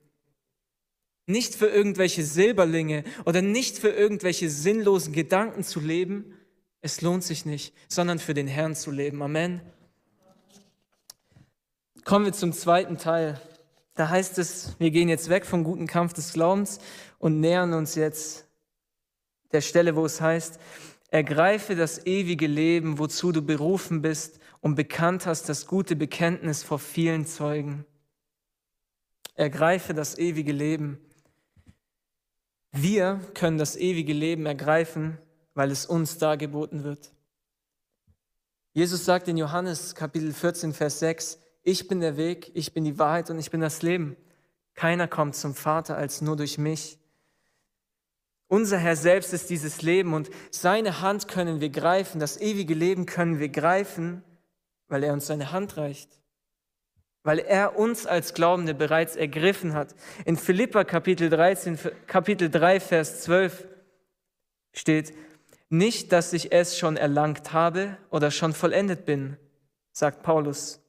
Nicht 1.27 1.53
für 1.55 1.67
irgendwelche 1.67 2.23
Silberlinge 2.23 3.03
oder 3.25 3.41
nicht 3.41 3.77
für 3.77 3.89
irgendwelche 3.89 4.49
sinnlosen 4.49 5.11
Gedanken 5.11 5.63
zu 5.63 5.81
leben. 5.81 6.33
Es 6.81 7.01
lohnt 7.01 7.23
sich 7.23 7.45
nicht, 7.45 7.73
sondern 7.89 8.19
für 8.19 8.33
den 8.33 8.47
Herrn 8.47 8.73
zu 8.73 8.89
leben. 8.89 9.21
Amen. 9.21 9.59
Kommen 12.05 12.25
wir 12.25 12.33
zum 12.33 12.53
zweiten 12.53 12.97
Teil 12.97 13.41
Da 13.95 14.09
heißt 14.09 14.37
es, 14.37 14.75
wir 14.77 14.91
gehen 14.91 15.07
jetzt 15.07 15.29
weg 15.29 15.45
vom 15.45 15.63
guten 15.63 15.87
Kampf 15.87 16.13
des 16.13 16.33
Glaubens 16.33 16.79
und 17.17 17.39
nähern 17.39 17.73
uns 17.73 17.95
jetzt 17.95 18.45
der 19.53 19.61
Stelle, 19.61 19.95
wo 19.95 20.05
es 20.05 20.19
heißt, 20.19 20.59
ergreife 21.09 21.75
das 21.75 22.05
ewige 22.05 22.47
Leben, 22.47 22.99
wozu 22.99 23.31
du 23.31 23.41
berufen 23.41 24.01
bist 24.01 24.39
und 24.59 24.75
bekannt 24.75 25.25
hast 25.25 25.47
das 25.47 25.65
gute 25.65 25.95
Bekenntnis 25.95 26.61
vor 26.61 26.77
vielen 26.77 27.25
Zeugen. 27.25 27.85
Ergreife 29.33 29.93
das 29.93 30.17
ewige 30.17 30.51
Leben. 30.51 30.99
Wir 32.73 33.21
können 33.33 33.57
das 33.57 33.77
ewige 33.77 34.11
Leben 34.11 34.45
ergreifen, 34.45 35.17
weil 35.53 35.71
es 35.71 35.85
uns 35.85 36.17
dargeboten 36.17 36.83
wird. 36.83 37.13
Jesus 38.73 39.05
sagt 39.05 39.29
in 39.29 39.37
Johannes 39.37 39.95
Kapitel 39.95 40.33
14, 40.33 40.73
Vers 40.73 40.99
6, 40.99 41.39
ich 41.65 41.87
bin 41.87 41.99
der 41.99 42.15
Weg, 42.15 42.51
ich 42.53 42.73
bin 42.73 42.85
die 42.85 42.97
Wahrheit 42.99 43.29
und 43.29 43.39
ich 43.39 43.51
bin 43.51 43.59
das 43.59 43.81
Leben. 43.81 44.15
Keiner 44.75 45.07
kommt 45.07 45.35
zum 45.35 45.55
Vater 45.55 45.97
als 45.97 46.21
nur 46.21 46.37
durch 46.37 46.57
mich. 46.57 46.99
Unser 48.47 48.77
Herr 48.77 48.95
selbst 48.95 49.33
ist 49.33 49.49
dieses 49.49 49.81
Leben 49.81 50.13
und 50.13 50.29
seine 50.51 51.01
Hand 51.01 51.27
können 51.27 51.59
wir 51.61 51.69
greifen, 51.69 52.19
das 52.19 52.39
ewige 52.39 52.75
Leben 52.75 53.07
können 53.07 53.39
wir 53.39 53.49
greifen, 53.49 54.23
weil 54.87 55.03
er 55.03 55.13
uns 55.13 55.25
seine 55.25 55.51
Hand 55.51 55.75
reicht, 55.77 56.21
weil 57.23 57.39
er 57.39 57.79
uns 57.79 58.05
als 58.05 58.35
Glaubende 58.35 58.75
bereits 58.75 59.15
ergriffen 59.15 59.73
hat. 59.73 59.95
In 60.25 60.37
Philippa 60.37 60.83
Kapitel 60.83 61.31
13, 61.31 61.79
Kapitel 62.05 62.51
3, 62.51 62.79
Vers 62.79 63.23
12 63.23 63.67
steht, 64.71 65.15
nicht, 65.69 66.11
dass 66.11 66.31
ich 66.31 66.51
es 66.51 66.77
schon 66.77 66.95
erlangt 66.95 67.53
habe 67.53 67.97
oder 68.11 68.29
schon 68.29 68.53
vollendet 68.53 69.05
bin, 69.05 69.37
sagt 69.91 70.21
Paulus. 70.21 70.84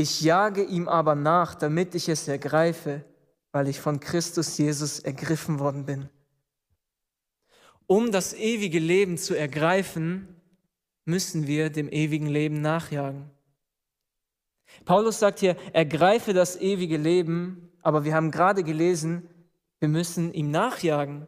Ich 0.00 0.20
jage 0.20 0.62
ihm 0.62 0.86
aber 0.86 1.16
nach, 1.16 1.56
damit 1.56 1.96
ich 1.96 2.08
es 2.08 2.28
ergreife, 2.28 3.04
weil 3.50 3.66
ich 3.66 3.80
von 3.80 3.98
Christus 3.98 4.56
Jesus 4.56 5.00
ergriffen 5.00 5.58
worden 5.58 5.86
bin. 5.86 6.08
Um 7.88 8.12
das 8.12 8.32
ewige 8.32 8.78
Leben 8.78 9.18
zu 9.18 9.34
ergreifen, 9.34 10.40
müssen 11.04 11.48
wir 11.48 11.70
dem 11.70 11.88
ewigen 11.88 12.28
Leben 12.28 12.60
nachjagen. 12.60 13.28
Paulus 14.84 15.18
sagt 15.18 15.40
hier, 15.40 15.56
ergreife 15.72 16.32
das 16.32 16.54
ewige 16.60 16.96
Leben, 16.96 17.72
aber 17.82 18.04
wir 18.04 18.14
haben 18.14 18.30
gerade 18.30 18.62
gelesen, 18.62 19.28
wir 19.80 19.88
müssen 19.88 20.32
ihm 20.32 20.52
nachjagen. 20.52 21.26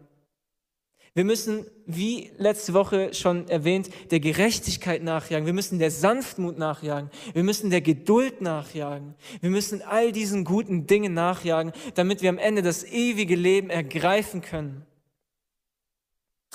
Wir 1.15 1.25
müssen, 1.25 1.67
wie 1.97 2.31
letzte 2.37 2.75
Woche 2.75 3.15
schon 3.15 3.49
erwähnt, 3.49 3.91
der 4.11 4.21
Gerechtigkeit 4.21 5.03
nachjagen. 5.03 5.47
Wir 5.47 5.53
müssen 5.53 5.79
der 5.79 5.91
Sanftmut 5.91 6.59
nachjagen. 6.59 7.11
Wir 7.33 7.45
müssen 7.45 7.71
der 7.71 7.81
Geduld 7.81 8.41
nachjagen. 8.41 9.15
Wir 9.41 9.51
müssen 9.51 9.83
all 9.83 10.13
diesen 10.13 10.45
guten 10.45 10.87
Dingen 10.87 11.15
nachjagen, 11.15 11.73
damit 11.95 12.23
wir 12.23 12.31
am 12.31 12.39
Ende 12.39 12.63
das 12.63 12.85
ewige 12.85 13.37
Leben 13.37 13.71
ergreifen 13.71 14.41
können. 14.41 14.87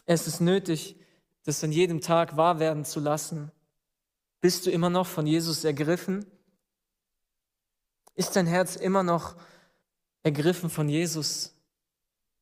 Es 0.06 0.28
ist 0.28 0.40
nötig, 0.40 0.96
das 1.44 1.64
an 1.64 1.72
jedem 1.72 2.02
Tag 2.02 2.38
wahr 2.38 2.60
werden 2.60 2.86
zu 2.86 3.00
lassen. 3.00 3.52
Bist 4.42 4.66
du 4.66 4.72
immer 4.72 4.90
noch 4.90 5.08
von 5.08 5.26
Jesus 5.26 5.64
ergriffen? 5.64 6.26
Ist 8.16 8.36
dein 8.36 8.48
Herz 8.48 8.76
immer 8.76 9.04
noch 9.04 9.36
ergriffen 10.24 10.70
von 10.70 10.88
Jesus? 10.88 11.56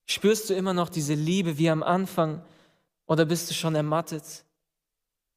Spürst 0.05 0.49
du 0.49 0.53
immer 0.53 0.73
noch 0.73 0.89
diese 0.89 1.13
Liebe 1.13 1.57
wie 1.57 1.69
am 1.69 1.81
Anfang 1.81 2.43
oder 3.05 3.25
bist 3.25 3.49
du 3.49 3.53
schon 3.53 3.75
ermattet? 3.75 4.45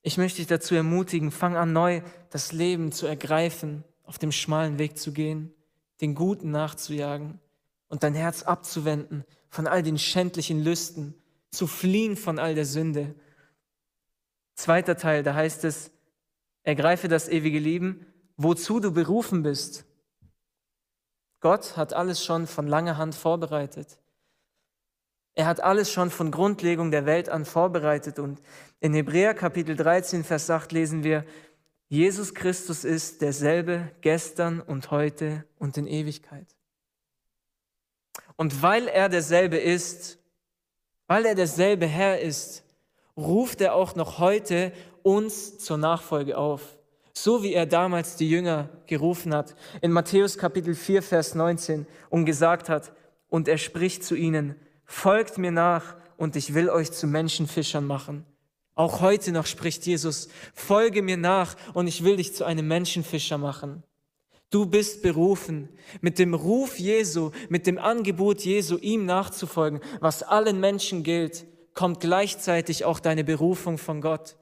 Ich 0.03 0.19
möchte 0.19 0.39
dich 0.39 0.47
dazu 0.47 0.75
ermutigen, 0.75 1.31
fang 1.31 1.57
an 1.57 1.73
neu 1.73 2.03
das 2.31 2.53
Leben 2.53 2.93
zu 2.93 3.07
ergreifen, 3.07 3.85
auf 4.05 4.19
dem 4.19 4.33
schmalen 4.33 4.79
Weg 4.79 4.99
zu 4.99 5.13
gehen, 5.13 5.53
den 6.01 6.15
Guten 6.15 6.51
nachzujagen 6.51 7.41
und 7.89 8.03
dein 8.03 8.15
Herz 8.15 8.43
abzuwenden 8.45 9.25
von 9.49 9.67
all 9.67 9.83
den 9.83 9.99
schändlichen 9.99 10.63
Lüsten, 10.63 11.15
zu 11.51 11.67
fliehen 11.67 12.17
von 12.17 12.39
all 12.39 12.55
der 12.55 12.67
Sünde. 12.67 13.15
Zweiter 14.55 14.97
Teil, 14.97 15.23
da 15.23 15.35
heißt 15.35 15.65
es, 15.65 15.91
ergreife 16.63 17.09
das 17.09 17.29
ewige 17.29 17.59
Leben, 17.59 18.07
wozu 18.37 18.81
du 18.81 18.93
berufen 18.93 19.43
bist. 19.43 19.87
Gott 21.41 21.77
hat 21.77 21.93
alles 21.93 22.25
schon 22.25 22.47
von 22.47 22.67
langer 22.67 22.97
Hand 22.97 23.15
vorbereitet. 23.15 23.99
Er 25.37 25.47
hat 25.47 25.61
alles 25.61 25.93
schon 25.93 26.11
von 26.11 26.31
Grundlegung 26.31 26.91
der 26.91 27.05
Welt 27.05 27.29
an 27.29 27.45
vorbereitet. 27.45 28.19
Und 28.19 28.41
in 28.81 28.95
Hebräer 28.95 29.35
Kapitel 29.35 29.77
13, 29.77 30.25
Vers 30.25 30.49
8 30.49 30.73
lesen 30.73 31.05
wir, 31.05 31.27
Jesus 31.89 32.35
Christus 32.35 32.85
ist 32.85 33.21
derselbe 33.21 33.93
gestern 34.01 34.61
und 34.63 34.91
heute 34.91 35.45
und 35.59 35.77
in 35.77 35.87
Ewigkeit. 35.87 36.47
Und 38.37 38.63
weil 38.63 38.89
er 38.89 39.11
derselbe 39.11 39.59
ist, 39.59 40.19
weil 41.07 41.27
er 41.27 41.35
derselbe 41.35 41.87
Herr 41.87 42.19
ist, 42.19 42.65
ruft 43.15 43.61
er 43.61 43.75
auch 43.75 43.95
noch 43.95 44.19
heute 44.19 44.73
uns 45.03 45.59
zur 45.59 45.77
Nachfolge 45.77 46.39
auf. 46.39 46.79
So 47.13 47.43
wie 47.43 47.53
er 47.53 47.67
damals 47.67 48.17
die 48.17 48.29
Jünger 48.29 48.71
gerufen 48.87 49.35
hat 49.35 49.55
in 49.83 49.93
Matthäus 49.93 50.39
Kapitel 50.39 50.75
4, 50.75 51.03
Vers 51.03 51.35
19 51.35 51.87
und 52.09 52.25
gesagt 52.25 52.71
hat, 52.71 52.93
und 53.29 53.49
er 53.49 53.59
spricht 53.59 54.03
zu 54.03 54.15
ihnen, 54.15 54.55
folgt 54.87 55.39
mir 55.39 55.51
nach 55.51 55.97
und 56.17 56.37
ich 56.37 56.55
will 56.55 56.71
euch 56.71 56.93
zu 56.93 57.07
Menschenfischern 57.07 57.87
machen. 57.87 58.25
Auch 58.75 59.01
heute 59.01 59.33
noch 59.33 59.47
spricht 59.47 59.87
Jesus, 59.87 60.29
folge 60.55 61.03
mir 61.03 61.17
nach 61.17 61.57
und 61.75 61.87
ich 61.87 62.05
will 62.05 62.17
dich 62.17 62.35
zu 62.35 62.45
einem 62.45 62.69
Menschenfischer 62.69 63.39
machen. 63.39 63.83
Du 64.51 64.67
bist 64.67 65.03
berufen, 65.03 65.69
mit 66.01 66.19
dem 66.19 66.33
Ruf 66.33 66.79
Jesu, 66.79 67.33
mit 67.49 67.67
dem 67.67 67.79
Angebot 67.79 68.43
Jesu, 68.43 68.77
ihm 68.79 69.05
nachzufolgen, 69.05 69.81
was 70.01 70.23
allen 70.23 70.61
Menschen 70.61 71.03
gilt, 71.03 71.47
kommt 71.75 72.01
gleichzeitig 72.01 72.85
auch 72.85 73.01
deine 73.01 73.25
Berufung 73.25 73.77
von 73.77 74.01
Gott. 74.01 74.37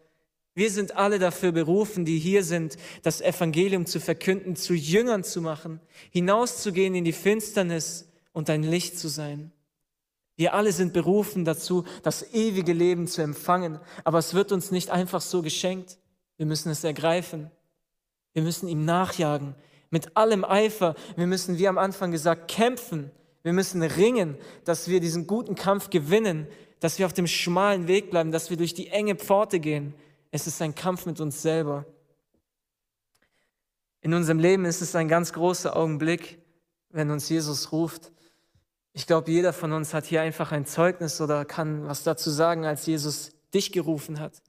Wir 0.55 0.71
sind 0.71 0.95
alle 0.95 1.19
dafür 1.19 1.53
berufen, 1.53 2.05
die 2.05 2.19
hier 2.19 2.45
sind, 2.45 2.77
das 3.03 3.21
Evangelium 3.21 3.87
zu 3.87 3.99
verkünden, 3.99 4.57
zu 4.57 4.75
Jüngern 4.75 5.25
zu 5.25 5.41
machen, 5.41 5.81
hinauszugehen 6.11 6.95
in 6.95 7.05
die 7.05 7.13
Finsternis 7.13 8.09
und 8.33 8.51
ein 8.51 8.63
Licht 8.63 8.99
zu 8.99 9.09
sein. 9.09 9.53
Wir 10.37 10.55
alle 10.55 10.73
sind 10.73 10.93
berufen 10.93 11.45
dazu, 11.45 11.85
das 12.03 12.33
ewige 12.33 12.73
Leben 12.73 13.07
zu 13.07 13.23
empfangen, 13.23 13.79
aber 14.03 14.19
es 14.19 14.35
wird 14.35 14.51
uns 14.53 14.71
nicht 14.71 14.91
einfach 14.91 15.21
so 15.21 15.43
geschenkt. 15.43 15.99
Wir 16.37 16.47
müssen 16.47 16.71
es 16.71 16.83
ergreifen. 16.83 17.51
Wir 18.33 18.43
müssen 18.43 18.69
ihm 18.69 18.85
nachjagen 18.85 19.55
mit 19.95 20.17
allem 20.17 20.45
Eifer. 20.45 20.97
Wir 21.15 21.29
müssen, 21.29 21.57
wie 21.57 21.69
am 21.69 21.79
Anfang 21.79 22.11
gesagt, 22.11 22.49
kämpfen. 22.49 23.13
Wir 23.45 23.53
müssen 23.53 23.81
ringen, 23.83 24.37
dass 24.65 24.89
wir 24.89 25.01
diesen 25.01 25.27
guten 25.27 25.55
Kampf 25.55 25.89
gewinnen, 25.89 26.49
dass 26.81 26.99
wir 26.99 27.07
auf 27.07 27.13
dem 27.13 27.29
schmalen 27.29 27.87
Weg 27.87 28.11
bleiben, 28.11 28.33
dass 28.33 28.51
wir 28.51 28.57
durch 28.57 28.75
die 28.75 28.89
enge 28.89 29.15
Pforte 29.15 29.61
gehen. 29.61 29.95
Es 30.33 30.49
ist 30.49 30.61
ein 30.61 30.75
Kampf 30.75 31.07
mit 31.07 31.21
uns 31.21 31.41
selber. 31.41 31.87
In 34.01 34.13
unserem 34.15 34.41
Leben 34.41 34.65
ist 34.65 34.83
es 34.83 34.97
ein 34.97 35.09
ganz 35.09 35.33
großer 35.33 35.77
Augenblick, 35.77 36.39
wenn 36.91 37.11
uns 37.11 37.29
Jesus 37.29 37.71
ruft. 37.71 38.11
Ich 38.95 39.09
glaube, 39.09 39.31
jeder 39.31 39.53
von 39.53 39.73
uns 39.73 39.93
hat 39.93 40.07
hier 40.07 40.23
einfach 40.23 40.53
ein 40.53 40.67
Zeugnis 40.67 41.21
oder 41.21 41.45
kann 41.45 41.87
was 41.87 42.05
dazu 42.05 42.31
sagen, 42.31 42.65
als 42.65 42.87
Jesus 42.87 43.33
dich 43.53 43.73
gerufen 43.73 44.21
hat. 44.21 44.41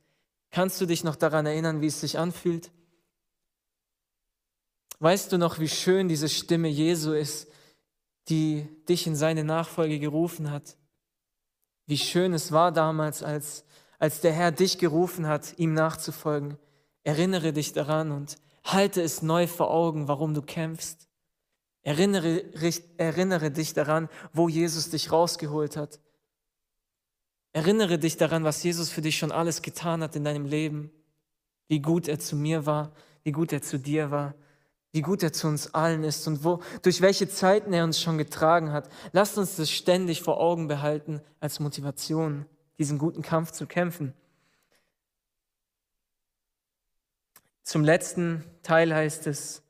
Kannst 0.51 0.79
du 0.79 0.85
dich 0.85 1.03
noch 1.03 1.15
daran 1.15 1.47
erinnern, 1.47 1.81
wie 1.81 1.87
es 1.87 1.99
sich 1.99 2.19
anfühlt? 2.19 2.71
Weißt 4.99 5.31
du 5.31 5.39
noch, 5.39 5.59
wie 5.59 5.67
schön 5.67 6.07
diese 6.07 6.29
Stimme 6.29 6.67
Jesu 6.67 7.11
ist, 7.11 7.47
die 8.29 8.67
dich 8.87 9.07
in 9.07 9.15
seine 9.15 9.43
Nachfolge 9.43 9.99
gerufen 9.99 10.51
hat? 10.51 10.77
Wie 11.87 11.97
schön 11.97 12.33
es 12.33 12.51
war 12.51 12.71
damals, 12.71 13.23
als, 13.23 13.65
als 13.97 14.21
der 14.21 14.31
Herr 14.31 14.51
dich 14.51 14.77
gerufen 14.77 15.27
hat, 15.27 15.57
ihm 15.57 15.73
nachzufolgen. 15.73 16.57
Erinnere 17.03 17.51
dich 17.51 17.73
daran 17.73 18.11
und 18.11 18.37
halte 18.63 19.01
es 19.01 19.23
neu 19.23 19.47
vor 19.47 19.71
Augen, 19.71 20.07
warum 20.07 20.35
du 20.35 20.43
kämpfst. 20.43 21.04
Erinnere, 21.86 22.43
erinnere 22.97 23.51
dich 23.51 23.75
daran, 23.75 24.09
wo 24.33 24.49
Jesus 24.49 24.89
dich 24.89 25.11
rausgeholt 25.11 25.77
hat. 25.77 25.99
Erinnere 27.53 27.99
dich 27.99 28.17
daran, 28.17 28.43
was 28.43 28.63
Jesus 28.63 28.89
für 28.89 29.03
dich 29.03 29.19
schon 29.19 29.31
alles 29.31 29.61
getan 29.61 30.01
hat 30.01 30.15
in 30.15 30.23
deinem 30.23 30.45
Leben. 30.45 30.89
Wie 31.67 31.79
gut 31.79 32.07
er 32.07 32.17
zu 32.17 32.36
mir 32.36 32.65
war, 32.65 32.91
wie 33.23 33.31
gut 33.31 33.53
er 33.53 33.61
zu 33.61 33.77
dir 33.77 34.09
war, 34.09 34.33
wie 34.93 35.03
gut 35.03 35.21
er 35.21 35.31
zu 35.31 35.47
uns 35.47 35.75
allen 35.75 36.03
ist 36.03 36.27
und 36.27 36.43
wo, 36.43 36.59
durch 36.81 37.01
welche 37.01 37.29
Zeiten 37.29 37.71
er 37.71 37.83
uns 37.83 38.01
schon 38.01 38.17
getragen 38.17 38.71
hat. 38.71 38.89
Lasst 39.11 39.38
uns 39.38 39.55
das 39.55 39.69
ständig 39.69 40.23
vor 40.23 40.39
Augen 40.39 40.67
behalten 40.67 41.21
als 41.39 41.59
Motivation, 41.59 42.47
diesen 42.79 42.97
guten 42.97 43.21
Kampf 43.21 43.51
zu 43.51 43.67
kämpfen. 43.67 44.15
Zum 47.61 47.83
letzten 47.83 48.43
Teil 48.63 48.91
heißt 48.91 49.27
es, 49.27 49.61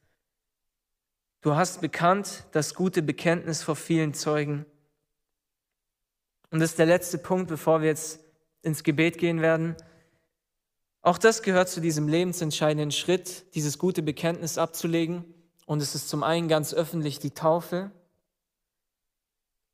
Du 1.45 1.55
hast 1.55 1.79
bekannt 1.79 2.43
das 2.53 2.73
gute 2.73 3.03
Bekenntnis 3.03 3.61
vor 3.61 3.75
vielen 3.75 4.15
Zeugen. 4.15 4.65
Und 6.49 6.59
das 6.59 6.71
ist 6.71 6.79
der 6.79 6.87
letzte 6.87 7.19
Punkt, 7.19 7.49
bevor 7.49 7.81
wir 7.81 7.87
jetzt 7.87 8.19
ins 8.63 8.81
Gebet 8.81 9.19
gehen 9.19 9.41
werden. 9.43 9.75
Auch 11.03 11.19
das 11.19 11.43
gehört 11.43 11.69
zu 11.69 11.81
diesem 11.81 12.07
lebensentscheidenden 12.07 12.89
Schritt, 12.89 13.53
dieses 13.53 13.77
gute 13.77 14.01
Bekenntnis 14.01 14.57
abzulegen 14.57 15.23
Und 15.67 15.83
es 15.83 15.93
ist 15.93 16.09
zum 16.09 16.23
einen 16.23 16.47
ganz 16.47 16.73
öffentlich 16.73 17.19
die 17.19 17.35
Taufe 17.35 17.91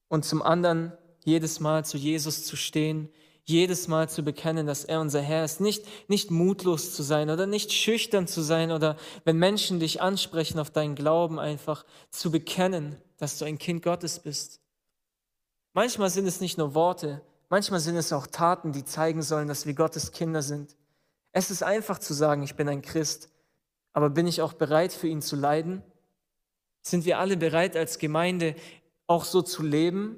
und 0.10 0.26
zum 0.26 0.42
anderen 0.42 0.92
jedes 1.24 1.62
Mal 1.62 1.86
zu 1.86 1.96
Jesus 1.96 2.44
zu 2.44 2.58
stehen, 2.58 3.08
jedes 3.52 3.88
Mal 3.88 4.10
zu 4.10 4.24
bekennen, 4.24 4.66
dass 4.66 4.86
er 4.86 5.00
unser 5.02 5.22
Herr 5.22 5.46
ist, 5.46 5.62
nicht, 5.62 5.86
nicht 6.10 6.32
mutlos 6.32 6.96
zu 6.96 7.04
sein 7.04 7.30
oder 7.30 7.46
nicht 7.46 7.72
schüchtern 7.72 8.28
zu 8.28 8.42
sein 8.42 8.72
oder 8.72 8.98
wenn 9.26 9.38
Menschen 9.38 9.80
dich 9.80 10.02
ansprechen 10.02 10.60
auf 10.60 10.72
deinen 10.72 10.96
Glauben 10.96 11.40
einfach 11.40 11.86
zu 12.10 12.32
bekennen, 12.32 12.98
dass 13.18 13.38
du 13.38 13.46
ein 13.46 13.60
Kind 13.60 13.84
Gottes 13.84 14.20
bist. 14.20 14.62
Manchmal 15.74 16.10
sind 16.10 16.26
es 16.26 16.42
nicht 16.42 16.58
nur 16.58 16.74
Worte, 16.74 17.22
manchmal 17.50 17.80
sind 17.80 17.96
es 17.96 18.12
auch 18.12 18.28
Taten, 18.28 18.72
die 18.72 18.84
zeigen 18.84 19.22
sollen, 19.22 19.48
dass 19.48 19.66
wir 19.66 19.74
Gottes 19.74 20.12
Kinder 20.12 20.42
sind. 20.42 20.76
Es 21.32 21.52
ist 21.52 21.64
einfach 21.64 22.00
zu 22.00 22.14
sagen, 22.14 22.44
ich 22.44 22.56
bin 22.56 22.68
ein 22.68 22.82
Christ, 22.82 23.30
aber 23.94 24.10
bin 24.10 24.28
ich 24.28 24.42
auch 24.42 24.54
bereit, 24.54 24.94
für 24.94 25.08
ihn 25.08 25.22
zu 25.22 25.36
leiden? 25.36 25.84
Sind 26.82 27.06
wir 27.06 27.20
alle 27.20 27.38
bereit, 27.38 27.76
als 27.76 28.00
Gemeinde 28.00 28.56
auch 29.08 29.24
so 29.24 29.42
zu 29.42 29.64
leben? 29.64 30.18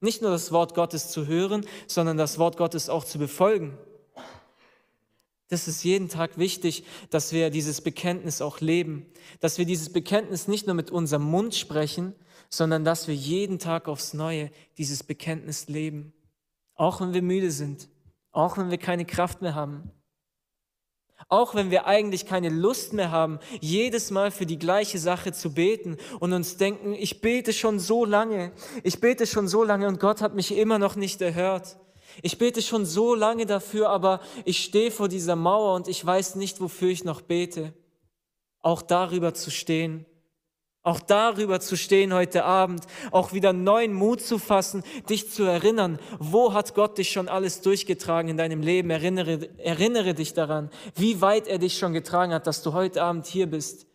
Nicht 0.00 0.22
nur 0.22 0.30
das 0.30 0.52
Wort 0.52 0.74
Gottes 0.74 1.10
zu 1.10 1.26
hören, 1.26 1.66
sondern 1.86 2.16
das 2.16 2.38
Wort 2.38 2.56
Gottes 2.56 2.88
auch 2.88 3.04
zu 3.04 3.18
befolgen. 3.18 3.76
Das 5.48 5.66
ist 5.66 5.82
jeden 5.82 6.08
Tag 6.08 6.36
wichtig, 6.36 6.84
dass 7.10 7.32
wir 7.32 7.50
dieses 7.50 7.80
Bekenntnis 7.80 8.42
auch 8.42 8.60
leben, 8.60 9.06
dass 9.40 9.56
wir 9.56 9.64
dieses 9.64 9.90
Bekenntnis 9.90 10.46
nicht 10.46 10.66
nur 10.66 10.74
mit 10.74 10.90
unserem 10.90 11.22
Mund 11.22 11.54
sprechen, 11.54 12.14
sondern 12.50 12.84
dass 12.84 13.08
wir 13.08 13.14
jeden 13.14 13.58
Tag 13.58 13.88
aufs 13.88 14.12
Neue 14.14 14.50
dieses 14.76 15.02
Bekenntnis 15.02 15.68
leben. 15.68 16.12
Auch 16.74 17.00
wenn 17.00 17.14
wir 17.14 17.22
müde 17.22 17.50
sind, 17.50 17.88
auch 18.30 18.58
wenn 18.58 18.70
wir 18.70 18.78
keine 18.78 19.04
Kraft 19.04 19.42
mehr 19.42 19.54
haben. 19.54 19.90
Auch 21.28 21.54
wenn 21.54 21.70
wir 21.70 21.86
eigentlich 21.86 22.26
keine 22.26 22.48
Lust 22.48 22.92
mehr 22.92 23.10
haben, 23.10 23.38
jedes 23.60 24.10
Mal 24.10 24.30
für 24.30 24.46
die 24.46 24.58
gleiche 24.58 24.98
Sache 24.98 25.32
zu 25.32 25.52
beten 25.52 25.96
und 26.20 26.32
uns 26.32 26.56
denken, 26.56 26.94
ich 26.94 27.20
bete 27.20 27.52
schon 27.52 27.80
so 27.80 28.04
lange, 28.04 28.52
ich 28.84 29.00
bete 29.00 29.26
schon 29.26 29.48
so 29.48 29.64
lange 29.64 29.88
und 29.88 30.00
Gott 30.00 30.20
hat 30.22 30.34
mich 30.34 30.56
immer 30.56 30.78
noch 30.78 30.96
nicht 30.96 31.20
erhört. 31.20 31.76
Ich 32.22 32.38
bete 32.38 32.62
schon 32.62 32.86
so 32.86 33.14
lange 33.14 33.46
dafür, 33.46 33.90
aber 33.90 34.20
ich 34.44 34.62
stehe 34.64 34.90
vor 34.90 35.08
dieser 35.08 35.36
Mauer 35.36 35.74
und 35.74 35.88
ich 35.88 36.04
weiß 36.04 36.36
nicht, 36.36 36.60
wofür 36.60 36.88
ich 36.88 37.04
noch 37.04 37.20
bete. 37.20 37.74
Auch 38.60 38.82
darüber 38.82 39.34
zu 39.34 39.50
stehen 39.50 40.06
auch 40.88 41.00
darüber 41.00 41.60
zu 41.60 41.76
stehen 41.76 42.14
heute 42.14 42.44
Abend, 42.44 42.86
auch 43.10 43.34
wieder 43.34 43.52
neuen 43.52 43.92
Mut 43.92 44.22
zu 44.22 44.38
fassen, 44.38 44.82
dich 45.08 45.30
zu 45.30 45.44
erinnern, 45.44 45.98
wo 46.18 46.54
hat 46.54 46.74
Gott 46.74 46.96
dich 46.96 47.10
schon 47.12 47.28
alles 47.28 47.60
durchgetragen 47.60 48.30
in 48.30 48.38
deinem 48.38 48.62
Leben? 48.62 48.88
Erinnere, 48.88 49.50
erinnere 49.58 50.14
dich 50.14 50.32
daran, 50.32 50.70
wie 50.94 51.20
weit 51.20 51.46
er 51.46 51.58
dich 51.58 51.76
schon 51.76 51.92
getragen 51.92 52.32
hat, 52.32 52.46
dass 52.46 52.62
du 52.62 52.72
heute 52.72 53.02
Abend 53.02 53.26
hier 53.26 53.46
bist. 53.46 53.86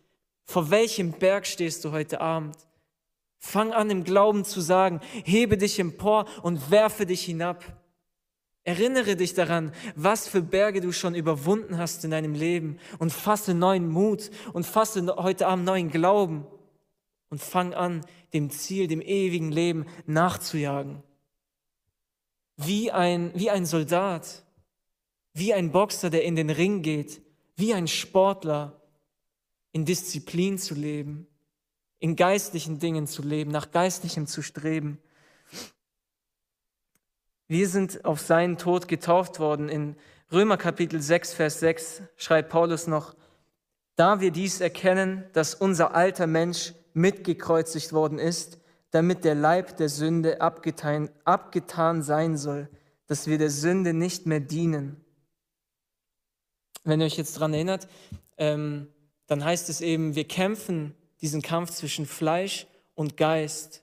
Vor 0.44 0.70
welchem 0.70 1.10
Berg 1.12 1.48
stehst 1.48 1.84
du 1.84 1.90
heute 1.90 2.20
Abend? 2.20 2.56
Fang 3.38 3.72
an 3.72 3.90
im 3.90 4.04
Glauben 4.04 4.44
zu 4.44 4.60
sagen, 4.60 5.00
hebe 5.24 5.58
dich 5.58 5.80
empor 5.80 6.26
und 6.42 6.70
werfe 6.70 7.06
dich 7.06 7.24
hinab. 7.24 7.64
Erinnere 8.62 9.16
dich 9.16 9.34
daran, 9.34 9.72
was 9.96 10.28
für 10.28 10.42
Berge 10.42 10.80
du 10.80 10.92
schon 10.92 11.16
überwunden 11.16 11.76
hast 11.76 12.04
in 12.04 12.12
deinem 12.12 12.34
Leben 12.34 12.78
und 12.98 13.12
fasse 13.12 13.52
neuen 13.52 13.88
Mut 13.88 14.30
und 14.52 14.64
fasse 14.64 15.04
heute 15.18 15.48
Abend 15.48 15.64
neuen 15.64 15.90
Glauben 15.90 16.46
und 17.34 17.40
fang 17.40 17.74
an, 17.74 18.06
dem 18.32 18.48
Ziel, 18.48 18.86
dem 18.86 19.00
ewigen 19.00 19.50
Leben 19.50 19.86
nachzujagen. 20.06 21.02
Wie 22.56 22.92
ein, 22.92 23.32
wie 23.34 23.50
ein 23.50 23.66
Soldat, 23.66 24.44
wie 25.32 25.52
ein 25.52 25.72
Boxer, 25.72 26.10
der 26.10 26.22
in 26.22 26.36
den 26.36 26.48
Ring 26.48 26.82
geht, 26.82 27.20
wie 27.56 27.74
ein 27.74 27.88
Sportler, 27.88 28.80
in 29.72 29.84
Disziplin 29.84 30.58
zu 30.58 30.76
leben, 30.76 31.26
in 31.98 32.14
geistlichen 32.14 32.78
Dingen 32.78 33.08
zu 33.08 33.22
leben, 33.22 33.50
nach 33.50 33.72
geistlichem 33.72 34.28
zu 34.28 34.40
streben. 34.40 35.00
Wir 37.48 37.68
sind 37.68 38.04
auf 38.04 38.20
seinen 38.20 38.58
Tod 38.58 38.86
getauft 38.86 39.40
worden. 39.40 39.68
In 39.68 39.96
Römer 40.30 40.56
Kapitel 40.56 41.02
6, 41.02 41.34
Vers 41.34 41.58
6 41.58 42.02
schreibt 42.16 42.50
Paulus 42.50 42.86
noch, 42.86 43.16
da 43.96 44.20
wir 44.20 44.30
dies 44.30 44.60
erkennen, 44.60 45.24
dass 45.32 45.56
unser 45.56 45.96
alter 45.96 46.28
Mensch 46.28 46.74
mitgekreuzigt 46.94 47.92
worden 47.92 48.18
ist, 48.18 48.58
damit 48.90 49.24
der 49.24 49.34
Leib 49.34 49.76
der 49.76 49.88
Sünde 49.88 50.40
abgetan, 50.40 51.10
abgetan 51.24 52.02
sein 52.02 52.38
soll, 52.38 52.68
dass 53.06 53.26
wir 53.26 53.38
der 53.38 53.50
Sünde 53.50 53.92
nicht 53.92 54.24
mehr 54.26 54.40
dienen. 54.40 55.04
Wenn 56.84 57.00
ihr 57.00 57.06
euch 57.06 57.16
jetzt 57.16 57.36
daran 57.36 57.54
erinnert, 57.54 57.88
ähm, 58.38 58.88
dann 59.26 59.44
heißt 59.44 59.68
es 59.68 59.80
eben, 59.80 60.14
wir 60.14 60.26
kämpfen 60.28 60.94
diesen 61.20 61.42
Kampf 61.42 61.70
zwischen 61.70 62.06
Fleisch 62.06 62.66
und 62.94 63.16
Geist. 63.16 63.82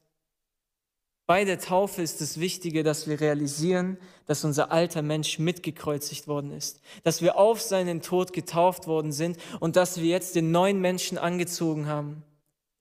Bei 1.26 1.46
der 1.46 1.60
Taufe 1.60 2.02
ist 2.02 2.22
das 2.22 2.40
Wichtige, 2.40 2.84
dass 2.84 3.08
wir 3.08 3.20
realisieren, 3.20 3.98
dass 4.28 4.44
unser 4.46 4.72
alter 4.72 5.02
Mensch 5.02 5.40
mitgekreuzigt 5.40 6.28
worden 6.28 6.52
ist, 6.52 6.82
dass 7.04 7.22
wir 7.22 7.38
auf 7.38 7.62
seinen 7.62 8.02
Tod 8.02 8.34
getauft 8.34 8.88
worden 8.88 9.12
sind 9.12 9.38
und 9.60 9.76
dass 9.76 9.98
wir 9.98 10.08
jetzt 10.08 10.36
den 10.36 10.52
neuen 10.52 10.80
Menschen 10.80 11.18
angezogen 11.18 11.88
haben 11.88 12.24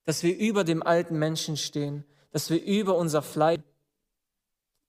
dass 0.04 0.22
wir 0.22 0.36
über 0.36 0.64
dem 0.64 0.82
alten 0.82 1.18
Menschen 1.18 1.56
stehen, 1.56 2.04
dass 2.32 2.50
wir 2.50 2.62
über 2.62 2.96
unser 2.96 3.22
Fleisch. 3.22 3.60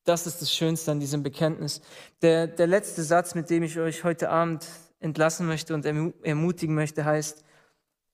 Das 0.03 0.25
ist 0.25 0.41
das 0.41 0.53
Schönste 0.53 0.91
an 0.91 0.99
diesem 0.99 1.21
Bekenntnis. 1.21 1.81
Der, 2.21 2.47
der 2.47 2.67
letzte 2.67 3.03
Satz, 3.03 3.35
mit 3.35 3.49
dem 3.49 3.63
ich 3.63 3.77
euch 3.77 4.03
heute 4.03 4.29
Abend 4.29 4.67
entlassen 4.99 5.45
möchte 5.47 5.73
und 5.73 5.85
ermutigen 5.85 6.75
möchte, 6.75 7.05
heißt 7.05 7.43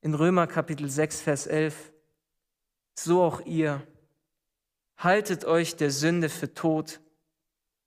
in 0.02 0.14
Römer 0.14 0.48
Kapitel 0.48 0.90
6, 0.90 1.22
Vers 1.22 1.48
11, 1.48 1.92
so 2.96 3.22
auch 3.22 3.42
ihr, 3.46 3.82
haltet 4.98 5.46
euch 5.46 5.76
der 5.76 5.92
Sünde 5.92 6.30
für 6.30 6.54
tot, 6.54 7.00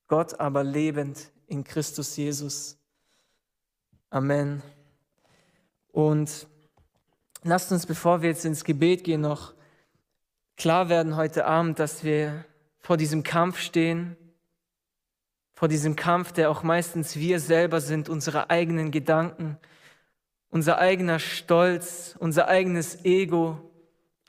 Gott 0.06 0.40
aber 0.40 0.64
lebend 0.64 1.30
in 1.46 1.64
Christus 1.64 2.16
Jesus. 2.16 2.78
Amen. 4.10 4.62
Und 5.92 6.46
Lasst 7.42 7.72
uns, 7.72 7.86
bevor 7.86 8.20
wir 8.20 8.28
jetzt 8.28 8.44
ins 8.44 8.64
Gebet 8.64 9.02
gehen, 9.02 9.22
noch 9.22 9.54
klar 10.58 10.90
werden 10.90 11.16
heute 11.16 11.46
Abend, 11.46 11.78
dass 11.78 12.04
wir 12.04 12.44
vor 12.80 12.98
diesem 12.98 13.22
Kampf 13.22 13.58
stehen, 13.60 14.14
vor 15.54 15.66
diesem 15.66 15.96
Kampf, 15.96 16.32
der 16.32 16.50
auch 16.50 16.62
meistens 16.62 17.16
wir 17.16 17.40
selber 17.40 17.80
sind, 17.80 18.10
unsere 18.10 18.50
eigenen 18.50 18.90
Gedanken, 18.90 19.56
unser 20.50 20.76
eigener 20.76 21.18
Stolz, 21.18 22.14
unser 22.18 22.46
eigenes 22.46 23.06
Ego, 23.06 23.58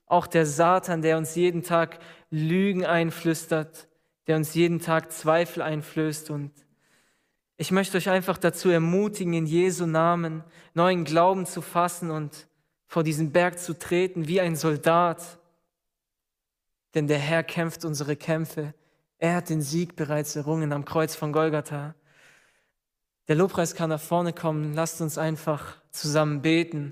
auch 0.05 0.25
der 0.25 0.45
Satan, 0.45 1.01
der 1.01 1.17
uns 1.17 1.35
jeden 1.35 1.63
Tag 1.63 1.99
Lügen 2.29 2.85
einflüstert, 2.85 3.89
der 4.27 4.37
uns 4.37 4.53
jeden 4.53 4.79
Tag 4.79 5.11
Zweifel 5.11 5.61
einflößt. 5.63 6.29
Und 6.29 6.51
ich 7.57 7.71
möchte 7.71 7.97
euch 7.97 8.09
einfach 8.09 8.37
dazu 8.37 8.69
ermutigen, 8.69 9.33
in 9.33 9.45
Jesu 9.45 9.85
Namen 9.85 10.45
neuen 10.73 11.03
Glauben 11.03 11.45
zu 11.45 11.61
fassen 11.61 12.09
und 12.09 12.47
vor 12.91 13.03
diesen 13.03 13.31
Berg 13.31 13.57
zu 13.57 13.79
treten 13.79 14.27
wie 14.27 14.41
ein 14.41 14.57
Soldat. 14.57 15.39
Denn 16.93 17.07
der 17.07 17.19
Herr 17.19 17.41
kämpft 17.41 17.85
unsere 17.85 18.17
Kämpfe. 18.17 18.73
Er 19.17 19.35
hat 19.35 19.49
den 19.49 19.61
Sieg 19.61 19.95
bereits 19.95 20.35
errungen 20.35 20.73
am 20.73 20.83
Kreuz 20.83 21.15
von 21.15 21.31
Golgatha. 21.31 21.95
Der 23.29 23.37
Lobpreis 23.37 23.75
kann 23.75 23.91
nach 23.91 24.01
vorne 24.01 24.33
kommen. 24.33 24.73
Lasst 24.73 24.99
uns 24.99 25.17
einfach 25.17 25.77
zusammen 25.91 26.41
beten. 26.41 26.91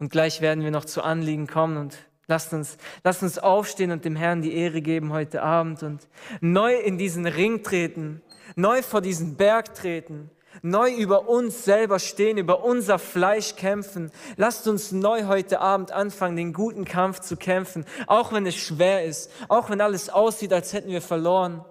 Und 0.00 0.10
gleich 0.10 0.40
werden 0.40 0.64
wir 0.64 0.72
noch 0.72 0.86
zu 0.86 1.02
Anliegen 1.02 1.46
kommen 1.46 1.76
und 1.76 1.96
lasst 2.26 2.52
uns, 2.52 2.76
lasst 3.04 3.22
uns 3.22 3.38
aufstehen 3.38 3.92
und 3.92 4.04
dem 4.04 4.16
Herrn 4.16 4.42
die 4.42 4.56
Ehre 4.56 4.82
geben 4.82 5.12
heute 5.12 5.44
Abend 5.44 5.84
und 5.84 6.08
neu 6.40 6.74
in 6.74 6.98
diesen 6.98 7.26
Ring 7.26 7.62
treten, 7.62 8.22
neu 8.56 8.82
vor 8.82 9.00
diesen 9.00 9.36
Berg 9.36 9.72
treten, 9.76 10.32
neu 10.60 10.92
über 10.94 11.28
uns 11.28 11.64
selber 11.64 11.98
stehen, 11.98 12.38
über 12.38 12.64
unser 12.64 12.98
Fleisch 12.98 13.56
kämpfen. 13.56 14.10
Lasst 14.36 14.68
uns 14.68 14.92
neu 14.92 15.24
heute 15.24 15.60
Abend 15.60 15.92
anfangen, 15.92 16.36
den 16.36 16.52
guten 16.52 16.84
Kampf 16.84 17.20
zu 17.20 17.36
kämpfen, 17.36 17.86
auch 18.06 18.32
wenn 18.32 18.46
es 18.46 18.56
schwer 18.56 19.04
ist, 19.04 19.30
auch 19.48 19.70
wenn 19.70 19.80
alles 19.80 20.10
aussieht, 20.10 20.52
als 20.52 20.72
hätten 20.72 20.90
wir 20.90 21.02
verloren, 21.02 21.64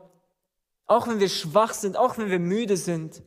auch 0.87 1.07
wenn 1.07 1.19
wir 1.19 1.29
schwach 1.29 1.73
sind, 1.73 1.97
auch 1.97 2.17
wenn 2.17 2.29
wir 2.29 2.39
müde 2.39 2.77
sind. 2.77 3.21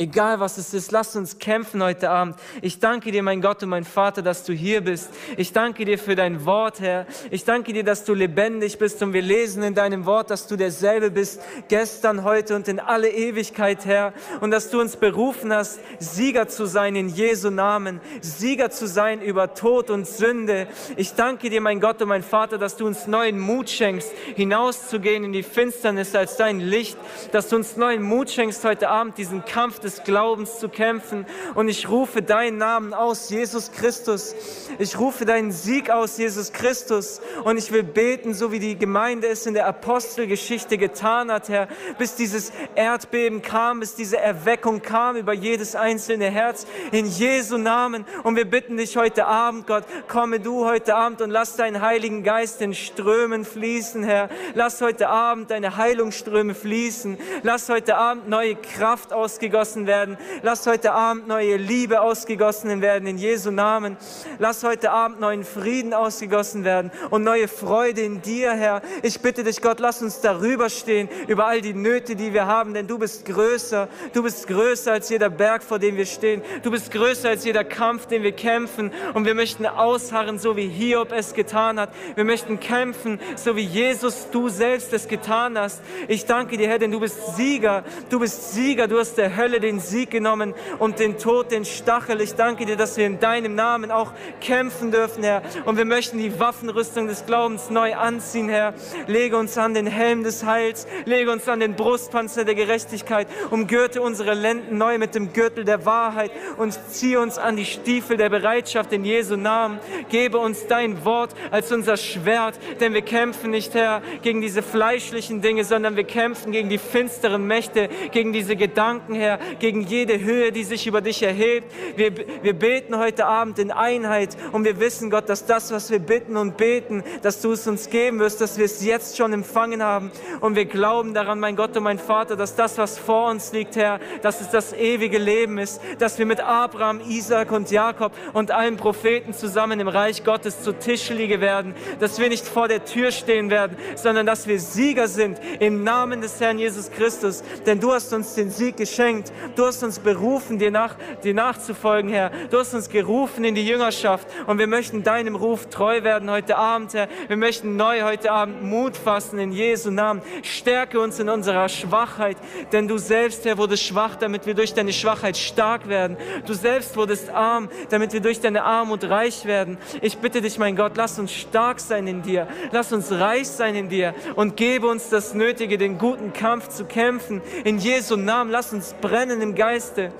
Egal 0.00 0.38
was 0.38 0.58
es 0.58 0.72
ist, 0.74 0.92
lass 0.92 1.16
uns 1.16 1.40
kämpfen 1.40 1.82
heute 1.82 2.08
Abend. 2.08 2.36
Ich 2.62 2.78
danke 2.78 3.10
dir, 3.10 3.20
mein 3.24 3.40
Gott 3.40 3.64
und 3.64 3.70
mein 3.70 3.82
Vater, 3.82 4.22
dass 4.22 4.44
du 4.44 4.52
hier 4.52 4.80
bist. 4.80 5.10
Ich 5.36 5.52
danke 5.52 5.84
dir 5.84 5.98
für 5.98 6.14
dein 6.14 6.44
Wort, 6.44 6.78
Herr. 6.78 7.04
Ich 7.32 7.44
danke 7.44 7.72
dir, 7.72 7.82
dass 7.82 8.04
du 8.04 8.14
lebendig 8.14 8.78
bist 8.78 9.02
und 9.02 9.12
wir 9.12 9.22
lesen 9.22 9.64
in 9.64 9.74
deinem 9.74 10.06
Wort, 10.06 10.30
dass 10.30 10.46
du 10.46 10.54
derselbe 10.54 11.10
bist, 11.10 11.40
gestern, 11.66 12.22
heute 12.22 12.54
und 12.54 12.68
in 12.68 12.78
alle 12.78 13.10
Ewigkeit, 13.10 13.86
Herr. 13.86 14.12
Und 14.40 14.52
dass 14.52 14.70
du 14.70 14.80
uns 14.80 14.94
berufen 14.94 15.52
hast, 15.52 15.80
Sieger 15.98 16.46
zu 16.46 16.66
sein 16.66 16.94
in 16.94 17.08
Jesu 17.08 17.50
Namen, 17.50 18.00
Sieger 18.20 18.70
zu 18.70 18.86
sein 18.86 19.20
über 19.20 19.54
Tod 19.54 19.90
und 19.90 20.06
Sünde. 20.06 20.68
Ich 20.96 21.14
danke 21.14 21.50
dir, 21.50 21.60
mein 21.60 21.80
Gott 21.80 22.00
und 22.00 22.06
mein 22.06 22.22
Vater, 22.22 22.56
dass 22.56 22.76
du 22.76 22.86
uns 22.86 23.08
neuen 23.08 23.40
Mut 23.40 23.68
schenkst, 23.68 24.12
hinauszugehen 24.36 25.24
in 25.24 25.32
die 25.32 25.42
Finsternis 25.42 26.14
als 26.14 26.36
dein 26.36 26.60
Licht, 26.60 26.96
dass 27.32 27.48
du 27.48 27.56
uns 27.56 27.76
neuen 27.76 28.04
Mut 28.04 28.30
schenkst 28.30 28.64
heute 28.64 28.90
Abend, 28.90 29.18
diesen 29.18 29.44
Kampf 29.44 29.80
des 29.80 29.87
des 29.88 30.04
Glaubens 30.04 30.58
zu 30.58 30.68
kämpfen. 30.68 31.24
Und 31.54 31.68
ich 31.68 31.88
rufe 31.88 32.20
deinen 32.22 32.58
Namen 32.58 32.92
aus, 32.92 33.30
Jesus 33.30 33.72
Christus. 33.72 34.34
Ich 34.78 34.98
rufe 34.98 35.24
deinen 35.24 35.50
Sieg 35.50 35.90
aus, 35.90 36.18
Jesus 36.18 36.52
Christus. 36.52 37.20
Und 37.44 37.56
ich 37.56 37.72
will 37.72 37.82
beten, 37.82 38.34
so 38.34 38.52
wie 38.52 38.58
die 38.58 38.76
Gemeinde 38.76 39.28
es 39.28 39.46
in 39.46 39.54
der 39.54 39.66
Apostelgeschichte 39.66 40.76
getan 40.76 41.32
hat, 41.32 41.48
Herr, 41.48 41.68
bis 41.98 42.14
dieses 42.14 42.52
Erdbeben 42.74 43.40
kam, 43.40 43.80
bis 43.80 43.94
diese 43.94 44.18
Erweckung 44.18 44.82
kam 44.82 45.16
über 45.16 45.32
jedes 45.32 45.74
einzelne 45.74 46.26
Herz. 46.26 46.66
In 46.92 47.06
Jesu 47.06 47.56
Namen. 47.56 48.04
Und 48.24 48.36
wir 48.36 48.44
bitten 48.44 48.76
dich 48.76 48.96
heute 48.96 49.26
Abend, 49.26 49.66
Gott, 49.66 49.84
komme 50.06 50.40
du 50.40 50.66
heute 50.66 50.94
Abend 50.94 51.22
und 51.22 51.30
lass 51.30 51.56
deinen 51.56 51.80
Heiligen 51.80 52.22
Geist 52.22 52.60
in 52.60 52.74
Strömen 52.74 53.44
fließen, 53.44 54.02
Herr. 54.02 54.28
Lass 54.54 54.80
heute 54.80 55.08
Abend 55.08 55.50
deine 55.50 55.76
Heilungsströme 55.76 56.54
fließen. 56.54 57.18
Lass 57.42 57.68
heute 57.68 57.96
Abend 57.96 58.28
neue 58.28 58.54
Kraft 58.56 59.12
ausgegossen 59.12 59.77
werden. 59.86 60.16
Lass 60.42 60.66
heute 60.66 60.92
Abend 60.92 61.28
neue 61.28 61.56
Liebe 61.56 62.00
ausgegossen 62.00 62.80
werden 62.80 63.06
in 63.06 63.18
Jesu 63.18 63.50
Namen. 63.50 63.96
Lass 64.38 64.64
heute 64.64 64.90
Abend 64.90 65.20
neuen 65.20 65.44
Frieden 65.44 65.94
ausgegossen 65.94 66.64
werden 66.64 66.90
und 67.10 67.22
neue 67.24 67.48
Freude 67.48 68.02
in 68.02 68.22
dir, 68.22 68.52
Herr. 68.52 68.82
Ich 69.02 69.20
bitte 69.20 69.44
dich, 69.44 69.62
Gott, 69.62 69.80
lass 69.80 70.02
uns 70.02 70.20
darüber 70.20 70.68
stehen, 70.70 71.08
über 71.26 71.46
all 71.46 71.60
die 71.60 71.74
Nöte, 71.74 72.16
die 72.16 72.32
wir 72.32 72.46
haben, 72.46 72.74
denn 72.74 72.86
du 72.86 72.98
bist 72.98 73.24
größer. 73.24 73.88
Du 74.12 74.22
bist 74.22 74.46
größer 74.48 74.92
als 74.92 75.08
jeder 75.08 75.30
Berg, 75.30 75.62
vor 75.62 75.78
dem 75.78 75.96
wir 75.96 76.06
stehen. 76.06 76.42
Du 76.62 76.70
bist 76.70 76.90
größer 76.90 77.28
als 77.28 77.44
jeder 77.44 77.64
Kampf, 77.64 78.06
den 78.06 78.22
wir 78.22 78.32
kämpfen. 78.32 78.90
Und 79.14 79.24
wir 79.24 79.34
möchten 79.34 79.66
ausharren, 79.66 80.38
so 80.38 80.56
wie 80.56 80.68
Hiob 80.68 81.12
es 81.12 81.34
getan 81.34 81.78
hat. 81.78 81.90
Wir 82.14 82.24
möchten 82.24 82.60
kämpfen, 82.60 83.20
so 83.36 83.56
wie 83.56 83.64
Jesus, 83.64 84.28
du 84.30 84.48
selbst 84.48 84.92
es 84.92 85.08
getan 85.08 85.58
hast. 85.58 85.80
Ich 86.08 86.26
danke 86.26 86.56
dir, 86.56 86.68
Herr, 86.68 86.78
denn 86.78 86.90
du 86.90 87.00
bist 87.00 87.36
Sieger. 87.36 87.84
Du 88.10 88.18
bist 88.18 88.52
Sieger. 88.54 88.88
Du 88.88 88.98
hast 88.98 89.18
der 89.18 89.36
Hölle 89.36 89.60
den 89.60 89.67
Sieg 89.78 90.10
genommen 90.10 90.54
und 90.78 90.98
den 90.98 91.18
Tod, 91.18 91.52
den 91.52 91.64
Stachel. 91.64 92.20
Ich 92.20 92.34
danke 92.34 92.64
dir, 92.66 92.76
dass 92.76 92.96
wir 92.96 93.06
in 93.06 93.20
deinem 93.20 93.54
Namen 93.54 93.90
auch 93.90 94.12
kämpfen 94.40 94.90
dürfen, 94.90 95.22
Herr. 95.22 95.42
Und 95.64 95.76
wir 95.76 95.84
möchten 95.84 96.18
die 96.18 96.40
Waffenrüstung 96.40 97.06
des 97.06 97.26
Glaubens 97.26 97.70
neu 97.70 97.94
anziehen, 97.94 98.48
Herr. 98.48 98.74
Lege 99.06 99.36
uns 99.36 99.58
an 99.58 99.74
den 99.74 99.86
Helm 99.86 100.24
des 100.24 100.44
Heils. 100.44 100.86
Lege 101.04 101.30
uns 101.30 101.48
an 101.48 101.60
den 101.60 101.74
Brustpanzer 101.74 102.44
der 102.44 102.54
Gerechtigkeit. 102.54 103.28
Umgürte 103.50 104.00
unsere 104.00 104.34
Lenden 104.34 104.78
neu 104.78 104.98
mit 104.98 105.14
dem 105.14 105.32
Gürtel 105.32 105.64
der 105.64 105.84
Wahrheit 105.84 106.30
und 106.56 106.78
ziehe 106.90 107.20
uns 107.20 107.36
an 107.38 107.56
die 107.56 107.66
Stiefel 107.66 108.16
der 108.16 108.30
Bereitschaft 108.30 108.92
in 108.92 109.04
Jesu 109.04 109.36
Namen. 109.36 109.78
Gebe 110.08 110.38
uns 110.38 110.66
dein 110.66 111.04
Wort 111.04 111.34
als 111.50 111.70
unser 111.72 111.96
Schwert, 111.96 112.54
denn 112.80 112.94
wir 112.94 113.02
kämpfen 113.02 113.50
nicht, 113.50 113.74
Herr, 113.74 114.02
gegen 114.22 114.40
diese 114.40 114.62
fleischlichen 114.62 115.40
Dinge, 115.40 115.64
sondern 115.64 115.96
wir 115.96 116.04
kämpfen 116.04 116.52
gegen 116.52 116.68
die 116.68 116.78
finsteren 116.78 117.46
Mächte, 117.46 117.88
gegen 118.12 118.32
diese 118.32 118.56
Gedanken, 118.56 119.14
Herr, 119.14 119.38
gegen 119.60 119.82
jede 119.82 120.20
Höhe, 120.20 120.52
die 120.52 120.64
sich 120.64 120.86
über 120.86 121.00
dich 121.00 121.22
erhebt. 121.22 121.72
Wir, 121.96 122.12
wir 122.42 122.52
beten 122.52 122.98
heute 122.98 123.26
Abend 123.26 123.58
in 123.58 123.70
Einheit 123.70 124.36
und 124.52 124.64
wir 124.64 124.80
wissen, 124.80 125.10
Gott, 125.10 125.28
dass 125.28 125.46
das, 125.46 125.70
was 125.72 125.90
wir 125.90 125.98
bitten 125.98 126.36
und 126.36 126.56
beten, 126.56 127.02
dass 127.22 127.40
du 127.40 127.52
es 127.52 127.66
uns 127.66 127.90
geben 127.90 128.18
wirst, 128.18 128.40
dass 128.40 128.58
wir 128.58 128.64
es 128.64 128.84
jetzt 128.84 129.16
schon 129.16 129.32
empfangen 129.32 129.82
haben. 129.82 130.10
Und 130.40 130.56
wir 130.56 130.66
glauben 130.66 131.14
daran, 131.14 131.40
mein 131.40 131.56
Gott 131.56 131.76
und 131.76 131.82
mein 131.82 131.98
Vater, 131.98 132.36
dass 132.36 132.54
das, 132.54 132.78
was 132.78 132.98
vor 132.98 133.30
uns 133.30 133.52
liegt, 133.52 133.76
Herr, 133.76 134.00
dass 134.22 134.40
es 134.40 134.50
das 134.50 134.72
ewige 134.72 135.18
Leben 135.18 135.58
ist, 135.58 135.80
dass 135.98 136.18
wir 136.18 136.26
mit 136.26 136.40
Abraham, 136.40 137.00
Isaac 137.08 137.52
und 137.52 137.70
Jakob 137.70 138.12
und 138.32 138.50
allen 138.50 138.76
Propheten 138.76 139.32
zusammen 139.32 139.80
im 139.80 139.88
Reich 139.88 140.24
Gottes 140.24 140.62
zu 140.62 140.72
Tisch 140.72 141.10
liegen 141.10 141.40
werden, 141.40 141.74
dass 142.00 142.18
wir 142.18 142.28
nicht 142.28 142.46
vor 142.46 142.68
der 142.68 142.84
Tür 142.84 143.10
stehen 143.10 143.50
werden, 143.50 143.76
sondern 143.96 144.26
dass 144.26 144.46
wir 144.46 144.60
Sieger 144.60 145.08
sind 145.08 145.40
im 145.60 145.84
Namen 145.84 146.20
des 146.20 146.40
Herrn 146.40 146.58
Jesus 146.58 146.90
Christus. 146.90 147.42
Denn 147.66 147.80
du 147.80 147.92
hast 147.92 148.12
uns 148.12 148.34
den 148.34 148.50
Sieg 148.50 148.76
geschenkt. 148.76 149.32
Du 149.56 149.66
hast 149.66 149.82
uns 149.82 149.98
berufen, 149.98 150.58
dir, 150.58 150.70
nach, 150.70 150.96
dir 151.22 151.34
nachzufolgen, 151.34 152.10
Herr. 152.10 152.30
Du 152.50 152.58
hast 152.58 152.74
uns 152.74 152.88
gerufen 152.88 153.44
in 153.44 153.54
die 153.54 153.66
Jüngerschaft 153.66 154.26
und 154.46 154.58
wir 154.58 154.66
möchten 154.66 155.02
deinem 155.02 155.34
Ruf 155.36 155.66
treu 155.66 156.02
werden 156.02 156.30
heute 156.30 156.56
Abend, 156.56 156.94
Herr. 156.94 157.08
Wir 157.28 157.36
möchten 157.36 157.76
neu 157.76 158.02
heute 158.02 158.30
Abend 158.30 158.62
Mut 158.62 158.96
fassen 158.96 159.38
in 159.38 159.52
Jesu 159.52 159.90
Namen. 159.90 160.22
Stärke 160.42 161.00
uns 161.00 161.18
in 161.18 161.28
unserer 161.28 161.68
Schwachheit, 161.68 162.36
denn 162.72 162.88
du 162.88 162.98
selbst, 162.98 163.44
Herr, 163.44 163.58
wurdest 163.58 163.84
schwach, 163.84 164.16
damit 164.16 164.46
wir 164.46 164.54
durch 164.54 164.74
deine 164.74 164.92
Schwachheit 164.92 165.36
stark 165.36 165.88
werden. 165.88 166.16
Du 166.46 166.54
selbst 166.54 166.96
wurdest 166.96 167.30
arm, 167.30 167.68
damit 167.90 168.12
wir 168.12 168.20
durch 168.20 168.40
deine 168.40 168.64
Armut 168.64 169.04
reich 169.04 169.44
werden. 169.44 169.78
Ich 170.00 170.18
bitte 170.18 170.40
dich, 170.40 170.58
mein 170.58 170.76
Gott, 170.76 170.92
lass 170.96 171.18
uns 171.18 171.32
stark 171.32 171.80
sein 171.80 172.06
in 172.06 172.22
dir. 172.22 172.48
Lass 172.72 172.92
uns 172.92 173.12
reich 173.12 173.48
sein 173.48 173.74
in 173.74 173.88
dir 173.88 174.14
und 174.36 174.56
gebe 174.56 174.86
uns 174.86 175.08
das 175.08 175.34
Nötige, 175.34 175.78
den 175.78 175.98
guten 175.98 176.32
Kampf 176.32 176.68
zu 176.68 176.84
kämpfen. 176.84 177.42
In 177.64 177.78
Jesu 177.78 178.16
Namen, 178.16 178.50
lass 178.50 178.72
uns 178.72 178.94
brennen 179.00 179.27
im 179.30 179.54
Geiste. 179.54 180.12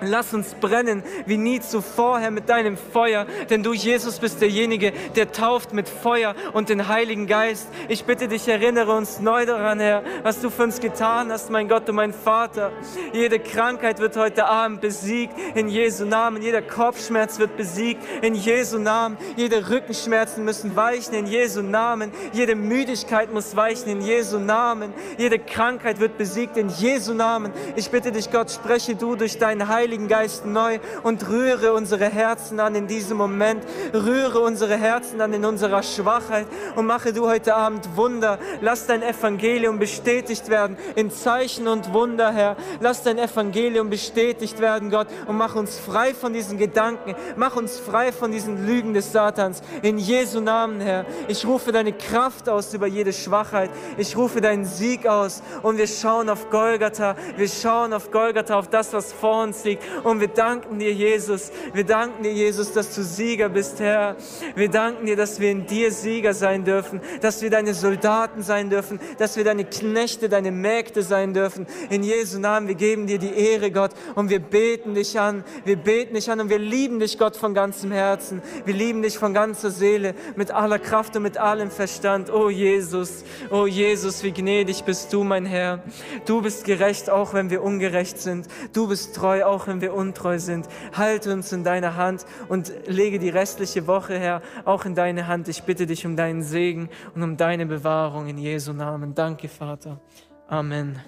Lass 0.00 0.34
uns 0.34 0.54
brennen 0.54 1.02
wie 1.26 1.36
nie 1.36 1.60
zuvor, 1.60 2.18
Herr, 2.18 2.30
mit 2.30 2.48
deinem 2.48 2.76
Feuer, 2.76 3.26
denn 3.50 3.62
du, 3.62 3.72
Jesus, 3.72 4.18
bist 4.18 4.40
derjenige, 4.40 4.92
der 5.14 5.32
tauft 5.32 5.72
mit 5.72 5.88
Feuer 5.88 6.34
und 6.52 6.68
den 6.68 6.88
Heiligen 6.88 7.26
Geist. 7.26 7.68
Ich 7.88 8.04
bitte 8.04 8.28
dich, 8.28 8.48
erinnere 8.48 8.92
uns 8.92 9.20
neu 9.20 9.46
daran, 9.46 9.80
Herr, 9.80 10.02
was 10.22 10.40
du 10.40 10.50
für 10.50 10.64
uns 10.64 10.80
getan 10.80 11.30
hast, 11.30 11.50
mein 11.50 11.68
Gott 11.68 11.88
und 11.88 11.96
mein 11.96 12.12
Vater. 12.12 12.72
Jede 13.12 13.38
Krankheit 13.38 13.98
wird 13.98 14.16
heute 14.16 14.46
Abend 14.46 14.80
besiegt 14.80 15.34
in 15.54 15.68
Jesu 15.68 16.04
Namen. 16.04 16.42
Jeder 16.42 16.62
Kopfschmerz 16.62 17.38
wird 17.38 17.56
besiegt 17.56 18.02
in 18.22 18.34
Jesu 18.34 18.78
Namen. 18.78 19.16
Jede 19.36 19.68
Rückenschmerzen 19.70 20.44
müssen 20.44 20.76
weichen 20.76 21.14
in 21.14 21.26
Jesu 21.26 21.62
Namen. 21.62 22.12
Jede 22.32 22.54
Müdigkeit 22.54 23.32
muss 23.32 23.54
weichen 23.56 23.88
in 23.88 24.00
Jesu 24.00 24.38
Namen. 24.38 24.92
Jede 25.18 25.38
Krankheit 25.38 26.00
wird 26.00 26.18
besiegt 26.18 26.56
in 26.56 26.68
Jesu 26.68 27.14
Namen. 27.14 27.52
Ich 27.76 27.90
bitte 27.90 28.12
dich, 28.12 28.30
Gott, 28.30 28.50
spreche 28.50 28.94
du 28.94 29.16
durch 29.16 29.38
deinen 29.38 29.68
Heiligen 29.68 29.73
Geist 30.08 30.46
neu 30.46 30.78
und 31.02 31.28
rühre 31.28 31.72
unsere 31.72 32.04
Herzen 32.04 32.60
an 32.60 32.76
in 32.76 32.86
diesem 32.86 33.16
Moment. 33.16 33.64
Rühre 33.92 34.38
unsere 34.40 34.76
Herzen 34.76 35.20
an 35.20 35.32
in 35.32 35.44
unserer 35.44 35.82
Schwachheit 35.82 36.46
und 36.76 36.86
mache 36.86 37.12
du 37.12 37.26
heute 37.26 37.56
Abend 37.56 37.96
Wunder. 37.96 38.38
Lass 38.60 38.86
dein 38.86 39.02
Evangelium 39.02 39.80
bestätigt 39.80 40.48
werden 40.48 40.76
in 40.94 41.10
Zeichen 41.10 41.66
und 41.66 41.92
Wunder, 41.92 42.32
Herr. 42.32 42.56
Lass 42.80 43.02
dein 43.02 43.18
Evangelium 43.18 43.90
bestätigt 43.90 44.60
werden, 44.60 44.90
Gott, 44.90 45.08
und 45.26 45.36
mach 45.36 45.56
uns 45.56 45.76
frei 45.78 46.14
von 46.14 46.32
diesen 46.32 46.56
Gedanken. 46.56 47.16
Mach 47.36 47.56
uns 47.56 47.80
frei 47.80 48.12
von 48.12 48.30
diesen 48.30 48.66
Lügen 48.66 48.94
des 48.94 49.10
Satans. 49.10 49.60
In 49.82 49.98
Jesu 49.98 50.40
Namen, 50.40 50.80
Herr. 50.80 51.04
Ich 51.26 51.44
rufe 51.46 51.72
deine 51.72 51.92
Kraft 51.92 52.48
aus 52.48 52.72
über 52.74 52.86
jede 52.86 53.12
Schwachheit. 53.12 53.70
Ich 53.96 54.16
rufe 54.16 54.40
deinen 54.40 54.66
Sieg 54.66 55.06
aus 55.08 55.42
und 55.62 55.78
wir 55.78 55.88
schauen 55.88 56.28
auf 56.28 56.48
Golgatha. 56.50 57.16
Wir 57.36 57.48
schauen 57.48 57.92
auf 57.92 58.12
Golgatha, 58.12 58.56
auf 58.56 58.68
das, 58.68 58.92
was 58.92 59.12
vor 59.12 59.42
uns 59.42 59.63
liegt. 59.64 59.82
Und 60.04 60.20
wir 60.20 60.28
danken 60.28 60.78
dir, 60.78 60.92
Jesus. 60.92 61.50
Wir 61.72 61.84
danken 61.84 62.22
dir, 62.22 62.32
Jesus, 62.32 62.72
dass 62.72 62.94
du 62.94 63.02
Sieger 63.02 63.48
bist, 63.48 63.80
Herr. 63.80 64.16
Wir 64.54 64.68
danken 64.68 65.06
dir, 65.06 65.16
dass 65.16 65.40
wir 65.40 65.50
in 65.50 65.66
dir 65.66 65.90
Sieger 65.90 66.34
sein 66.34 66.64
dürfen, 66.64 67.00
dass 67.20 67.42
wir 67.42 67.50
deine 67.50 67.74
Soldaten 67.74 68.42
sein 68.42 68.70
dürfen, 68.70 69.00
dass 69.18 69.36
wir 69.36 69.44
deine 69.44 69.64
Knechte, 69.64 70.28
deine 70.28 70.50
Mägde 70.50 71.02
sein 71.02 71.34
dürfen. 71.34 71.66
In 71.90 72.02
Jesu 72.02 72.38
Namen, 72.38 72.68
wir 72.68 72.74
geben 72.74 73.06
dir 73.06 73.18
die 73.18 73.34
Ehre, 73.34 73.70
Gott, 73.70 73.92
und 74.14 74.30
wir 74.30 74.40
beten 74.40 74.94
dich 74.94 75.18
an. 75.18 75.44
Wir 75.64 75.76
beten 75.76 76.14
dich 76.14 76.30
an 76.30 76.40
und 76.40 76.50
wir 76.50 76.58
lieben 76.58 77.00
dich, 77.00 77.18
Gott, 77.18 77.36
von 77.36 77.54
ganzem 77.54 77.92
Herzen. 77.92 78.42
Wir 78.64 78.74
lieben 78.74 79.02
dich 79.02 79.18
von 79.18 79.34
ganzer 79.34 79.70
Seele, 79.70 80.14
mit 80.36 80.50
aller 80.50 80.78
Kraft 80.78 81.16
und 81.16 81.22
mit 81.22 81.38
allem 81.38 81.70
Verstand. 81.70 82.32
Oh 82.32 82.50
Jesus, 82.50 83.24
oh 83.50 83.66
Jesus, 83.66 84.22
wie 84.22 84.32
gnädig 84.32 84.84
bist 84.84 85.12
du, 85.12 85.24
mein 85.24 85.46
Herr. 85.46 85.82
Du 86.26 86.42
bist 86.42 86.64
gerecht, 86.64 87.10
auch 87.10 87.34
wenn 87.34 87.50
wir 87.50 87.62
ungerecht 87.62 88.18
sind. 88.18 88.46
Du 88.72 88.88
bist 88.88 89.14
treu, 89.14 89.44
auch 89.54 89.66
wenn 89.66 89.80
wir 89.80 89.94
untreu 89.94 90.38
sind. 90.38 90.66
Halte 90.92 91.32
uns 91.32 91.52
in 91.52 91.64
deiner 91.64 91.96
Hand 91.96 92.26
und 92.48 92.72
lege 92.86 93.18
die 93.18 93.30
restliche 93.30 93.86
Woche, 93.86 94.18
Herr, 94.18 94.42
auch 94.64 94.84
in 94.84 94.94
deine 94.94 95.26
Hand. 95.26 95.48
Ich 95.48 95.62
bitte 95.62 95.86
dich 95.86 96.04
um 96.06 96.16
deinen 96.16 96.42
Segen 96.42 96.88
und 97.14 97.22
um 97.22 97.36
deine 97.36 97.66
Bewahrung 97.66 98.28
in 98.28 98.38
Jesu 98.38 98.72
Namen. 98.72 99.14
Danke, 99.14 99.48
Vater. 99.48 100.00
Amen. 100.48 100.98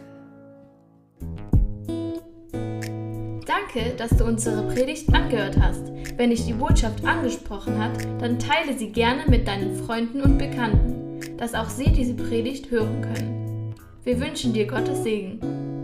Danke, 3.47 3.95
dass 3.97 4.11
du 4.11 4.25
unsere 4.25 4.63
Predigt 4.73 5.13
angehört 5.15 5.57
hast. 5.61 5.93
Wenn 6.17 6.31
dich 6.31 6.47
die 6.47 6.53
Botschaft 6.53 7.05
angesprochen 7.05 7.79
hat, 7.79 7.93
dann 8.21 8.39
teile 8.39 8.77
sie 8.77 8.91
gerne 8.91 9.25
mit 9.29 9.47
deinen 9.47 9.77
Freunden 9.85 10.21
und 10.21 10.39
Bekannten, 10.39 11.37
dass 11.37 11.55
auch 11.55 11.69
sie 11.69 11.93
diese 11.93 12.15
Predigt 12.15 12.71
hören 12.71 13.03
können. 13.03 13.75
Wir 14.03 14.21
wünschen 14.21 14.53
dir 14.53 14.67
Gottes 14.67 15.03
Segen. 15.03 15.76